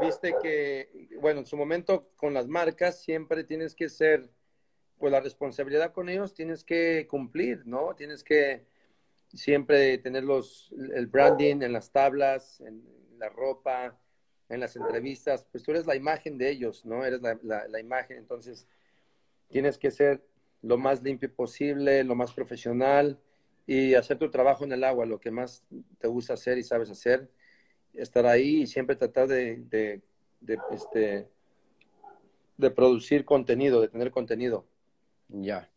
viste 0.00 0.34
que, 0.42 1.08
bueno, 1.20 1.38
en 1.38 1.46
su 1.46 1.56
momento 1.56 2.10
con 2.16 2.34
las 2.34 2.48
marcas 2.48 3.00
siempre 3.00 3.44
tienes 3.44 3.76
que 3.76 3.88
ser, 3.88 4.28
pues 4.98 5.12
la 5.12 5.20
responsabilidad 5.20 5.92
con 5.92 6.08
ellos 6.08 6.34
tienes 6.34 6.64
que 6.64 7.06
cumplir, 7.08 7.64
¿no? 7.64 7.94
Tienes 7.94 8.24
que 8.24 8.66
siempre 9.32 9.98
tener 9.98 10.24
los, 10.24 10.72
el 10.94 11.06
branding 11.06 11.62
en 11.62 11.72
las 11.72 11.90
tablas, 11.90 12.60
en 12.60 12.82
la 13.18 13.28
ropa, 13.28 13.98
en 14.48 14.60
las 14.60 14.76
entrevistas, 14.76 15.46
pues 15.50 15.62
tú 15.62 15.72
eres 15.72 15.86
la 15.86 15.96
imagen 15.96 16.38
de 16.38 16.50
ellos, 16.50 16.84
¿no? 16.86 17.04
Eres 17.04 17.20
la, 17.20 17.68
la 17.68 17.80
imagen, 17.80 18.16
entonces 18.16 18.66
tienes 19.48 19.78
que 19.78 19.90
ser 19.90 20.22
lo 20.62 20.78
más 20.78 21.02
limpio 21.02 21.32
posible, 21.32 22.04
lo 22.04 22.14
más 22.14 22.32
profesional 22.32 23.18
y 23.66 23.94
hacer 23.94 24.18
tu 24.18 24.30
trabajo 24.30 24.64
en 24.64 24.72
el 24.72 24.82
agua, 24.82 25.04
lo 25.06 25.20
que 25.20 25.30
más 25.30 25.62
te 25.98 26.08
gusta 26.08 26.34
hacer 26.34 26.58
y 26.58 26.62
sabes 26.62 26.90
hacer, 26.90 27.30
estar 27.94 28.26
ahí 28.26 28.62
y 28.62 28.66
siempre 28.66 28.96
tratar 28.96 29.28
de, 29.28 29.56
de, 30.40 30.58
este, 30.70 31.28
de 32.56 32.70
producir 32.70 33.24
contenido, 33.24 33.80
de 33.80 33.88
tener 33.88 34.10
contenido. 34.10 34.66
Ya. 35.28 35.70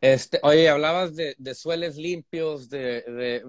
Este, 0.00 0.38
oye, 0.42 0.68
hablabas 0.68 1.16
de, 1.16 1.34
de 1.38 1.54
sueles 1.54 1.96
limpios, 1.96 2.68
de, 2.68 3.42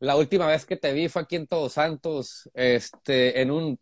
la 0.00 0.16
última 0.16 0.46
vez 0.46 0.66
que 0.66 0.76
te 0.76 0.92
vi 0.92 1.08
fue 1.08 1.22
aquí 1.22 1.36
en 1.36 1.46
Todos 1.46 1.74
Santos, 1.74 2.50
este, 2.54 3.40
en 3.40 3.50
un, 3.50 3.78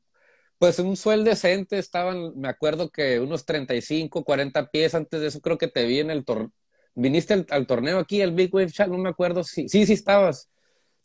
pues 0.59 0.79
en 0.79 0.87
un 0.87 0.97
suel 0.97 1.25
decente, 1.25 1.79
estaban, 1.79 2.39
me 2.39 2.49
acuerdo 2.49 2.91
que 2.91 3.21
unos 3.21 3.45
35, 3.47 4.25
40 4.25 4.71
pies, 4.71 4.95
antes 4.95 5.21
de 5.21 5.29
eso 5.29 5.41
creo 5.41 5.59
que 5.59 5.69
te 5.69 5.85
vi 5.87 6.01
en 6.01 6.11
el 6.11 6.25
torneo 6.25 6.53
viniste 6.95 7.47
al, 7.49 7.67
torneo 7.67 7.99
aquí, 7.99 8.21
el 8.21 8.33
Big 8.33 8.55
Wave 8.55 8.71
Chat, 8.71 8.89
no 8.89 8.99
me 8.99 9.09
acuerdo 9.09 9.45
si, 9.45 9.69
sí, 9.69 9.87
sí 9.87 9.93
estabas. 9.93 10.51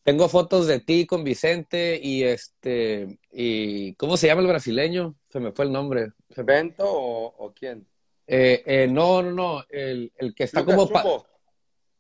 Tengo 0.03 0.29
fotos 0.29 0.67
de 0.67 0.79
ti 0.79 1.05
con 1.05 1.23
Vicente 1.23 1.99
y 2.01 2.23
este, 2.23 3.19
y 3.31 3.93
¿cómo 3.95 4.15
se 4.15 4.27
llama 4.27 4.41
el 4.41 4.47
brasileño? 4.47 5.15
Se 5.29 5.39
me 5.39 5.51
fue 5.51 5.65
el 5.65 5.71
nombre. 5.71 6.11
¿Bento 6.35 6.85
o, 6.89 7.53
quién? 7.53 7.85
Eh, 8.27 8.63
eh, 8.65 8.87
no, 8.87 9.23
no, 9.23 9.31
no, 9.31 9.65
el, 9.69 10.11
el 10.17 10.35
que 10.35 10.43
está 10.43 10.63
como... 10.63 10.89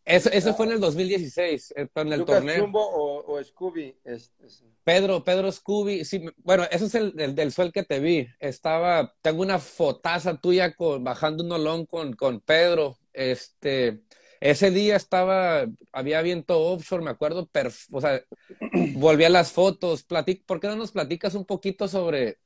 Eso, 0.07 0.29
eso 0.31 0.53
fue 0.53 0.67
en 0.67 0.71
el 0.73 0.79
2016, 0.79 1.73
eh, 1.75 1.89
en 1.93 2.13
el 2.13 2.19
Lucas 2.19 2.37
torneo. 2.37 2.63
Chumbo 2.63 2.79
o, 2.81 3.33
o 3.33 3.43
Scooby. 3.43 3.93
Es, 4.05 4.31
es... 4.39 4.63
Pedro, 4.85 5.21
Pedro 5.21 5.51
Scooby. 5.51 6.05
Sí, 6.05 6.23
bueno, 6.37 6.63
eso 6.71 6.85
es 6.85 6.95
el, 6.95 7.13
el, 7.19 7.35
del 7.35 7.51
suel 7.51 7.73
que 7.73 7.83
te 7.83 7.99
vi. 7.99 8.25
Estaba, 8.39 9.13
tengo 9.21 9.41
una 9.41 9.59
fotaza 9.59 10.39
tuya 10.39 10.73
con, 10.75 11.03
bajando 11.03 11.43
un 11.43 11.51
olón 11.51 11.85
con, 11.85 12.13
con 12.13 12.39
Pedro. 12.39 12.97
Este, 13.11 14.01
ese 14.39 14.71
día 14.71 14.95
estaba, 14.95 15.65
había 15.91 16.21
viento 16.21 16.57
offshore, 16.57 17.03
me 17.03 17.11
acuerdo, 17.11 17.49
o 17.91 17.99
sea, 18.01 18.23
volví 18.95 19.25
a 19.25 19.29
las 19.29 19.51
fotos. 19.51 20.03
Platic, 20.03 20.45
¿Por 20.45 20.61
qué 20.61 20.67
no 20.67 20.77
nos 20.77 20.93
platicas 20.93 21.35
un 21.35 21.43
poquito 21.43 21.89
sobre 21.89 22.37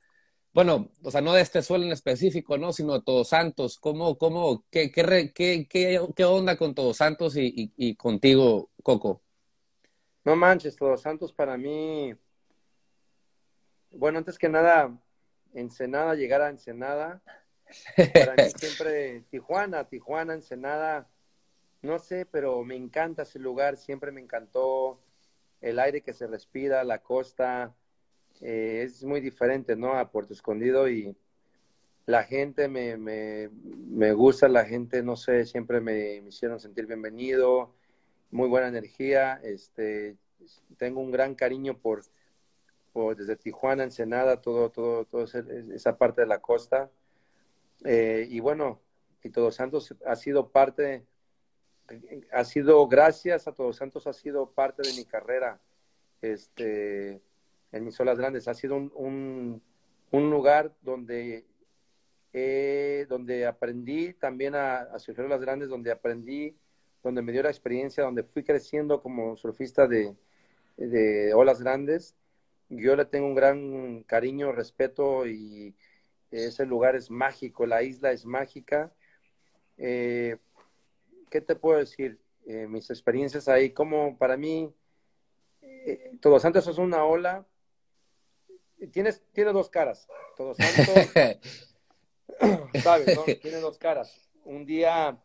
bueno, 0.54 0.90
o 1.02 1.10
sea, 1.10 1.20
no 1.20 1.32
de 1.32 1.42
este 1.42 1.62
suelo 1.62 1.84
en 1.84 1.92
específico, 1.92 2.58
¿no? 2.58 2.72
Sino 2.72 2.92
de 2.94 3.02
Todos 3.02 3.28
Santos. 3.28 3.78
¿Cómo, 3.78 4.18
cómo, 4.18 4.64
qué, 4.70 4.90
qué, 4.90 5.32
qué, 5.34 5.66
qué, 5.68 6.24
onda 6.24 6.56
con 6.56 6.74
Todos 6.74 6.98
Santos 6.98 7.36
y, 7.36 7.46
y, 7.46 7.72
y, 7.76 7.96
contigo, 7.96 8.70
Coco? 8.82 9.22
No 10.24 10.36
manches, 10.36 10.76
Todos 10.76 11.00
Santos 11.00 11.32
para 11.32 11.56
mí, 11.56 12.14
bueno, 13.90 14.18
antes 14.18 14.38
que 14.38 14.48
nada, 14.48 14.96
Ensenada, 15.54 16.14
llegar 16.14 16.42
a 16.42 16.48
Ensenada, 16.48 17.22
para 17.96 18.34
mí 18.34 18.50
siempre 18.56 19.22
Tijuana, 19.30 19.88
Tijuana, 19.88 20.34
Ensenada, 20.34 21.08
no 21.82 21.98
sé, 21.98 22.26
pero 22.26 22.62
me 22.64 22.76
encanta 22.76 23.22
ese 23.22 23.38
lugar, 23.38 23.76
siempre 23.76 24.12
me 24.12 24.20
encantó 24.20 25.00
el 25.60 25.78
aire 25.78 26.02
que 26.02 26.12
se 26.12 26.26
respira, 26.26 26.84
la 26.84 27.02
costa, 27.02 27.74
eh, 28.42 28.82
es 28.84 29.04
muy 29.04 29.20
diferente, 29.20 29.76
¿no? 29.76 29.94
A 29.94 30.10
Puerto 30.10 30.32
Escondido 30.32 30.88
y 30.88 31.16
la 32.06 32.24
gente 32.24 32.68
me, 32.68 32.96
me, 32.96 33.48
me 33.88 34.12
gusta, 34.12 34.48
la 34.48 34.64
gente, 34.64 35.02
no 35.02 35.16
sé, 35.16 35.46
siempre 35.46 35.80
me, 35.80 36.16
hicieron 36.16 36.58
sentir 36.58 36.86
bienvenido, 36.86 37.72
muy 38.32 38.48
buena 38.48 38.66
energía, 38.66 39.40
este, 39.44 40.16
tengo 40.76 41.00
un 41.00 41.12
gran 41.12 41.36
cariño 41.36 41.78
por, 41.78 42.02
por 42.92 43.16
desde 43.16 43.36
Tijuana, 43.36 43.84
Ensenada, 43.84 44.40
todo, 44.40 44.70
todo, 44.70 45.04
todo 45.04 45.22
esa 45.24 45.96
parte 45.96 46.22
de 46.22 46.26
la 46.26 46.40
costa. 46.40 46.90
Eh, 47.84 48.26
y 48.28 48.40
bueno, 48.40 48.80
y 49.22 49.30
Todos 49.30 49.54
Santos 49.54 49.94
ha 50.04 50.16
sido 50.16 50.50
parte, 50.50 51.04
ha 52.32 52.44
sido, 52.44 52.88
gracias 52.88 53.46
a 53.46 53.52
Todos 53.52 53.76
Santos, 53.76 54.08
ha 54.08 54.12
sido 54.12 54.50
parte 54.50 54.82
de 54.82 54.94
mi 54.94 55.04
carrera. 55.04 55.60
Este, 56.20 57.20
en 57.72 57.84
mis 57.84 57.98
olas 58.00 58.18
grandes. 58.18 58.48
Ha 58.48 58.54
sido 58.54 58.76
un, 58.76 59.62
un, 60.10 60.30
lugar 60.30 60.74
donde, 60.82 61.44
donde 63.08 63.46
aprendí 63.46 64.12
también 64.14 64.54
a, 64.54 64.82
a 64.82 64.98
surfear 64.98 65.26
olas 65.26 65.40
grandes, 65.40 65.68
donde 65.68 65.90
aprendí, 65.90 66.56
donde 67.02 67.22
me 67.22 67.32
dio 67.32 67.42
la 67.42 67.50
experiencia, 67.50 68.04
donde 68.04 68.22
fui 68.22 68.44
creciendo 68.44 69.02
como 69.02 69.36
surfista 69.36 69.86
de, 69.88 70.14
de 70.76 71.34
olas 71.34 71.60
grandes. 71.60 72.16
Yo 72.68 72.96
le 72.96 73.04
tengo 73.04 73.26
un 73.26 73.34
gran 73.34 74.02
cariño, 74.04 74.52
respeto 74.52 75.26
y 75.26 75.74
ese 76.30 76.64
lugar 76.64 76.96
es 76.96 77.10
mágico, 77.10 77.66
la 77.66 77.82
isla 77.82 78.12
es 78.12 78.24
mágica. 78.24 78.92
Eh, 79.76 80.38
¿Qué 81.30 81.40
te 81.40 81.54
puedo 81.54 81.78
decir? 81.78 82.18
Eh, 82.46 82.66
mis 82.66 82.90
experiencias 82.90 83.48
ahí, 83.48 83.70
como 83.70 84.18
para 84.18 84.36
mí, 84.36 84.74
eh, 85.60 86.12
Todos 86.20 86.42
Santos 86.42 86.66
es 86.66 86.78
una 86.78 87.04
ola 87.04 87.46
tienes, 88.88 89.22
tiene 89.32 89.52
dos 89.52 89.68
caras. 89.68 90.08
Todos 90.36 90.56
Santos, 90.56 91.12
¿sabes? 92.82 93.16
No? 93.16 93.24
Tiene 93.40 93.58
dos 93.58 93.78
caras. 93.78 94.30
Un 94.44 94.66
día, 94.66 95.18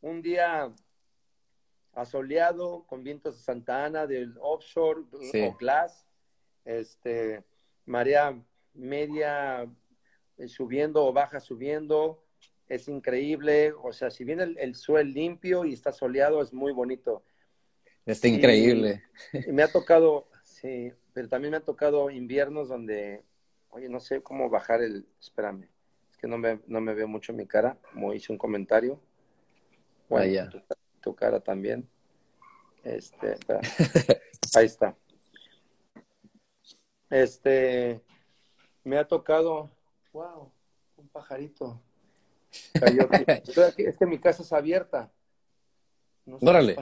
un 0.00 0.22
día 0.22 0.72
asoleado 1.94 2.84
con 2.86 3.02
vientos 3.02 3.36
de 3.36 3.42
Santa 3.42 3.84
Ana 3.84 4.06
del 4.06 4.36
offshore 4.40 5.02
o 5.12 5.56
glass, 5.56 6.06
este, 6.64 7.44
marea 7.86 8.40
media 8.74 9.66
eh, 10.38 10.48
subiendo 10.48 11.04
o 11.04 11.12
baja 11.12 11.40
subiendo, 11.40 12.24
es 12.68 12.88
increíble. 12.88 13.72
O 13.82 13.92
sea, 13.92 14.10
si 14.10 14.24
viene 14.24 14.44
el, 14.44 14.58
el 14.58 14.74
suelo 14.74 15.10
limpio 15.10 15.64
y 15.64 15.72
está 15.72 15.92
soleado, 15.92 16.42
es 16.42 16.52
muy 16.52 16.72
bonito. 16.72 17.24
Está 18.06 18.28
increíble. 18.28 19.02
Y 19.32 19.52
me 19.52 19.62
ha 19.62 19.70
tocado, 19.70 20.28
sí, 20.42 20.92
pero 21.12 21.28
también 21.28 21.52
me 21.52 21.56
ha 21.58 21.64
tocado 21.64 22.10
inviernos 22.10 22.68
donde, 22.68 23.24
oye, 23.70 23.88
no 23.88 24.00
sé 24.00 24.22
cómo 24.22 24.48
bajar 24.48 24.82
el, 24.82 25.06
espérame, 25.20 25.68
es 26.10 26.16
que 26.16 26.26
no 26.26 26.38
me, 26.38 26.60
no 26.66 26.80
me 26.80 26.94
veo 26.94 27.08
mucho 27.08 27.32
mi 27.32 27.46
cara, 27.46 27.78
como 27.92 28.14
hice 28.14 28.32
un 28.32 28.38
comentario. 28.38 29.00
Bueno, 30.08 30.50
tu, 31.00 31.14
cara 31.14 31.40
también. 31.40 31.88
Este, 32.84 33.36
ahí 34.54 34.66
está. 34.66 34.96
Este, 37.08 38.02
me 38.84 38.98
ha 38.98 39.06
tocado, 39.06 39.70
wow, 40.12 40.52
un 40.96 41.08
pajarito. 41.08 41.80
es 43.76 43.98
que 43.98 44.06
mi 44.06 44.18
casa 44.18 44.42
es 44.42 44.52
abierta. 44.52 45.10
No 46.26 46.38
Órale. 46.40 46.76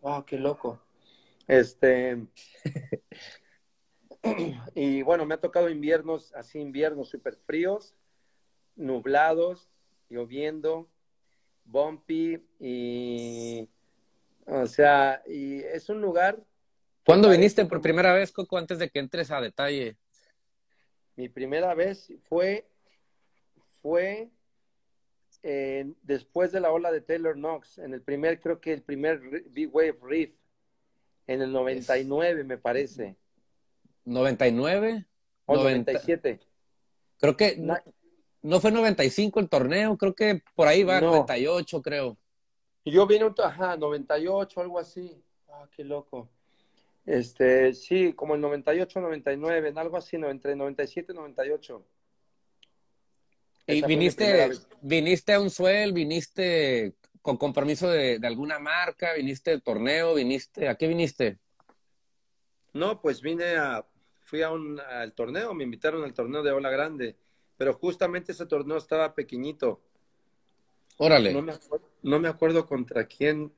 Wow, 0.00 0.24
qué 0.24 0.38
loco. 0.38 0.80
Este, 1.48 2.26
y 4.74 5.02
bueno, 5.02 5.24
me 5.24 5.34
ha 5.34 5.40
tocado 5.40 5.70
inviernos, 5.70 6.34
así 6.34 6.58
inviernos 6.58 7.08
súper 7.08 7.36
fríos, 7.36 7.96
nublados, 8.76 9.70
lloviendo, 10.10 10.90
bumpy 11.64 12.46
y, 12.60 13.66
o 14.46 14.66
sea, 14.66 15.22
y 15.26 15.60
es 15.60 15.88
un 15.88 16.02
lugar. 16.02 16.38
¿Cuándo 17.06 17.30
viniste 17.30 17.64
por 17.64 17.80
primera 17.80 18.12
vez, 18.12 18.30
Coco, 18.30 18.58
antes 18.58 18.78
de 18.78 18.90
que 18.90 18.98
entres 18.98 19.30
a 19.30 19.40
detalle? 19.40 19.96
Mi 21.16 21.30
primera 21.30 21.74
vez 21.74 22.12
fue, 22.28 22.68
fue 23.80 24.28
después 26.02 26.52
de 26.52 26.60
la 26.60 26.70
ola 26.72 26.92
de 26.92 27.00
Taylor 27.00 27.36
Knox, 27.36 27.78
en 27.78 27.94
el 27.94 28.02
primer, 28.02 28.38
creo 28.38 28.60
que 28.60 28.74
el 28.74 28.82
primer 28.82 29.18
Big 29.50 29.74
Wave 29.74 29.98
Reef 30.02 30.37
En 31.28 31.42
el 31.42 31.52
99, 31.52 32.42
me 32.42 32.56
parece. 32.56 33.14
¿99? 34.06 35.06
O 35.44 35.56
97. 35.56 36.40
Creo 37.18 37.36
que 37.36 37.56
no, 37.58 37.76
no, 38.42 38.60
fue 38.60 38.72
95 38.72 39.38
el 39.38 39.48
torneo, 39.48 39.96
creo 39.98 40.14
que 40.14 40.42
por 40.54 40.66
ahí 40.66 40.84
va, 40.84 41.00
98, 41.00 41.82
creo. 41.82 42.16
Yo 42.84 43.06
vine, 43.06 43.30
ajá, 43.44 43.76
98, 43.76 44.60
algo 44.60 44.78
así. 44.78 45.22
Ah, 45.50 45.68
qué 45.76 45.84
loco. 45.84 46.30
Este, 47.04 47.74
sí, 47.74 48.14
como 48.14 48.34
el 48.34 48.40
98, 48.40 49.00
99, 49.00 49.68
en 49.68 49.78
algo 49.78 49.98
así, 49.98 50.16
entre 50.16 50.56
97 50.56 51.12
y 51.12 51.14
98. 51.14 51.84
¿Y 53.66 53.82
viniste, 53.84 54.50
viniste 54.80 55.34
a 55.34 55.40
un 55.40 55.50
suel, 55.50 55.92
viniste 55.92 56.94
con 57.28 57.36
compromiso 57.36 57.90
de, 57.90 58.18
alguna 58.22 58.58
marca, 58.58 59.12
viniste 59.12 59.50
de 59.50 59.60
torneo, 59.60 60.14
viniste, 60.14 60.66
¿a 60.66 60.76
qué 60.76 60.88
viniste? 60.88 61.38
No, 62.72 63.02
pues 63.02 63.20
vine 63.20 63.58
a, 63.58 63.84
fui 64.22 64.40
a 64.40 64.50
un, 64.50 64.80
al 64.80 65.12
torneo, 65.12 65.52
me 65.52 65.64
invitaron 65.64 66.02
al 66.04 66.14
torneo 66.14 66.42
de 66.42 66.52
Ola 66.52 66.70
Grande, 66.70 67.16
pero 67.58 67.74
justamente 67.74 68.32
ese 68.32 68.46
torneo 68.46 68.78
estaba 68.78 69.14
pequeñito. 69.14 69.78
Órale. 70.96 71.34
No 71.34 71.42
me 71.42 71.52
acuerdo, 71.52 71.86
no 72.02 72.18
me 72.18 72.28
acuerdo 72.28 72.66
contra 72.66 73.04
quién 73.04 73.52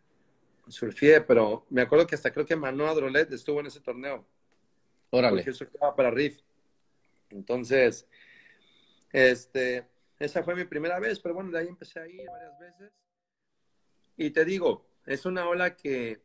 surfié, 0.66 1.21
pero 1.21 1.64
me 1.71 1.83
acuerdo 1.83 2.09
que 2.09 2.16
hasta 2.16 2.33
creo 2.33 2.45
que 2.45 2.57
Manoa 2.57 2.93
Drolet 2.95 3.33
estuvo 3.33 3.61
en 3.61 3.66
ese 3.66 3.79
torneo. 3.79 4.27
Órale. 5.11 5.37
Porque 5.37 5.51
eso 5.51 5.62
estaba 5.62 5.95
para 5.95 6.11
Riff. 6.11 6.41
Entonces, 7.31 8.09
este, 9.12 9.87
esa 10.18 10.43
fue 10.43 10.57
mi 10.57 10.64
primera 10.64 10.99
vez, 10.99 11.21
pero 11.21 11.37
bueno, 11.37 11.53
de 11.53 11.61
ahí 11.61 11.68
empecé 11.68 12.01
a 12.01 12.09
ir 12.09 12.27
varias 12.27 12.59
veces. 12.59 12.93
Y 14.21 14.33
te 14.33 14.45
digo, 14.45 14.85
es 15.07 15.25
una 15.25 15.49
ola 15.49 15.77
que, 15.77 16.21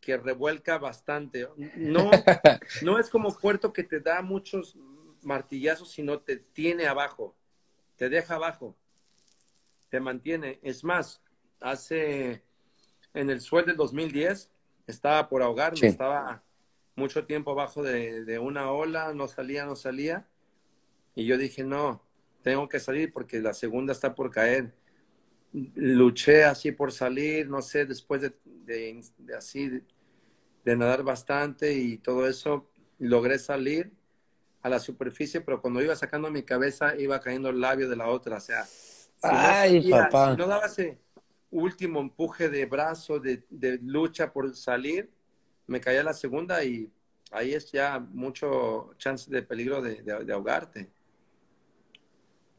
que 0.00 0.16
revuelca 0.16 0.78
bastante. 0.78 1.46
No, 1.76 2.10
no 2.82 2.98
es 2.98 3.10
como 3.10 3.36
puerto 3.36 3.74
que 3.74 3.84
te 3.84 4.00
da 4.00 4.22
muchos 4.22 4.74
martillazos, 5.20 5.90
sino 5.90 6.20
te 6.20 6.38
tiene 6.38 6.86
abajo, 6.86 7.36
te 7.96 8.08
deja 8.08 8.36
abajo, 8.36 8.74
te 9.90 10.00
mantiene. 10.00 10.60
Es 10.62 10.82
más, 10.82 11.20
hace 11.60 12.42
en 13.12 13.28
el 13.28 13.42
suelo 13.42 13.66
del 13.66 13.76
2010 13.76 14.50
estaba 14.86 15.28
por 15.28 15.42
ahogarme, 15.42 15.86
estaba 15.86 16.42
mucho 16.96 17.26
tiempo 17.26 17.50
abajo 17.50 17.82
de, 17.82 18.24
de, 18.24 18.38
una 18.38 18.72
ola, 18.72 19.12
no 19.12 19.28
salía, 19.28 19.66
no 19.66 19.76
salía. 19.76 20.26
Y 21.14 21.26
yo 21.26 21.36
dije, 21.36 21.64
no, 21.64 22.02
tengo 22.40 22.66
que 22.66 22.80
salir 22.80 23.12
porque 23.12 23.40
la 23.40 23.52
segunda 23.52 23.92
está 23.92 24.14
por 24.14 24.30
caer. 24.30 24.72
Luché 25.52 26.44
así 26.44 26.72
por 26.72 26.92
salir, 26.92 27.48
no 27.48 27.62
sé, 27.62 27.86
después 27.86 28.20
de, 28.20 28.32
de, 28.44 29.02
de 29.18 29.36
así, 29.36 29.68
de, 30.64 30.76
nadar 30.76 31.02
bastante 31.02 31.72
y 31.72 31.96
todo 31.96 32.28
eso, 32.28 32.70
logré 32.98 33.38
salir 33.38 33.90
a 34.60 34.68
la 34.68 34.78
superficie, 34.78 35.40
pero 35.40 35.62
cuando 35.62 35.80
iba 35.80 35.96
sacando 35.96 36.30
mi 36.30 36.42
cabeza, 36.42 36.94
iba 36.98 37.20
cayendo 37.20 37.48
el 37.48 37.60
labio 37.60 37.88
de 37.88 37.96
la 37.96 38.08
otra. 38.08 38.36
O 38.36 38.40
sea, 38.40 38.66
Ay, 39.22 39.90
papá. 39.90 40.32
Si 40.32 40.38
no 40.38 40.46
daba 40.46 40.66
ese 40.66 40.98
último 41.50 42.00
empuje 42.00 42.50
de 42.50 42.66
brazo, 42.66 43.18
de, 43.18 43.42
lucha 43.82 44.32
por 44.32 44.54
salir, 44.54 45.10
me 45.66 45.80
caía 45.80 46.02
la 46.02 46.12
segunda 46.12 46.62
y 46.62 46.90
ahí 47.30 47.54
es 47.54 47.72
ya 47.72 47.98
mucho 47.98 48.90
chance 48.98 49.30
de 49.30 49.42
peligro 49.42 49.80
de, 49.80 50.02
de 50.02 50.32
ahogarte. 50.32 50.90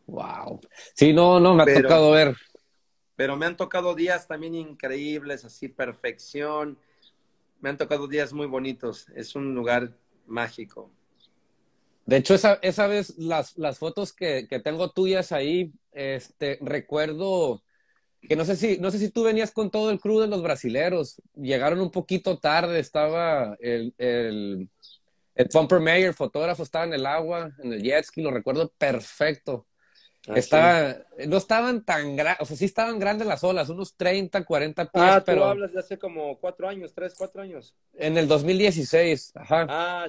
Wow. 0.10 0.60
Sí, 0.96 1.14
no, 1.14 1.40
no, 1.40 1.54
me 1.54 1.64
ha 1.64 1.82
tocado 1.82 2.12
ver. 2.12 2.36
Pero 3.20 3.36
me 3.36 3.45
han 3.45 3.57
tocado 3.57 3.95
días 3.95 4.30
también 4.30 4.55
increíbles, 4.55 5.43
así 5.43 5.67
perfección. 5.67 6.80
Me 7.59 7.70
han 7.70 7.76
tocado 7.76 8.07
días 8.07 8.32
muy 8.32 8.47
bonitos. 8.47 9.09
Es 9.13 9.36
un 9.36 9.53
lugar 9.53 9.91
mágico. 10.26 10.89
De 12.05 12.15
hecho, 12.15 12.34
esa, 12.34 12.59
esa 12.61 12.88
vez 12.88 13.17
las, 13.17 13.57
las 13.57 13.78
fotos 13.78 14.13
que, 14.13 14.47
que, 14.47 14.61
tengo 14.61 14.91
tuyas 14.91 15.34
ahí, 15.34 15.74
este, 15.91 16.59
recuerdo 16.61 17.61
que 18.22 18.38
no 18.38 18.45
sé 18.45 18.55
si, 18.55 18.78
no 18.78 18.89
sé 18.89 18.99
si 18.99 19.09
tú 19.09 19.24
venías 19.24 19.51
con 19.51 19.70
todo 19.70 19.91
el 19.91 19.99
crew 19.99 20.22
de 20.22 20.28
los 20.28 20.41
brasileros. 20.41 21.22
Llegaron 21.36 21.82
un 21.82 21.91
poquito 21.91 22.39
tarde, 22.39 22.80
estaba 22.80 23.57
el, 23.59 23.93
el, 23.97 24.70
el 25.36 25.49
Thumper 25.49 25.82
Mayer, 25.82 26.13
fotógrafo, 26.13 26.63
estaba 26.63 26.86
en 26.86 26.93
el 26.93 27.05
agua, 27.05 27.51
en 27.61 27.74
el 27.74 27.84
jet 27.84 28.05
ski, 28.05 28.22
lo 28.22 28.32
recuerdo 28.32 28.72
perfecto. 28.78 29.65
Ah, 30.28 30.34
Estaba, 30.36 30.97
no 31.28 31.38
estaban 31.38 31.84
tan 31.86 32.15
grandes, 32.15 32.41
o 32.41 32.45
sea, 32.45 32.57
sí 32.57 32.65
estaban 32.65 32.99
grandes 32.99 33.26
las 33.26 33.43
olas, 33.43 33.70
unos 33.70 33.95
30, 33.95 34.43
40 34.43 34.91
pies. 34.91 35.03
Ah, 35.03 35.24
pero... 35.26 35.45
hablas 35.45 35.72
de 35.72 35.80
hace 35.80 35.97
como 35.97 36.38
cuatro 36.39 36.67
años, 36.67 36.93
tres, 36.93 37.15
cuatro 37.17 37.41
años. 37.41 37.74
En 37.93 38.17
el 38.17 38.28
2016, 38.28 39.32
ajá. 39.36 39.65
Ah, 39.70 40.07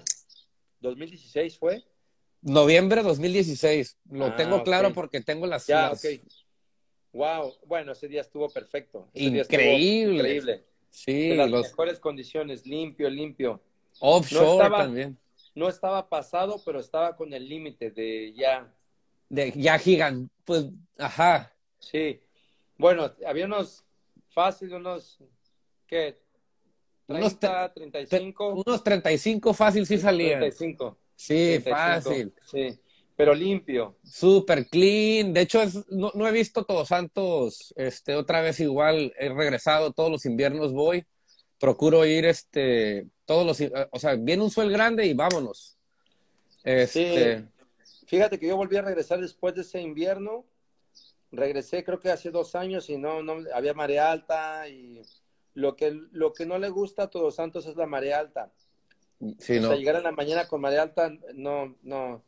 2016 0.81 1.59
fue. 1.59 1.85
Noviembre 2.43 3.03
2016, 3.03 3.99
lo 4.11 4.27
ah, 4.27 4.37
tengo 4.37 4.63
claro 4.65 4.93
porque 4.93 5.21
tengo 5.21 5.47
las... 5.47 5.67
Ya, 5.67 5.93
ok. 5.93 6.05
Wow, 7.13 7.55
bueno, 7.67 7.93
ese 7.93 8.09
día 8.09 8.21
estuvo 8.21 8.49
perfecto. 8.49 9.09
increíble. 9.15 10.15
increíble. 10.15 10.65
Sí, 10.91 11.31
en 11.31 11.39
las 11.39 11.51
mejores 11.51 12.01
condiciones, 12.01 12.67
limpio, 12.67 13.09
limpio. 13.09 13.61
Offshore 14.01 14.71
también. 14.71 15.19
No 15.55 15.69
estaba 15.69 16.09
pasado, 16.09 16.61
pero 16.65 16.81
estaba 16.81 17.17
con 17.17 17.33
el 17.33 17.49
límite 17.49 17.91
de 17.91 18.33
ya 18.37 18.73
de 19.31 19.53
ya 19.53 19.79
gigante, 19.79 20.31
pues, 20.45 20.67
ajá. 20.99 21.51
Sí. 21.79 22.21
Bueno, 22.77 23.11
había 23.27 23.47
unos 23.47 23.85
fácil, 24.29 24.75
unos, 24.75 25.19
¿qué? 25.87 26.19
30, 27.07 27.73
35. 27.73 28.63
Unos 28.67 28.85
35 28.85 29.55
fácil 29.55 29.87
sí 29.87 29.99
salían. 29.99 30.41
35. 30.41 30.99
Sí, 31.17 31.61
fácil. 31.69 32.33
Sí, 32.45 32.79
pero 33.17 33.35
limpio. 33.35 33.97
Super 34.05 34.67
clean. 34.69 35.33
De 35.33 35.43
hecho, 35.43 35.61
es, 35.61 35.89
no, 35.91 36.11
no, 36.15 36.27
he 36.27 36.33
visto 36.33 36.65
Todos 36.65 36.89
Santos 36.89 37.75
este, 37.77 38.15
otra 38.15 38.41
vez 38.41 38.61
igual. 38.61 39.13
He 39.19 39.29
regresado, 39.29 39.93
todos 39.93 40.11
los 40.11 40.25
inviernos 40.25 40.73
voy. 40.73 41.05
Procuro 41.59 42.07
ir, 42.07 42.25
este, 42.25 43.07
todos 43.27 43.45
los, 43.47 43.71
o 43.91 43.99
sea, 43.99 44.15
viene 44.15 44.43
un 44.43 44.51
suel 44.51 44.71
grande 44.71 45.05
y 45.07 45.13
vámonos. 45.13 45.77
Este, 46.65 47.39
sí. 47.39 47.45
Fíjate 48.11 48.41
que 48.41 48.49
yo 48.49 48.57
volví 48.57 48.77
a 48.77 48.83
regresar 48.83 49.21
después 49.21 49.55
de 49.55 49.61
ese 49.61 49.81
invierno. 49.81 50.45
Regresé 51.31 51.85
creo 51.85 52.01
que 52.01 52.11
hace 52.11 52.33
dos 52.33 52.57
años 52.57 52.91
y 52.91 52.99
no, 52.99 53.23
no 53.23 53.37
había 53.55 53.73
marea 53.73 54.11
alta 54.11 54.69
y 54.69 55.01
lo 55.55 55.77
que, 55.77 55.97
lo 56.11 56.33
que 56.33 56.45
no 56.45 56.59
le 56.59 56.71
gusta 56.71 57.05
a 57.05 57.11
Todos 57.11 57.37
Santos 57.37 57.67
es 57.67 57.77
la 57.77 57.87
marea 57.87 58.19
alta. 58.19 58.51
Sí, 59.39 59.59
o 59.59 59.61
no. 59.61 59.69
sea, 59.69 59.77
llegar 59.77 59.95
a 59.95 60.01
la 60.01 60.11
mañana 60.11 60.49
con 60.49 60.61
marea 60.61 60.83
alta, 60.83 61.13
no, 61.35 61.77
no, 61.83 62.25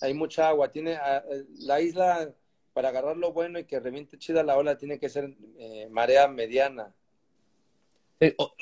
hay 0.00 0.14
mucha 0.14 0.48
agua. 0.48 0.70
Tiene 0.70 0.94
ah, 0.94 1.22
la 1.58 1.82
isla 1.82 2.34
para 2.72 2.88
agarrar 2.88 3.18
lo 3.18 3.34
bueno 3.34 3.58
y 3.58 3.64
que 3.64 3.80
reviente 3.80 4.16
chida 4.16 4.42
la 4.42 4.56
ola 4.56 4.78
tiene 4.78 4.98
que 4.98 5.10
ser 5.10 5.36
eh, 5.58 5.88
marea 5.90 6.26
mediana. 6.26 6.94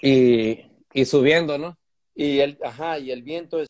Y, 0.02 0.64
y, 0.92 1.04
subiendo, 1.04 1.58
¿no? 1.58 1.78
Y 2.12 2.40
el, 2.40 2.58
ajá, 2.64 2.98
y 2.98 3.12
el 3.12 3.22
viento 3.22 3.60
es 3.60 3.68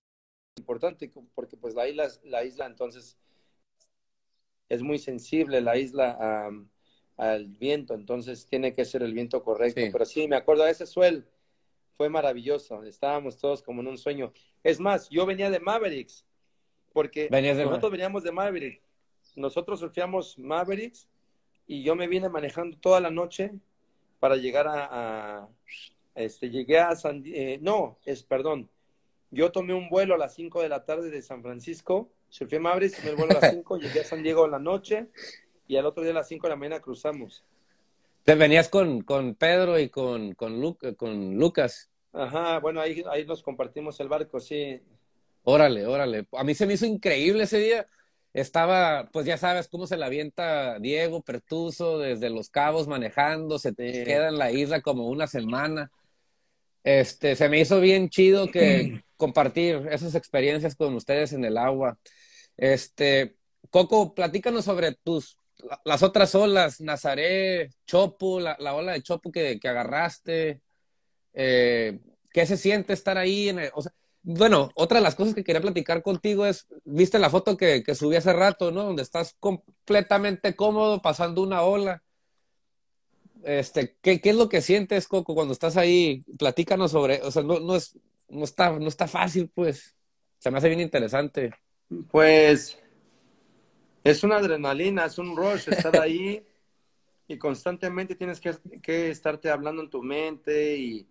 importante 0.57 1.11
porque 1.35 1.57
pues 1.57 1.75
la 1.75 1.89
isla, 1.89 2.09
la 2.25 2.45
isla 2.45 2.67
entonces 2.67 3.17
es 4.69 4.83
muy 4.83 4.99
sensible 4.99 5.61
la 5.61 5.77
isla 5.77 6.51
al 7.17 7.47
viento, 7.47 7.95
entonces 7.95 8.47
tiene 8.47 8.73
que 8.73 8.85
ser 8.85 9.03
el 9.03 9.15
viento 9.15 9.43
correcto. 9.43 9.81
Pero 9.93 10.05
sí, 10.05 10.27
me 10.29 10.37
acuerdo, 10.37 10.67
ese 10.67 10.87
suel 10.87 11.25
fue 11.97 12.09
maravilloso, 12.09 12.83
estábamos 12.83 13.39
todos 13.39 13.63
como 13.63 13.81
en 13.81 13.89
un 13.89 13.99
sueño. 13.99 14.33
Es 14.63 14.81
más, 14.81 15.09
yo 15.09 15.25
venía 15.25 15.51
de 15.51 15.61
Mavericks, 15.61 16.27
porque 16.93 17.29
nosotros 17.31 17.93
veníamos 17.93 18.23
de 18.23 18.33
Mavericks, 18.33 18.83
nosotros 19.37 19.81
surfeamos 19.81 20.39
Mavericks 20.39 21.09
y 21.67 21.83
yo 21.83 21.95
me 21.95 22.09
vine 22.09 22.29
manejando 22.29 22.77
toda 22.79 23.01
la 23.01 23.11
noche 23.11 23.53
para 24.19 24.37
llegar 24.37 24.67
a, 24.69 25.49
este, 26.15 26.51
llegué 26.51 26.81
a 26.81 26.97
San, 26.97 27.23
eh, 27.27 27.59
no, 27.63 27.99
es, 28.05 28.23
perdón, 28.23 28.69
yo 29.31 29.53
tomé 29.53 29.75
un 29.75 29.89
vuelo 29.89 30.15
a 30.15 30.19
las 30.19 30.35
5 30.35 30.63
de 30.63 30.69
la 30.69 30.85
tarde 30.85 31.11
de 31.11 31.23
San 31.23 31.43
Francisco, 31.43 32.11
surfé 32.29 32.59
Mavericks, 32.59 32.99
tomé 32.99 33.11
el 33.11 33.17
vuelo 33.17 33.39
a 33.39 33.41
las 33.41 33.51
5, 33.53 33.77
llegué 33.79 34.01
a 34.01 34.05
San 34.05 34.23
Diego 34.23 34.45
en 34.45 34.51
la 34.53 34.59
noche 34.59 35.09
y 35.67 35.77
al 35.77 35.87
otro 35.87 36.03
día 36.03 36.13
a 36.13 36.17
las 36.17 36.29
5 36.29 36.47
de 36.47 36.51
la 36.51 36.57
mañana 36.57 36.81
cruzamos. 36.81 37.45
Te 38.25 38.35
venías 38.35 38.69
con, 38.69 39.03
con 39.03 39.35
Pedro 39.37 39.79
y 39.79 39.89
con, 39.89 40.35
con, 40.35 40.75
con 40.97 41.35
Lucas. 41.37 41.91
Ajá, 42.13 42.59
bueno, 42.59 42.81
ahí, 42.81 43.05
ahí 43.11 43.25
nos 43.25 43.43
compartimos 43.43 44.01
el 44.01 44.09
barco, 44.09 44.41
sí. 44.41 44.81
Órale, 45.45 45.87
órale. 45.87 46.27
A 46.33 46.43
mí 46.43 46.55
se 46.55 46.67
me 46.67 46.75
hizo 46.75 46.87
increíble 46.87 47.45
ese 47.45 47.59
día. 47.59 47.87
Estaba, 48.33 49.09
pues 49.13 49.27
ya 49.27 49.39
sabes 49.39 49.69
cómo 49.69 49.87
se 49.87 49.97
la 49.97 50.07
avienta 50.07 50.79
Diego 50.81 51.23
Pertuso 51.23 51.99
desde 51.99 52.29
Los 52.29 52.51
Cabos 52.51 52.89
manejando, 52.89 53.59
se 53.59 53.73
te 53.73 54.05
queda 54.05 54.29
en 54.29 54.39
la 54.39 54.51
isla 54.51 54.81
como 54.81 55.09
una 55.09 55.27
semana. 55.27 55.91
Este, 56.83 57.37
se 57.37 57.49
me 57.49 57.61
hizo 57.61 57.81
bien 57.81 58.11
chido 58.11 58.51
que 58.51 59.03
compartir 59.17 59.89
esas 59.91 60.15
experiencias 60.15 60.77
con 60.77 60.95
ustedes 60.95 61.33
en 61.33 61.45
el 61.45 61.59
agua. 61.59 61.99
Este, 62.57 63.37
Coco, 63.71 64.15
platícanos 64.15 64.65
sobre 64.65 64.93
tus 64.93 65.39
las 65.85 66.03
otras 66.03 66.35
olas, 66.35 66.81
Nazaré, 66.81 67.71
Chopo, 67.87 68.41
la, 68.41 68.57
ola 68.75 68.93
de 68.93 69.03
Chopo 69.03 69.33
que, 69.33 69.59
que 69.59 69.69
agarraste. 69.69 70.61
Eh, 71.33 71.99
¿qué 72.37 72.45
se 72.45 72.59
siente 72.59 72.93
estar 72.93 73.17
ahí? 73.17 73.51
Bueno, 74.23 74.71
otra 74.75 74.99
de 74.99 75.03
las 75.05 75.15
cosas 75.15 75.35
que 75.35 75.43
quería 75.43 75.63
platicar 75.63 76.03
contigo 76.03 76.45
es, 76.45 76.67
viste 76.85 77.19
la 77.19 77.31
foto 77.31 77.57
que, 77.57 77.83
que 77.83 77.95
subí 77.95 78.15
hace 78.15 78.35
rato, 78.35 78.71
¿no? 78.71 78.85
Donde 78.85 79.03
estás 79.03 79.35
completamente 79.41 80.55
cómodo 80.55 81.01
pasando 81.01 81.43
una 81.43 81.63
ola. 81.63 82.03
Este, 83.43 83.97
¿qué, 84.03 84.21
¿qué, 84.21 84.31
es 84.31 84.37
lo 84.37 84.51
que 84.51 84.61
sientes, 84.61 85.09
Coco, 85.09 85.35
cuando 85.35 85.55
estás 85.55 85.79
ahí? 85.79 86.25
Platícanos 86.39 86.91
sobre, 86.91 87.23
o 87.23 87.31
sea, 87.31 87.43
no, 87.43 87.59
no, 87.59 87.75
es, 87.75 87.97
no, 88.29 88.45
está, 88.45 88.71
no 88.79 88.89
está 88.89 89.07
fácil, 89.07 89.51
pues. 89.53 89.95
Se 90.39 90.51
me 90.51 90.59
hace 90.59 90.69
bien 90.69 90.81
interesante. 90.81 91.55
Pues 92.11 92.79
es 94.05 94.23
una 94.23 94.37
adrenalina, 94.37 95.07
es 95.07 95.19
un 95.19 95.37
rush 95.37 95.69
estar 95.69 95.97
ahí 96.01 96.45
y 97.29 97.39
constantemente 97.39 98.15
tienes 98.15 98.41
que, 98.41 98.55
que 98.83 99.11
estarte 99.11 99.51
hablando 99.51 99.83
en 99.83 99.91
tu 99.91 100.03
mente 100.03 100.77
y, 100.77 101.09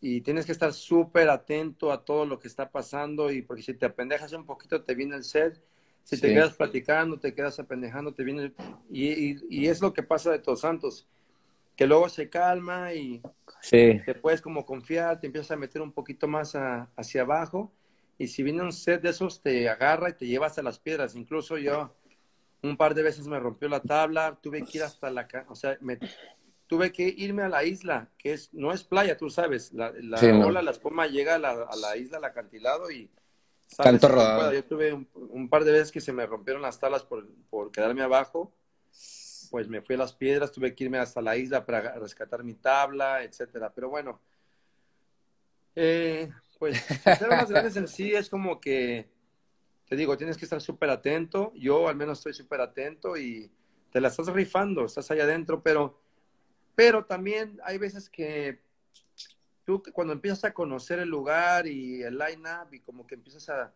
y 0.00 0.20
tienes 0.20 0.46
que 0.46 0.52
estar 0.52 0.72
súper 0.72 1.28
atento 1.28 1.90
a 1.90 2.04
todo 2.04 2.26
lo 2.26 2.38
que 2.38 2.48
está 2.48 2.70
pasando 2.70 3.32
y 3.32 3.42
porque 3.42 3.62
si 3.62 3.74
te 3.74 3.86
apendejas 3.86 4.32
un 4.32 4.46
poquito 4.46 4.82
te 4.82 4.94
viene 4.94 5.16
el 5.16 5.24
set, 5.24 5.60
si 6.04 6.20
te 6.20 6.32
quedas 6.32 6.54
platicando, 6.54 7.18
te 7.18 7.34
quedas 7.34 7.58
apendejando, 7.58 8.14
te 8.14 8.22
viene 8.22 8.52
y, 8.88 9.36
y, 9.50 9.66
es 9.66 9.80
lo 9.80 9.92
que 9.92 10.04
pasa 10.04 10.30
de 10.30 10.38
Todos 10.38 10.60
Santos, 10.60 11.08
que 11.74 11.88
luego 11.88 12.08
se 12.08 12.30
calma 12.30 12.94
y 12.94 13.20
te 13.70 14.14
puedes 14.14 14.40
como 14.40 14.64
confiar, 14.64 15.20
te 15.20 15.26
empiezas 15.26 15.50
a 15.52 15.56
meter 15.56 15.82
un 15.82 15.92
poquito 15.92 16.28
más 16.28 16.54
hacia 16.96 17.22
abajo 17.22 17.72
y 18.18 18.28
si 18.28 18.42
viene 18.42 18.62
un 18.62 18.72
set 18.72 19.02
de 19.02 19.10
esos 19.10 19.42
te 19.42 19.68
agarra 19.68 20.10
y 20.10 20.14
te 20.14 20.26
lleva 20.26 20.46
hasta 20.46 20.62
las 20.62 20.78
piedras, 20.78 21.14
incluso 21.14 21.58
yo 21.58 21.94
un 22.62 22.76
par 22.76 22.94
de 22.94 23.02
veces 23.02 23.26
me 23.26 23.38
rompió 23.38 23.68
la 23.68 23.80
tabla, 23.80 24.38
tuve 24.40 24.62
que 24.62 24.78
ir 24.78 24.84
hasta 24.84 25.10
la, 25.10 25.28
o 25.48 25.54
sea, 25.54 25.76
me, 25.80 25.98
tuve 26.66 26.92
que 26.92 27.14
irme 27.16 27.42
a 27.42 27.48
la 27.48 27.64
isla, 27.64 28.08
que 28.18 28.32
es, 28.32 28.52
no 28.52 28.72
es 28.72 28.82
playa, 28.84 29.16
tú 29.16 29.30
sabes, 29.30 29.72
la, 29.72 29.92
la 30.00 30.18
ola, 30.44 30.62
la 30.62 30.70
espuma 30.70 31.06
llega 31.06 31.36
a 31.36 31.38
la, 31.38 31.50
a 31.50 31.76
la, 31.76 31.96
isla, 31.96 32.18
al 32.18 32.24
acantilado 32.24 32.90
y... 32.90 33.10
Tanto 33.76 34.06
rodado. 34.06 34.52
Yo 34.52 34.64
tuve 34.64 34.92
un, 34.92 35.48
par 35.48 35.64
de 35.64 35.72
veces 35.72 35.90
que 35.90 36.00
se 36.00 36.12
me 36.12 36.24
rompieron 36.24 36.62
las 36.62 36.78
tablas 36.78 37.02
por, 37.02 37.26
por 37.50 37.72
quedarme 37.72 38.02
abajo, 38.02 38.52
pues 39.56 39.68
me 39.70 39.80
fui 39.80 39.94
a 39.94 39.98
las 39.98 40.12
piedras, 40.12 40.52
tuve 40.52 40.74
que 40.74 40.84
irme 40.84 40.98
hasta 40.98 41.22
la 41.22 41.34
isla 41.34 41.64
para 41.64 41.98
rescatar 41.98 42.44
mi 42.44 42.52
tabla, 42.52 43.22
etcétera. 43.22 43.72
Pero 43.74 43.88
bueno, 43.88 44.20
eh, 45.74 46.30
pues 46.58 46.76
ser 46.82 47.30
más 47.30 47.50
grandes 47.50 47.74
en 47.76 47.88
sí 47.88 48.12
es 48.12 48.28
como 48.28 48.60
que, 48.60 49.08
te 49.88 49.96
digo, 49.96 50.14
tienes 50.18 50.36
que 50.36 50.44
estar 50.44 50.60
súper 50.60 50.90
atento, 50.90 51.54
yo 51.54 51.88
al 51.88 51.96
menos 51.96 52.18
estoy 52.18 52.34
súper 52.34 52.60
atento 52.60 53.16
y 53.16 53.50
te 53.90 53.98
la 53.98 54.08
estás 54.08 54.26
rifando, 54.26 54.84
estás 54.84 55.10
allá 55.10 55.24
adentro, 55.24 55.62
pero 55.62 55.98
pero 56.74 57.06
también 57.06 57.58
hay 57.64 57.78
veces 57.78 58.10
que 58.10 58.60
tú 59.64 59.82
cuando 59.94 60.12
empiezas 60.12 60.44
a 60.44 60.52
conocer 60.52 60.98
el 60.98 61.08
lugar 61.08 61.66
y 61.66 62.02
el 62.02 62.18
line-up 62.18 62.74
y 62.74 62.80
como 62.80 63.06
que 63.06 63.14
empiezas 63.14 63.48
a... 63.48 63.72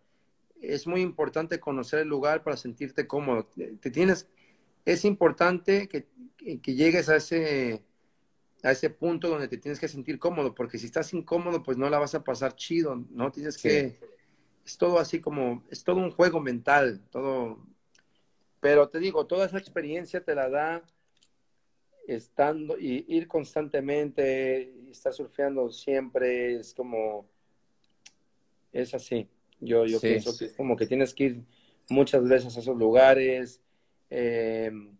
Es 0.61 0.87
muy 0.87 1.01
importante 1.01 1.59
conocer 1.59 2.01
el 2.01 2.09
lugar 2.09 2.43
para 2.43 2.59
sentirte 2.59 3.07
cómodo. 3.07 3.47
Te 3.81 3.91
tienes, 3.91 4.28
es 4.85 5.05
importante 5.05 5.89
que, 5.89 6.07
que 6.61 6.74
llegues 6.74 7.09
a 7.09 7.16
ese, 7.16 7.83
a 8.62 8.72
ese 8.72 8.91
punto 8.91 9.28
donde 9.28 9.49
te 9.49 9.59
tienes 9.59 9.81
que 9.81 9.89
sentir 9.89 10.18
cómodo, 10.18 10.55
porque 10.55 10.78
si 10.78 10.87
estás 10.87 11.12
incómodo, 11.14 11.62
pues 11.62 11.78
no 11.78 11.89
la 11.89 11.99
vas 11.99 12.14
a 12.14 12.24
pasar 12.24 12.55
chido, 12.57 13.05
¿no? 13.11 13.31
Tienes 13.31 13.59
que, 13.59 13.99
es 14.64 14.76
todo 14.78 14.99
así 14.99 15.20
como, 15.20 15.64
es 15.70 15.85
todo 15.85 15.97
un 15.97 16.11
juego 16.11 16.41
mental, 16.41 17.01
todo, 17.11 17.64
pero 18.61 18.89
te 18.89 18.99
digo, 18.99 19.26
toda 19.26 19.47
esa 19.47 19.59
experiencia 19.59 20.22
te 20.22 20.35
la 20.35 20.49
da 20.49 20.83
estando 22.07 22.78
y 22.78 23.05
ir 23.09 23.28
constantemente 23.28 24.91
estar 24.91 25.12
surfeando 25.12 25.70
siempre 25.70 26.57
es 26.57 26.74
como 26.74 27.28
es 28.72 28.95
así. 28.95 29.28
Yo, 29.61 29.85
yo 29.85 30.01
pienso 30.01 30.37
que 30.37 30.47
es 30.47 30.55
como 30.55 30.76
que 30.76 30.87
tienes 30.87 31.14
que 31.14 31.24
ir 31.24 31.45
muchas 31.89 32.26
veces 32.26 32.57
a 32.57 32.61
esos 32.61 32.76
lugares. 32.76 33.61
Em, 34.11 34.96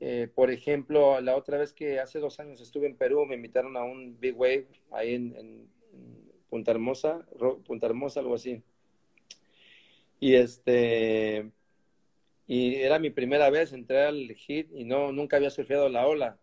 eh, 0.00 0.28
por 0.34 0.50
ejemplo, 0.50 1.20
la 1.20 1.36
otra 1.36 1.58
vez 1.58 1.72
que 1.72 1.98
hace 1.98 2.20
dos 2.20 2.38
años 2.38 2.60
estuve 2.60 2.86
en 2.86 2.96
Perú, 2.96 3.26
me 3.26 3.34
invitaron 3.34 3.76
a 3.76 3.82
un 3.82 4.18
Big 4.20 4.36
Wave 4.38 4.68
ahí 4.92 5.14
en, 5.14 5.68
Punta 6.48 6.70
Hermosa, 6.70 7.26
Punta 7.66 7.86
Hermosa, 7.86 8.20
algo 8.20 8.34
así. 8.34 8.62
Y 10.20 10.34
este, 10.34 11.50
y 12.46 12.76
era 12.76 12.98
mi 12.98 13.10
primera 13.10 13.50
vez, 13.50 13.72
entré 13.74 14.04
al 14.04 14.34
hit 14.34 14.70
y 14.72 14.84
no, 14.84 15.12
nunca 15.12 15.36
había 15.36 15.50
surfeado 15.50 15.90
la 15.90 16.06
ola. 16.06 16.38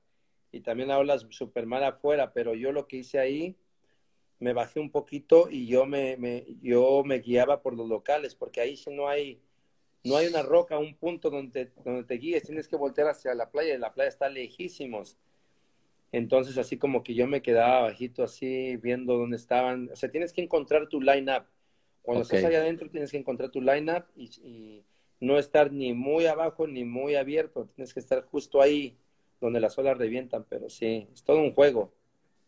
Y 0.51 0.61
también 0.61 0.89
la 0.89 0.99
ola 0.99 1.15
es 1.15 1.25
súper 1.31 1.65
mal 1.65 1.83
afuera, 1.83 2.31
pero 2.33 2.53
yo 2.53 2.71
lo 2.71 2.87
que 2.87 2.97
hice 2.97 3.17
ahí, 3.17 3.55
me 4.39 4.53
bajé 4.53 4.79
un 4.79 4.91
poquito 4.91 5.49
y 5.49 5.65
yo 5.65 5.85
me, 5.85 6.17
me, 6.17 6.45
yo 6.61 7.03
me 7.03 7.19
guiaba 7.19 7.61
por 7.61 7.75
los 7.75 7.89
locales, 7.89 8.35
porque 8.35 8.61
ahí 8.61 8.77
si 8.77 8.91
no 8.91 9.07
hay, 9.07 9.41
no 10.05 10.17
hay 10.17 10.27
una 10.27 10.43
roca, 10.43 10.77
un 10.77 10.95
punto 10.95 11.29
donde, 11.29 11.71
donde 11.83 12.03
te 12.03 12.15
guíes, 12.15 12.43
tienes 12.43 12.67
que 12.67 12.75
voltear 12.75 13.07
hacia 13.07 13.33
la 13.33 13.49
playa 13.49 13.75
y 13.75 13.77
la 13.77 13.93
playa 13.93 14.09
está 14.09 14.29
lejísimos. 14.29 15.17
Entonces 16.11 16.57
así 16.57 16.77
como 16.77 17.03
que 17.03 17.13
yo 17.13 17.27
me 17.27 17.41
quedaba 17.41 17.81
bajito 17.81 18.23
así, 18.23 18.77
viendo 18.77 19.17
dónde 19.17 19.35
estaban. 19.35 19.89
O 19.91 19.95
sea, 19.95 20.09
tienes 20.09 20.31
que 20.31 20.41
encontrar 20.41 20.87
tu 20.87 21.01
line-up. 21.01 21.45
Cuando 22.01 22.23
estás 22.23 22.43
allá 22.43 22.59
adentro 22.59 22.89
tienes 22.89 23.11
que 23.11 23.17
encontrar 23.17 23.49
tu 23.49 23.61
line-up 23.61 24.05
y 24.15 24.83
no 25.19 25.37
estar 25.39 25.71
ni 25.71 25.93
muy 25.93 26.27
abajo 26.27 26.67
ni 26.67 26.85
muy 26.85 27.15
abierto, 27.15 27.67
tienes 27.75 27.93
que 27.93 27.99
estar 27.99 28.23
justo 28.25 28.61
ahí 28.61 28.97
donde 29.41 29.59
las 29.59 29.77
olas 29.77 29.97
revientan, 29.97 30.45
pero 30.47 30.69
sí, 30.69 31.07
es 31.13 31.23
todo 31.23 31.39
un 31.39 31.53
juego, 31.53 31.93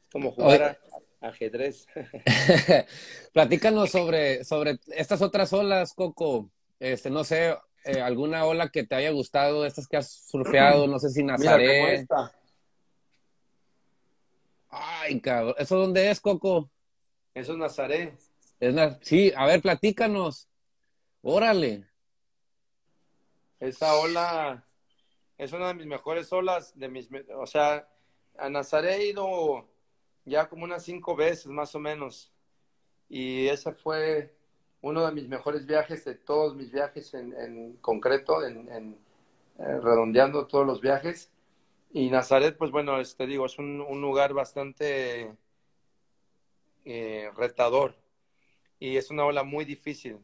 es 0.04 0.12
como 0.12 0.32
jugar 0.32 0.80
ajedrez. 1.20 1.88
Platícanos 3.34 3.92
sobre, 3.92 4.44
sobre 4.44 4.80
estas 4.88 5.22
otras 5.22 5.52
olas, 5.54 5.94
Coco, 5.94 6.50
este, 6.80 7.10
no 7.10 7.24
sé, 7.24 7.56
eh, 7.86 8.02
alguna 8.02 8.46
ola 8.46 8.70
que 8.70 8.86
te 8.86 8.96
haya 8.96 9.12
gustado, 9.12 9.66
estas 9.66 9.88
que 9.88 9.98
has 9.98 10.12
surfeado, 10.30 10.88
no 10.88 11.00
sé 11.00 11.10
si 11.10 11.24
Nazaret. 11.24 12.08
Ay, 14.70 15.22
cabrón, 15.22 15.56
¿eso 15.58 15.78
dónde 15.78 16.10
es, 16.10 16.20
Coco? 16.20 16.70
Eso 17.34 17.54
es 17.54 17.58
Nazaret. 17.58 18.20
Es 18.60 18.76
Sí, 19.02 19.32
a 19.36 19.46
ver, 19.46 19.62
platícanos. 19.62 20.48
Órale. 21.22 21.88
Esa 23.60 23.96
ola 23.96 24.66
es 25.38 25.54
una 25.54 25.68
de 25.68 25.74
mis 25.76 25.86
mejores 25.86 26.32
olas, 26.34 26.78
de 26.78 26.90
mis, 26.90 27.10
o 27.36 27.46
sea, 27.46 27.88
a 28.38 28.50
Nazaret 28.50 29.00
he 29.00 29.10
ido 29.10 29.68
ya 30.26 30.50
como 30.50 30.64
unas 30.64 30.84
cinco 30.84 31.16
veces 31.16 31.48
más 31.48 31.74
o 31.76 31.80
menos. 31.80 32.34
Y 33.10 33.48
ese 33.48 33.72
fue 33.72 34.37
uno 34.82 35.06
de 35.06 35.12
mis 35.12 35.28
mejores 35.28 35.66
viajes, 35.66 36.06
de 36.06 36.16
todos 36.16 36.56
mis 36.56 36.72
viajes 36.72 37.14
en, 37.14 37.78
concreto, 37.82 38.46
en, 38.46 38.98
eh, 39.60 39.80
redondeando 39.82 40.48
todos 40.48 40.66
los 40.66 40.82
viajes. 40.82 41.32
Y 41.92 42.10
Nazaret, 42.10 42.58
pues 42.58 42.72
bueno, 42.72 42.96
te 42.96 43.02
este, 43.02 43.28
digo, 43.28 43.46
es 43.46 43.58
un, 43.58 43.78
lugar 44.02 44.34
bastante 44.34 45.32
eh, 46.86 47.32
retador. 47.36 47.96
Y 48.80 48.98
es 48.98 49.10
una 49.10 49.26
ola 49.26 49.44
muy 49.44 49.66
difícil, 49.66 50.20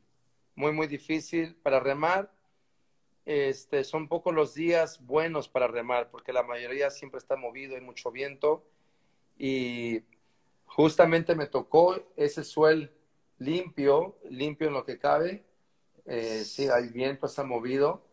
muy, 0.56 0.72
muy 0.72 0.88
difícil 0.88 1.56
para 1.56 1.80
remar 1.80 2.32
este, 3.26 3.86
son 3.86 4.08
pocos 4.10 4.34
los 4.34 4.54
días 4.54 5.06
buenos 5.06 5.48
para 5.48 5.68
remar, 5.68 6.10
porque 6.10 6.34
la 6.34 6.44
mayoría 6.44 6.90
siempre 6.90 7.20
está 7.20 7.36
movido, 7.36 7.76
hay 7.76 7.82
mucho 7.82 8.12
viento. 8.12 8.66
Y 9.38 10.02
justamente 10.66 11.36
me 11.36 11.48
tocó 11.48 11.98
ese 12.16 12.44
suelo 12.44 12.90
limpio, 13.40 14.18
limpio 14.30 14.68
en 14.68 14.74
lo 14.74 14.86
que 14.86 15.00
cabe. 15.00 15.44
Eh, 16.06 16.44
sí, 16.46 16.68
hay 16.68 16.90
viento, 16.90 17.26
está 17.26 17.44
movido, 17.44 18.04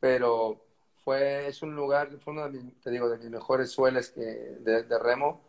pero 0.00 0.64
fue, 1.04 1.48
es 1.48 1.62
un 1.62 1.74
lugar, 1.74 2.10
fue 2.20 2.32
uno 2.32 2.48
de 2.48 2.62
mis, 2.62 2.80
te 2.80 2.90
digo, 2.90 3.08
de 3.08 3.18
mis 3.18 3.30
mejores 3.30 3.70
sueles 3.70 4.10
que, 4.10 4.20
de, 4.20 4.84
de 4.84 4.98
remo. 4.98 5.42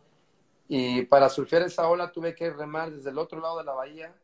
Y 0.68 1.04
para 1.04 1.30
surfear 1.30 1.64
esa 1.64 1.90
ola 1.90 2.12
tuve 2.12 2.36
que 2.36 2.50
remar 2.52 2.92
desde 2.92 3.10
el 3.10 3.18
otro 3.18 3.40
lado 3.40 3.58
de 3.58 3.64
la 3.66 3.74
bahía. 3.74 4.16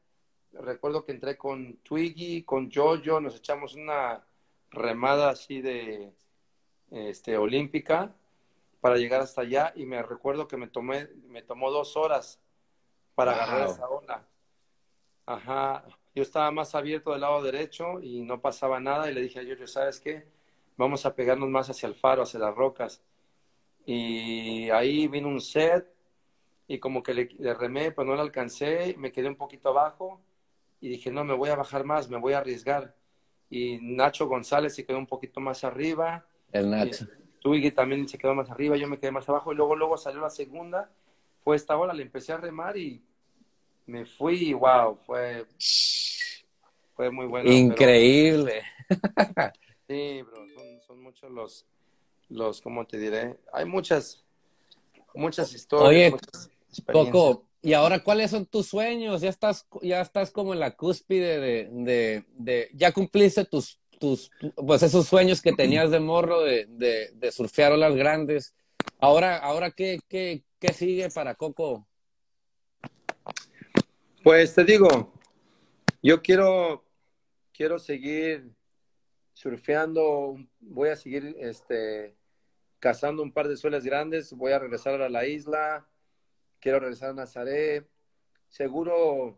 Recuerdo 0.54 1.04
que 1.04 1.12
entré 1.12 1.38
con 1.38 1.78
Twiggy, 1.78 2.44
con 2.44 2.72
Jojo, 2.72 3.20
nos 3.20 3.36
echamos 3.36 3.76
una, 3.76 4.24
remada 4.76 5.30
así 5.30 5.62
de 5.62 6.14
este, 6.92 7.38
olímpica 7.38 8.14
para 8.82 8.98
llegar 8.98 9.22
hasta 9.22 9.42
allá 9.42 9.74
y 9.76 9.86
me 9.86 10.02
recuerdo 10.04 10.48
que 10.48 10.58
me 10.58 10.68
tomé, 10.68 11.08
me 11.28 11.42
tomó 11.42 11.72
dos 11.72 11.98
horas 11.98 12.40
para 13.16 13.32
agarrar 13.32 13.70
esa 13.70 13.90
ola. 13.90 14.28
Ajá, 15.26 15.84
yo 16.14 16.22
estaba 16.22 16.52
más 16.52 16.76
abierto 16.76 17.12
del 17.12 17.22
lado 17.22 17.42
derecho 17.42 18.00
y 18.02 18.22
no 18.22 18.40
pasaba 18.40 18.80
nada 18.80 19.10
y 19.10 19.14
le 19.14 19.22
dije 19.22 19.40
a 19.40 19.44
Giorgio, 19.44 19.68
¿sabes 19.68 20.00
qué? 20.00 20.28
Vamos 20.78 21.06
a 21.06 21.16
pegarnos 21.16 21.50
más 21.50 21.70
hacia 21.70 21.88
el 21.88 21.96
faro, 21.96 22.24
hacia 22.24 22.40
las 22.40 22.56
rocas. 22.56 23.02
Y 23.86 24.70
ahí 24.70 25.08
vino 25.08 25.28
un 25.28 25.42
set 25.42 25.88
y 26.68 26.80
como 26.80 27.04
que 27.04 27.14
le, 27.14 27.30
le 27.40 27.54
remé, 27.54 27.92
pues 27.92 28.08
no 28.08 28.16
le 28.16 28.22
alcancé, 28.22 28.96
me 28.98 29.12
quedé 29.12 29.28
un 29.28 29.36
poquito 29.36 29.70
abajo 29.70 30.22
y 30.82 30.90
dije, 30.90 31.12
no, 31.12 31.24
me 31.24 31.34
voy 31.34 31.50
a 31.50 31.56
bajar 31.56 31.84
más, 31.84 32.10
me 32.10 32.18
voy 32.18 32.34
a 32.34 32.40
arriesgar 32.40 32.96
y 33.50 33.80
Nacho 33.82 34.28
González 34.28 34.76
se 34.76 34.86
quedó 34.86 34.98
un 34.98 35.08
poquito 35.08 35.40
más 35.40 35.64
arriba. 35.64 36.26
El 36.52 36.70
Nacho. 36.70 37.08
Twiggy 37.42 37.72
también 37.72 38.08
se 38.08 38.18
quedó 38.18 38.34
más 38.34 38.50
arriba, 38.50 38.76
yo 38.76 38.88
me 38.88 38.98
quedé 38.98 39.12
más 39.12 39.30
abajo 39.30 39.54
y 39.54 39.56
luego 39.56 39.76
luego 39.76 39.98
salió 39.98 40.20
la 40.20 40.30
segunda. 40.30 40.90
fue 41.44 41.56
esta 41.56 41.78
ola, 41.78 41.94
le 41.94 42.02
empecé 42.02 42.34
a 42.34 42.38
remar 42.38 42.76
y 42.76 43.04
me 43.88 44.06
fui 44.06 44.50
y 44.50 44.54
wow, 44.54 44.98
fue, 45.06 45.46
fue 46.96 47.12
muy 47.12 47.28
bueno. 47.28 47.52
Increíble. 47.52 48.64
sí, 49.88 50.22
bro, 50.24 50.46
son, 50.86 51.02
muchos 51.02 51.32
los, 51.32 51.66
los, 52.30 52.62
¿cómo 52.62 52.86
te 52.86 52.98
diré? 52.98 53.38
Hay 53.54 53.66
muchas, 53.66 54.24
muchas 55.14 55.54
historias. 55.54 56.14
Oye, 56.14 56.18
Coco, 56.92 57.46
¿y 57.62 57.74
ahora 57.74 58.04
cuáles 58.04 58.32
son 58.32 58.46
tus 58.46 58.68
sueños? 58.68 59.22
Ya 59.22 59.30
estás, 59.30 59.68
ya 59.82 60.02
estás 60.02 60.32
como 60.32 60.54
en 60.54 60.60
la 60.60 60.76
cúspide 60.76 61.40
de, 61.40 61.70
de, 61.72 62.26
de 62.34 62.70
ya 62.74 62.92
cumpliste 62.92 63.46
tus, 63.46 63.80
tus, 64.00 64.32
pues 64.56 64.84
esos 64.84 65.08
sueños 65.08 65.42
que 65.42 65.54
tenías 65.54 65.92
de 65.92 66.00
morro 66.00 66.42
de, 66.42 66.66
de, 66.66 67.12
de 67.14 67.32
surfear 67.32 67.72
olas 67.72 67.96
grandes. 67.96 68.54
Ahora, 69.00 69.38
ahora 69.38 69.72
¿qué, 69.72 70.00
qué, 70.08 70.44
qué 70.60 70.74
sigue 70.74 71.10
para 71.10 71.36
Coco? 71.36 71.88
Pues 74.26 74.56
te 74.56 74.64
digo, 74.64 75.14
yo 76.02 76.24
quiero, 76.24 76.84
quiero 77.54 77.78
seguir 77.78 78.56
surfeando, 79.34 80.38
voy 80.62 80.90
a 80.90 80.96
seguir 80.96 81.36
este, 81.38 82.16
cazando 82.80 83.22
un 83.22 83.32
par 83.32 83.48
de 83.48 83.56
suelas 83.56 83.86
grandes, 83.86 84.34
voy 84.34 84.52
a 84.54 84.58
regresar 84.58 85.00
a 85.00 85.10
la 85.10 85.28
isla, 85.28 85.88
quiero 86.60 86.80
regresar 86.80 87.12
a 87.12 87.14
Nazaret, 87.14 87.88
seguro 88.50 89.38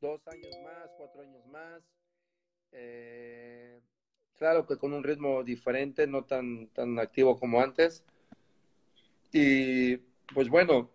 dos 0.00 0.20
años 0.28 0.56
más, 0.62 0.88
cuatro 0.96 1.22
años 1.22 1.44
más. 1.48 1.82
Eh, 2.70 3.80
claro 4.38 4.68
que 4.68 4.78
con 4.78 4.92
un 4.92 5.02
ritmo 5.02 5.42
diferente, 5.42 6.06
no 6.06 6.26
tan, 6.26 6.68
tan 6.68 6.96
activo 7.00 7.40
como 7.40 7.60
antes. 7.60 8.04
Y 9.32 9.96
pues 10.32 10.48
bueno, 10.48 10.92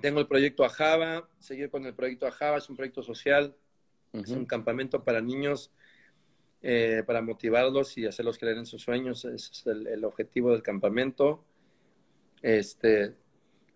tengo 0.00 0.20
el 0.20 0.26
proyecto 0.26 0.64
Ajava, 0.64 1.28
seguir 1.38 1.70
con 1.70 1.86
el 1.86 1.94
proyecto 1.94 2.26
Ajava, 2.26 2.58
es 2.58 2.68
un 2.68 2.76
proyecto 2.76 3.02
social, 3.02 3.54
es 4.12 4.30
un 4.30 4.46
campamento 4.46 5.04
para 5.04 5.20
niños, 5.20 5.70
eh, 6.62 7.02
para 7.06 7.22
motivarlos 7.22 7.96
y 7.98 8.06
hacerlos 8.06 8.38
creer 8.38 8.58
en 8.58 8.66
sus 8.66 8.82
sueños, 8.82 9.24
ese 9.24 9.52
es 9.52 9.66
el, 9.66 10.04
objetivo 10.04 10.52
del 10.52 10.62
campamento. 10.62 11.44
Este, 12.42 13.14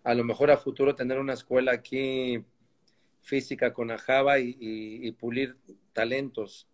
a 0.03 0.13
lo 0.13 0.23
mejor 0.23 0.51
a 0.51 0.57
futuro 0.57 0.95
tener 0.95 1.19
una 1.19 1.33
escuela 1.33 1.73
aquí 1.73 2.43
física 3.21 3.73
con 3.73 3.91
Ajava 3.91 4.39
y, 4.39 4.57
y 4.59 5.11
pulir 5.11 5.57
talentos, 5.93 6.67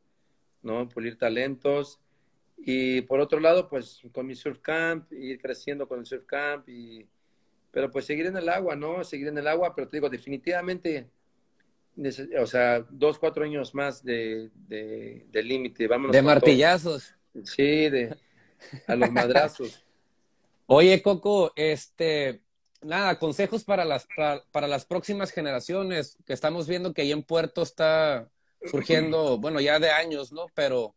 ¿no? 0.61 0.87
Pulir 0.87 1.17
talentos. 1.17 1.99
Y 2.57 3.01
por 3.01 3.19
otro 3.19 3.39
lado, 3.39 3.69
pues 3.69 4.01
con 4.11 4.25
mi 4.25 4.35
surf 4.35 4.59
camp, 4.59 5.11
ir 5.13 5.39
creciendo 5.39 5.87
con 5.87 5.99
el 5.99 6.05
surf 6.05 6.25
camp 6.25 6.67
y 6.69 7.05
pero 7.77 7.91
pues 7.91 8.05
seguir 8.05 8.25
en 8.25 8.35
el 8.35 8.49
agua, 8.49 8.75
¿no? 8.75 9.03
Seguir 9.03 9.27
en 9.27 9.37
el 9.37 9.47
agua, 9.47 9.75
pero 9.75 9.87
te 9.87 9.97
digo, 9.97 10.09
definitivamente, 10.09 11.11
o 12.41 12.47
sea, 12.47 12.83
dos, 12.89 13.19
cuatro 13.19 13.43
años 13.43 13.75
más 13.75 14.03
de, 14.03 14.49
de, 14.67 15.43
límite. 15.43 15.87
De 16.11 16.21
martillazos. 16.23 17.13
Sí, 17.43 17.91
de 17.91 18.17
a 18.87 18.95
los 18.95 19.11
madrazos. 19.11 19.85
Oye, 20.65 21.03
Coco, 21.03 21.53
este, 21.55 22.41
nada, 22.81 23.19
consejos 23.19 23.63
para 23.63 23.85
las, 23.85 24.07
para, 24.51 24.67
las 24.67 24.85
próximas 24.85 25.29
generaciones, 25.29 26.17
que 26.25 26.33
estamos 26.33 26.67
viendo 26.67 26.95
que 26.95 27.03
ahí 27.03 27.11
en 27.11 27.21
Puerto 27.21 27.61
está 27.61 28.27
surgiendo, 28.71 29.37
bueno, 29.39 29.61
ya 29.61 29.77
de 29.77 29.91
años, 29.91 30.31
¿no? 30.31 30.47
Pero 30.55 30.95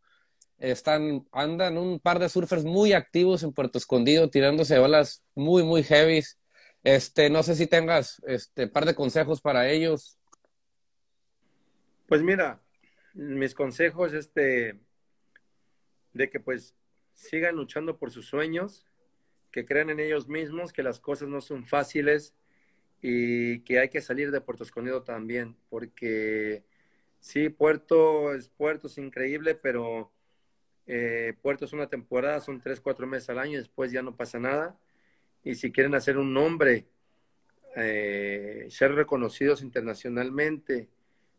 están, 0.57 1.27
andan 1.31 1.77
un 1.77 1.99
par 1.99 2.17
de 2.17 2.27
surfers 2.27 2.63
muy 2.63 2.93
activos 2.93 3.43
en 3.43 3.53
Puerto 3.53 3.77
Escondido, 3.77 4.31
tirándose 4.31 4.79
olas 4.79 5.23
muy, 5.35 5.61
muy 5.61 5.83
heavies. 5.83 6.39
Este, 6.83 7.29
no 7.29 7.43
sé 7.43 7.55
si 7.55 7.67
tengas 7.67 8.21
este 8.25 8.67
par 8.67 8.85
de 8.85 8.95
consejos 8.95 9.41
para 9.41 9.69
ellos. 9.69 10.17
Pues 12.07 12.21
mira, 12.23 12.59
mis 13.13 13.53
consejos 13.53 14.13
este 14.13 14.79
de 16.13 16.29
que 16.29 16.39
pues 16.39 16.75
sigan 17.13 17.55
luchando 17.55 17.97
por 17.97 18.11
sus 18.11 18.25
sueños, 18.25 18.85
que 19.51 19.65
crean 19.65 19.89
en 19.91 19.99
ellos 19.99 20.27
mismos, 20.27 20.73
que 20.73 20.83
las 20.83 20.99
cosas 20.99 21.29
no 21.29 21.39
son 21.39 21.65
fáciles 21.65 22.33
y 23.01 23.59
que 23.61 23.79
hay 23.79 23.89
que 23.89 24.01
salir 24.01 24.31
de 24.31 24.41
Puerto 24.41 24.63
Escondido 24.63 25.03
también, 25.03 25.55
porque 25.69 26.63
sí, 27.19 27.49
Puerto 27.49 28.33
es 28.33 28.49
Puerto, 28.49 28.87
es 28.87 28.97
increíble, 28.97 29.55
pero 29.55 30.11
eh, 30.87 31.35
Puerto 31.41 31.65
es 31.65 31.73
una 31.73 31.87
temporada, 31.87 32.41
son 32.41 32.59
tres, 32.59 32.81
cuatro 32.81 33.07
meses 33.07 33.29
al 33.29 33.39
año, 33.39 33.57
después 33.57 33.91
ya 33.91 34.01
no 34.01 34.15
pasa 34.15 34.39
nada 34.39 34.77
y 35.43 35.55
si 35.55 35.71
quieren 35.71 35.95
hacer 35.95 36.17
un 36.17 36.33
nombre, 36.33 36.87
eh, 37.75 38.67
ser 38.69 38.93
reconocidos 38.93 39.61
internacionalmente, 39.61 40.89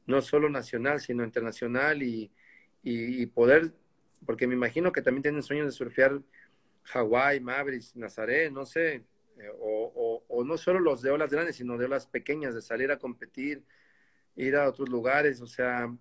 no 0.07 0.20
solo 0.20 0.48
nacional, 0.48 1.00
sino 1.00 1.24
internacional 1.24 2.03
y, 2.03 2.30
y, 2.82 3.26
poder, 3.26 3.72
porque 4.26 4.46
me 4.46 4.55
imagino 4.55 4.90
que 4.90 5.03
también 5.03 5.22
tienen 5.22 5.42
sueños 5.42 5.66
de 5.66 5.72
surfear 5.72 6.20
Hawái, 6.84 7.40
Mavericks, 7.40 7.94
Nazaret, 7.94 8.50
no 8.50 8.66
sé, 8.66 9.05
eh, 9.38 9.50
o, 9.61 10.24
o, 10.28 10.44
no 10.44 10.59
solo 10.59 10.80
los 10.80 11.03
de 11.03 11.11
olas 11.11 11.30
grandes, 11.30 11.57
sino 11.57 11.78
de 11.78 11.84
olas 11.84 12.07
pequeñas, 12.09 12.55
de 12.55 12.62
salir 12.62 12.90
a 12.90 12.98
competir, 12.98 13.62
ir 14.34 14.57
a 14.57 14.68
otros 14.68 14.88
lugares, 14.88 15.40
o 15.40 15.46
sea, 15.46 15.94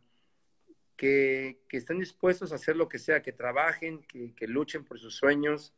que, 0.95 1.59
que 1.67 1.77
estén 1.77 1.99
dispuestos 1.99 2.51
a 2.51 2.55
hacer 2.55 2.75
lo 2.75 2.89
que 2.89 2.97
sea, 2.97 3.21
que 3.21 3.31
trabajen, 3.31 4.01
que 4.01 4.47
luchen 4.47 4.83
por 4.83 4.97
sus 4.97 5.15
sueños 5.15 5.75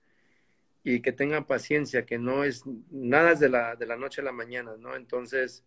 y 0.84 1.02
que 1.02 1.14
tengan 1.14 1.46
paciencia, 1.46 2.06
que 2.06 2.18
no 2.18 2.44
es 2.44 2.64
nada 2.92 3.36
de 3.36 3.50
la, 3.50 3.76
de 3.76 3.86
la 3.86 3.96
noche 3.96 4.22
a 4.22 4.26
la 4.26 4.34
mañana, 4.34 4.76
¿no? 4.78 4.96
Entonces, 4.96 5.64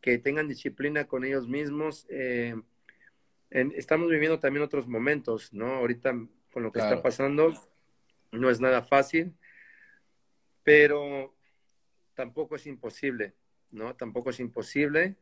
que 0.00 0.18
tengan 0.18 0.48
disciplina 0.48 1.06
con 1.06 1.24
ellos 1.24 1.48
mismos. 1.48 2.06
Eh, 2.10 2.54
estamos 3.50 4.10
viviendo 4.10 4.40
también 4.40 4.64
otros 4.64 4.88
momentos, 4.88 5.52
¿no? 5.52 5.74
Ahorita 5.74 6.12
con 6.52 6.62
lo 6.62 6.72
que 6.72 6.80
está 6.80 7.00
pasando, 7.00 7.54
no 8.32 8.50
es 8.50 8.60
nada 8.60 8.82
fácil, 8.82 9.34
pero 10.62 11.34
tampoco 12.14 12.56
es 12.56 12.66
imposible, 12.66 13.34
¿no? 13.70 13.94
Tampoco 13.94 14.30
es 14.30 14.40
imposible. 14.40 15.16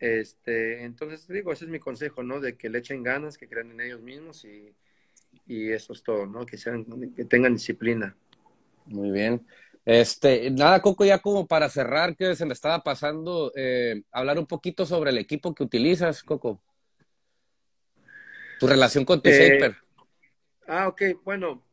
Este, 0.00 0.84
entonces, 0.84 1.28
digo, 1.28 1.52
ese 1.52 1.66
es 1.66 1.70
mi 1.70 1.78
consejo, 1.78 2.22
¿no? 2.22 2.40
De 2.40 2.56
que 2.56 2.68
le 2.68 2.78
echen 2.78 3.02
ganas, 3.02 3.38
que 3.38 3.48
crean 3.48 3.70
en 3.70 3.80
ellos 3.80 4.00
mismos 4.00 4.44
y, 4.44 4.74
y 5.46 5.70
eso 5.70 5.92
es 5.92 6.02
todo, 6.02 6.26
¿no? 6.26 6.46
Que, 6.46 6.56
sean, 6.56 6.84
que 7.14 7.24
tengan 7.24 7.54
disciplina. 7.54 8.16
Muy 8.90 9.10
bien. 9.10 9.46
Este, 9.84 10.50
nada, 10.50 10.82
Coco, 10.82 11.04
ya 11.04 11.20
como 11.20 11.46
para 11.46 11.68
cerrar, 11.68 12.16
que 12.16 12.34
se 12.34 12.44
me 12.44 12.52
estaba 12.52 12.82
pasando, 12.82 13.52
eh, 13.56 14.02
hablar 14.10 14.38
un 14.38 14.46
poquito 14.46 14.84
sobre 14.84 15.10
el 15.10 15.18
equipo 15.18 15.54
que 15.54 15.62
utilizas, 15.62 16.22
Coco. 16.22 16.60
Tu 18.58 18.66
relación 18.66 19.04
con 19.04 19.22
tu 19.22 19.30
eh, 19.30 19.74
Ah, 20.66 20.88
ok, 20.88 21.02
bueno, 21.24 21.64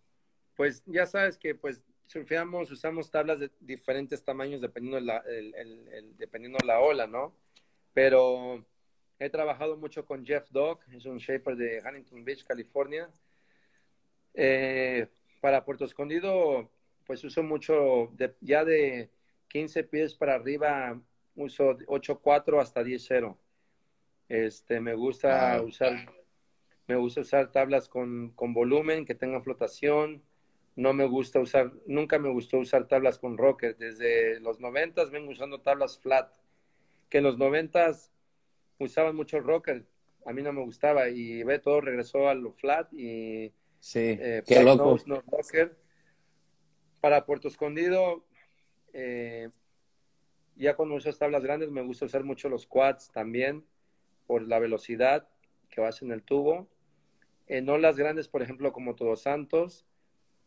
pues 0.55 0.84
ya 0.86 1.05
sabes 1.05 1.38
que 1.38 1.53
pues 1.53 1.82
surfeamos, 2.07 2.72
usamos 2.72 3.11
tablas 3.11 3.39
de 3.39 3.51
diferentes 3.59 4.24
tamaños 4.24 4.61
dependiendo 4.61 4.99
la, 4.99 5.18
el, 5.28 6.15
dependiendo 6.18 6.57
la 6.65 6.80
ola, 6.80 7.07
¿no? 7.07 7.36
Pero 7.93 8.65
he 9.20 9.30
trabajado 9.30 9.76
mucho 9.76 10.05
con 10.05 10.26
Jeff 10.26 10.49
Dog, 10.49 10.80
es 10.95 11.05
un 11.05 11.18
shaper 11.18 11.55
de 11.57 11.82
Huntington 11.86 12.24
Beach, 12.24 12.45
California. 12.45 13.09
Eh, 14.34 15.07
para 15.41 15.65
Puerto 15.65 15.86
Escondido 15.86 16.70
pues 17.08 17.24
uso 17.24 17.41
mucho, 17.41 18.12
ya 18.41 18.66
de 18.66 19.10
15 19.47 19.86
pies 19.86 20.14
para 20.14 20.36
arriba, 20.36 21.01
uso 21.36 21.78
8.4 21.78 22.62
hasta 22.62 22.84
10.0. 22.84 23.38
Este, 24.28 24.82
me 24.82 24.93
gusta 24.93 25.62
usar, 25.62 26.12
me 26.86 26.97
gusta 26.97 27.22
usar 27.22 27.51
tablas 27.53 27.88
con, 27.88 28.32
con, 28.32 28.53
volumen, 28.53 29.05
que 29.05 29.16
tengan 29.16 29.41
flotación. 29.41 30.22
No 30.76 30.93
me 30.93 31.08
gusta 31.08 31.39
usar, 31.39 31.72
nunca 31.88 32.20
me 32.20 32.30
gustó 32.30 32.58
usar 32.58 32.88
tablas 32.89 33.18
con 33.18 33.38
rocker. 33.38 33.78
Desde 33.78 34.41
los 34.41 34.60
90 34.60 35.05
vengo 35.05 35.32
usando 35.32 35.62
tablas 35.62 35.97
flat, 35.97 36.30
que 37.10 37.20
en 37.20 37.24
los 37.24 37.38
90 37.38 37.89
usaban 38.80 39.16
mucho 39.16 39.39
rocker. 39.39 39.86
A 40.26 40.34
mí 40.34 40.41
no 40.41 40.51
me 40.51 40.62
gustaba 40.62 41.08
y 41.08 41.41
ve, 41.43 41.60
todo 41.60 41.80
regresó 41.80 42.28
a 42.28 42.36
lo 42.36 42.51
flat 42.51 42.93
y 42.93 43.53
sí, 43.80 44.18
eh, 44.20 44.43
qué 44.45 44.62
loco. 44.62 44.97
no 45.05 45.24
rocker 45.32 45.86
para 47.08 47.26
Puerto 47.26 47.47
Escondido, 47.47 48.26
eh, 48.91 49.47
ya 50.58 50.76
cuando 50.76 50.95
uso 50.95 51.10
tablas 51.14 51.41
grandes 51.41 51.72
me 51.72 51.82
gusta 51.82 52.03
usar 52.03 52.26
mucho 52.26 52.49
los 52.49 52.68
quads 52.68 53.12
también 53.14 53.64
por 54.26 54.45
la 54.45 54.60
velocidad 54.60 55.26
que 55.70 55.80
vas 55.80 56.01
en 56.01 56.12
el 56.12 56.22
tubo. 56.22 56.68
En 57.47 57.70
olas 57.70 57.95
grandes, 57.95 58.28
por 58.28 58.41
ejemplo, 58.41 58.74
como 58.74 58.95
Todos 58.95 59.22
Santos, 59.22 59.86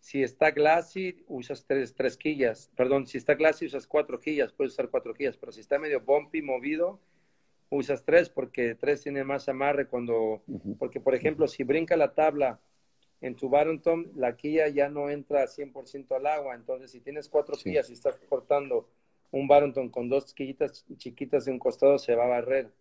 si 0.00 0.22
está 0.22 0.50
glassy, 0.50 1.24
usas 1.28 1.64
tres, 1.64 1.94
tres 1.94 2.18
quillas. 2.18 2.70
Perdón, 2.76 3.06
si 3.06 3.16
está 3.16 3.36
glassy, 3.36 3.64
usas 3.64 3.86
cuatro 3.86 4.20
quillas, 4.20 4.52
puedes 4.52 4.74
usar 4.74 4.90
cuatro 4.90 5.14
quillas, 5.14 5.38
pero 5.38 5.52
si 5.52 5.60
está 5.60 5.78
medio 5.78 6.02
bumpy, 6.02 6.42
movido, 6.42 7.00
usas 7.70 8.04
tres 8.04 8.28
porque 8.28 8.74
tres 8.74 9.02
tiene 9.02 9.24
más 9.24 9.48
amarre 9.48 9.88
cuando, 9.88 10.42
porque 10.78 11.00
por 11.00 11.14
ejemplo, 11.14 11.48
si 11.48 11.64
brinca 11.64 11.96
la 11.96 12.12
tabla 12.12 12.60
en 13.20 13.36
tu 13.36 13.48
Barrington 13.48 14.10
la 14.14 14.36
quilla 14.36 14.68
ya 14.68 14.88
no 14.88 15.10
entra 15.10 15.46
100% 15.46 16.16
al 16.16 16.26
agua. 16.26 16.54
Entonces, 16.54 16.90
si 16.90 17.00
tienes 17.00 17.28
cuatro 17.28 17.56
quillas 17.56 17.90
y 17.90 17.92
estás 17.92 18.18
cortando 18.28 18.88
un 19.30 19.46
Baronton 19.46 19.90
con 19.90 20.08
dos 20.08 20.34
quillitas 20.34 20.84
chiquitas 20.96 21.44
de 21.44 21.52
un 21.52 21.58
costado 21.58 21.98
se 21.98 22.14
va 22.14 22.24
a 22.24 22.28
barrer. 22.28 22.72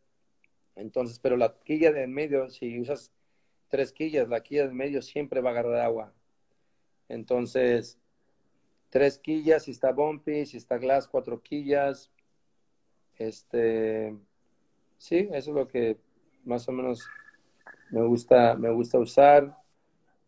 Entonces, 0.75 1.19
pero 1.19 1.37
la 1.37 1.55
quilla 1.63 1.91
de 1.91 2.03
en 2.03 2.13
medio, 2.13 2.49
si 2.49 2.79
usas 2.79 3.11
tres 3.67 3.91
quillas, 3.91 4.29
la 4.29 4.41
quilla 4.41 4.63
de 4.63 4.69
en 4.69 4.77
medio 4.77 5.01
siempre 5.01 5.41
va 5.41 5.49
a 5.49 5.53
agarrar 5.53 5.81
agua. 5.81 6.13
Entonces, 7.09 7.99
tres 8.89 9.19
quillas, 9.19 9.63
si 9.63 9.71
está 9.71 9.91
bumpy, 9.91 10.45
si 10.45 10.57
está 10.57 10.77
glass, 10.77 11.07
cuatro 11.07 11.41
quillas. 11.41 12.11
Este, 13.17 14.15
sí, 14.97 15.27
eso 15.33 15.51
es 15.51 15.55
lo 15.55 15.67
que 15.67 15.97
más 16.45 16.67
o 16.69 16.71
menos 16.71 17.05
me 17.91 18.01
gusta, 18.05 18.55
me 18.55 18.71
gusta 18.71 18.99
usar. 18.99 19.57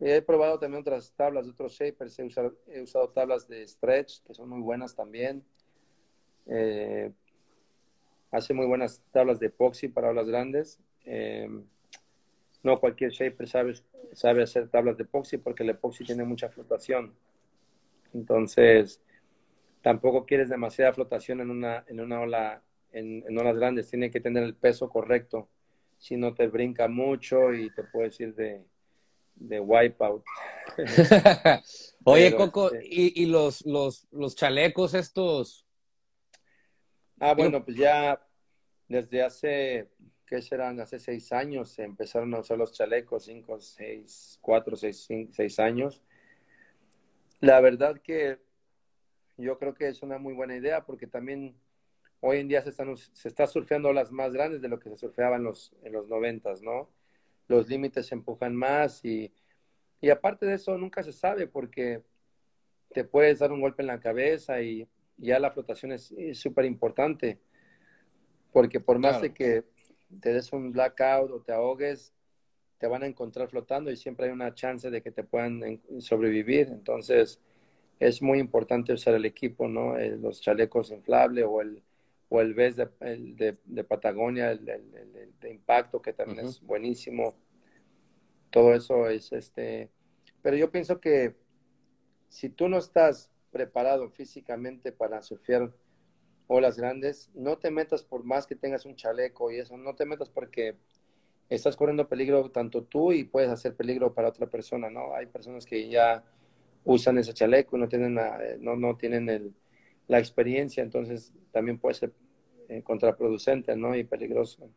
He 0.03 0.19
probado 0.23 0.57
también 0.57 0.81
otras 0.81 1.13
tablas 1.15 1.45
de 1.45 1.51
otros 1.51 1.73
shapers. 1.73 2.17
He 2.17 2.81
usado, 2.81 3.09
tablas 3.09 3.47
de 3.47 3.67
stretch, 3.67 4.23
que 4.23 4.33
son 4.33 4.49
muy 4.49 4.59
buenas 4.59 4.95
también. 4.95 5.43
Eh, 6.47 7.11
hace 8.31 8.55
muy 8.55 8.65
buenas 8.65 9.03
tablas 9.11 9.39
de 9.39 9.45
epoxy 9.45 9.89
para 9.89 10.09
olas 10.09 10.27
grandes. 10.27 10.79
Eh, 11.05 11.47
no 12.63 12.79
cualquier 12.79 13.11
shaper 13.11 13.47
sabe, 13.47 14.41
hacer 14.41 14.69
tablas 14.69 14.97
de 14.97 15.03
epoxy 15.03 15.37
porque 15.37 15.61
el 15.61 15.69
epoxy 15.69 16.03
tiene 16.03 16.23
mucha 16.23 16.49
flotación. 16.49 17.13
Entonces, 18.11 19.03
tampoco 19.83 20.25
quieres 20.25 20.49
demasiada 20.49 20.93
flotación 20.93 21.41
en 21.41 21.51
una, 21.51 21.85
en 21.87 21.99
una 21.99 22.21
ola, 22.21 22.63
en, 22.91 23.23
en 23.27 23.37
olas 23.37 23.55
grandes. 23.55 23.87
Tiene 23.87 24.09
que 24.09 24.19
tener 24.19 24.41
el 24.41 24.55
peso 24.55 24.89
correcto. 24.89 25.47
Si 25.99 26.17
no 26.17 26.33
te 26.33 26.47
brinca 26.47 26.87
mucho 26.87 27.53
y 27.53 27.69
te 27.69 27.83
puedes 27.83 28.19
ir 28.19 28.33
de, 28.33 28.65
de 29.35 29.59
wipeout. 29.59 30.23
Oye, 32.03 32.35
Coco, 32.35 32.71
este 32.73 32.87
¿y, 32.87 33.23
y 33.23 33.25
los, 33.27 33.65
los, 33.65 34.07
los 34.11 34.35
chalecos 34.35 34.93
estos? 34.93 35.65
Ah, 37.19 37.33
bueno, 37.35 37.63
pues 37.63 37.77
ya 37.77 38.19
desde 38.87 39.21
hace, 39.21 39.91
¿qué 40.25 40.41
serán? 40.41 40.79
Hace 40.79 40.99
seis 40.99 41.31
años 41.31 41.69
se 41.69 41.83
empezaron 41.83 42.33
a 42.33 42.39
usar 42.39 42.57
los 42.57 42.73
chalecos, 42.73 43.25
cinco, 43.25 43.59
seis, 43.59 44.39
cuatro, 44.41 44.75
seis, 44.75 45.05
cinco, 45.05 45.31
seis 45.33 45.59
años. 45.59 46.01
La 47.39 47.61
verdad 47.61 48.01
que 48.01 48.39
yo 49.37 49.57
creo 49.57 49.73
que 49.73 49.87
es 49.87 50.01
una 50.01 50.17
muy 50.17 50.33
buena 50.33 50.55
idea 50.55 50.85
porque 50.85 51.07
también 51.07 51.55
hoy 52.19 52.39
en 52.39 52.47
día 52.47 52.61
se, 52.61 52.69
están, 52.69 52.95
se 52.97 53.27
está 53.27 53.47
surfeando 53.47 53.93
las 53.93 54.11
más 54.11 54.33
grandes 54.33 54.61
de 54.61 54.67
lo 54.67 54.79
que 54.79 54.89
se 54.89 54.97
surfeaba 54.97 55.35
en 55.35 55.43
los, 55.43 55.75
en 55.83 55.93
los 55.93 56.07
noventas, 56.07 56.61
¿no? 56.61 56.89
Los 57.51 57.69
límites 57.69 58.07
se 58.07 58.15
empujan 58.15 58.55
más 58.55 59.03
y, 59.05 59.31
y 59.99 60.09
aparte 60.09 60.45
de 60.45 60.55
eso 60.55 60.77
nunca 60.77 61.03
se 61.03 61.11
sabe 61.11 61.47
porque 61.47 62.01
te 62.89 63.03
puedes 63.03 63.39
dar 63.39 63.51
un 63.51 63.61
golpe 63.61 63.83
en 63.83 63.87
la 63.87 63.99
cabeza 63.99 64.61
y 64.61 64.87
ya 65.17 65.37
la 65.37 65.51
flotación 65.51 65.91
es 65.91 66.13
súper 66.33 66.65
importante 66.65 67.39
porque 68.51 68.79
por 68.79 68.99
más 68.99 69.19
claro. 69.19 69.23
de 69.23 69.33
que 69.33 69.63
te 70.19 70.33
des 70.33 70.51
un 70.51 70.71
blackout 70.71 71.31
o 71.31 71.41
te 71.41 71.53
ahogues, 71.53 72.13
te 72.77 72.87
van 72.87 73.03
a 73.03 73.07
encontrar 73.07 73.49
flotando 73.49 73.91
y 73.91 73.95
siempre 73.95 74.25
hay 74.25 74.31
una 74.31 74.53
chance 74.53 74.89
de 74.89 75.01
que 75.01 75.11
te 75.11 75.23
puedan 75.23 75.81
sobrevivir. 75.99 76.69
Entonces, 76.69 77.39
es 77.99 78.21
muy 78.21 78.39
importante 78.39 78.93
usar 78.93 79.13
el 79.13 79.25
equipo, 79.25 79.67
¿no? 79.67 79.97
Eh, 79.97 80.17
los 80.17 80.41
chalecos 80.41 80.91
inflables 80.91 81.45
o 81.47 81.61
el, 81.61 81.83
o 82.33 82.39
el 82.39 82.53
vest 82.53 82.77
de, 82.77 82.87
el 83.01 83.35
de, 83.35 83.57
de, 83.65 83.83
Patagonia, 83.83 84.51
el, 84.51 84.67
el, 84.69 85.33
de 85.41 85.51
impacto, 85.51 86.01
que 86.01 86.13
también 86.13 86.45
uh 86.45 86.47
-huh. 86.47 86.51
es 86.51 86.61
buenísimo. 86.61 87.35
Todo 88.49 88.73
eso 88.73 89.09
es 89.09 89.33
este. 89.33 89.91
Pero 90.41 90.55
yo 90.55 90.71
pienso 90.71 91.01
que 91.01 91.35
si 92.29 92.47
tú 92.47 92.69
no 92.69 92.77
estás 92.77 93.29
preparado 93.51 94.09
físicamente 94.11 94.93
para 94.93 95.21
surfear 95.21 95.73
olas 96.47 96.77
grandes, 96.77 97.29
no 97.33 97.57
te 97.57 97.69
metas 97.69 98.01
por 98.01 98.23
más 98.23 98.47
que 98.47 98.55
tengas 98.55 98.85
un 98.85 98.95
chaleco 98.95 99.51
y 99.51 99.57
eso, 99.57 99.75
no 99.75 99.93
te 99.95 100.05
metas 100.05 100.29
porque 100.29 100.77
estás 101.49 101.75
corriendo 101.75 102.07
peligro 102.07 102.49
tanto 102.49 102.83
tú 102.83 103.11
y 103.11 103.25
puedes 103.25 103.49
hacer 103.49 103.75
peligro 103.75 104.13
para 104.13 104.29
otra 104.29 104.47
persona, 104.47 104.89
¿no? 104.89 105.13
Hay 105.13 105.25
personas 105.25 105.65
que 105.65 105.89
ya 105.89 106.23
usan 106.85 107.17
ese 107.17 107.33
chaleco 107.33 107.75
y 107.75 107.81
no 107.81 107.89
tienen, 107.89 108.15
la, 108.15 108.39
no, 108.57 108.77
no 108.77 108.95
tienen 108.95 109.27
el, 109.27 109.53
la 110.07 110.19
experiencia, 110.19 110.83
entonces 110.83 111.33
también 111.51 111.79
puede 111.79 111.95
ser 111.95 112.13
eh, 112.69 112.81
contraproducente, 112.83 113.75
¿no? 113.75 113.95
Y 113.95 114.03
peligroso. 114.03 114.69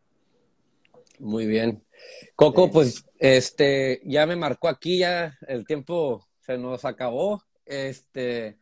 Muy 1.19 1.45
bien. 1.45 1.83
Coco, 2.35 2.69
pues 2.69 3.05
este 3.19 4.01
ya 4.03 4.25
me 4.25 4.35
marcó 4.35 4.67
aquí, 4.67 4.99
ya 4.99 5.37
el 5.47 5.65
tiempo 5.65 6.27
se 6.39 6.57
nos 6.57 6.85
acabó. 6.85 7.41
Este 7.65 8.57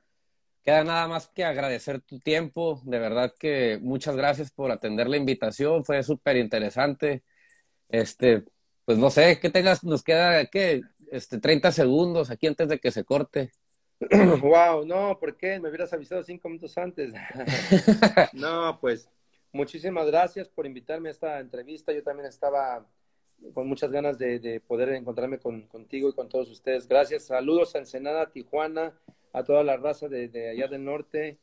queda 0.64 0.84
nada 0.84 1.07
más 1.07 1.28
que 1.28 1.43
agradecer 1.43 2.01
tu 2.01 2.20
tiempo. 2.20 2.82
De 2.86 2.99
verdad 2.99 3.34
que 3.38 3.80
muchas 3.82 4.16
gracias 4.16 4.51
por 4.51 4.72
atender 4.72 5.07
la 5.07 5.18
invitación. 5.18 5.84
Fue 5.84 6.03
súper 6.03 6.38
interesante. 6.38 7.24
Este, 7.89 8.43
pues 8.86 8.97
no 8.97 9.09
sé, 9.09 9.39
¿qué 9.39 9.49
tengas? 9.49 9.84
Nos 9.84 10.03
queda, 10.03 10.45
¿qué? 10.45 10.82
Este, 11.11 11.39
30 11.39 11.72
segundos 11.72 12.32
aquí 12.32 12.47
antes 12.47 12.68
de 12.70 12.80
que 12.80 12.91
se 12.91 13.03
corte. 13.03 13.51
Wow, 14.41 14.85
no, 14.85 15.17
¿por 15.19 15.37
qué? 15.37 15.59
Me 15.59 15.69
hubieras 15.69 15.93
avisado 15.93 16.23
cinco 16.23 16.49
minutos 16.49 16.77
antes. 16.77 17.13
no, 18.33 18.77
pues 18.81 19.09
muchísimas 19.51 20.07
gracias 20.07 20.49
por 20.49 20.65
invitarme 20.65 21.09
a 21.09 21.11
esta 21.11 21.39
entrevista. 21.39 21.93
Yo 21.93 22.03
también 22.03 22.27
estaba 22.27 22.85
con 23.53 23.67
muchas 23.67 23.91
ganas 23.91 24.17
de, 24.17 24.39
de 24.39 24.59
poder 24.59 24.89
encontrarme 24.89 25.39
con, 25.39 25.67
contigo 25.67 26.09
y 26.09 26.13
con 26.13 26.29
todos 26.29 26.49
ustedes. 26.49 26.87
Gracias. 26.87 27.25
Saludos 27.25 27.75
a 27.75 27.79
Ensenada, 27.79 28.31
Tijuana, 28.31 28.93
a 29.31 29.43
toda 29.43 29.63
la 29.63 29.77
raza 29.77 30.07
de, 30.07 30.27
de 30.27 30.49
allá 30.49 30.67
del 30.67 30.83
norte. 30.83 31.37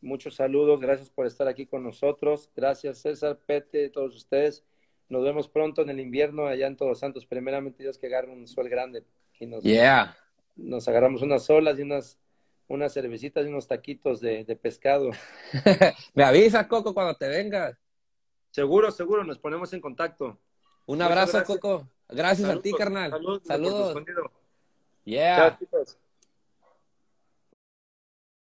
Muchos 0.00 0.36
saludos. 0.36 0.80
Gracias 0.80 1.10
por 1.10 1.26
estar 1.26 1.48
aquí 1.48 1.66
con 1.66 1.82
nosotros. 1.82 2.50
Gracias, 2.54 2.98
César, 2.98 3.38
Pete, 3.46 3.88
todos 3.90 4.14
ustedes. 4.16 4.64
Nos 5.08 5.22
vemos 5.22 5.48
pronto 5.48 5.82
en 5.82 5.90
el 5.90 6.00
invierno 6.00 6.46
allá 6.46 6.66
en 6.66 6.76
Todos 6.76 6.98
Santos. 6.98 7.26
Primeramente, 7.26 7.82
Dios 7.82 7.96
que 7.96 8.06
agarre 8.06 8.32
un 8.32 8.46
sol 8.48 8.68
grande. 8.68 9.04
Y 9.38 9.46
nos, 9.46 9.62
yeah. 9.62 10.16
Nos 10.56 10.88
agarramos 10.88 11.22
unas 11.22 11.48
olas 11.50 11.78
y 11.78 11.82
unas, 11.82 12.18
unas 12.68 12.92
cervecitas 12.92 13.46
y 13.46 13.48
unos 13.48 13.68
taquitos 13.68 14.20
de, 14.20 14.44
de 14.44 14.56
pescado. 14.56 15.10
Me 16.14 16.24
avisa, 16.24 16.66
Coco, 16.66 16.94
cuando 16.94 17.14
te 17.14 17.28
vengas. 17.28 17.78
Seguro, 18.50 18.90
seguro, 18.90 19.24
nos 19.24 19.38
ponemos 19.38 19.72
en 19.72 19.80
contacto. 19.80 20.38
Un 20.86 21.02
abrazo, 21.02 21.38
gracias. 21.38 21.58
Coco. 21.58 21.88
Gracias 22.08 22.46
Saludos, 22.46 22.58
a 22.58 22.62
ti, 22.62 22.72
carnal. 22.72 23.10
Saludos. 23.10 23.42
Saludos. 23.44 24.02
Yeah. 25.04 25.36
Chao, 25.36 25.58
chicos. 25.58 25.98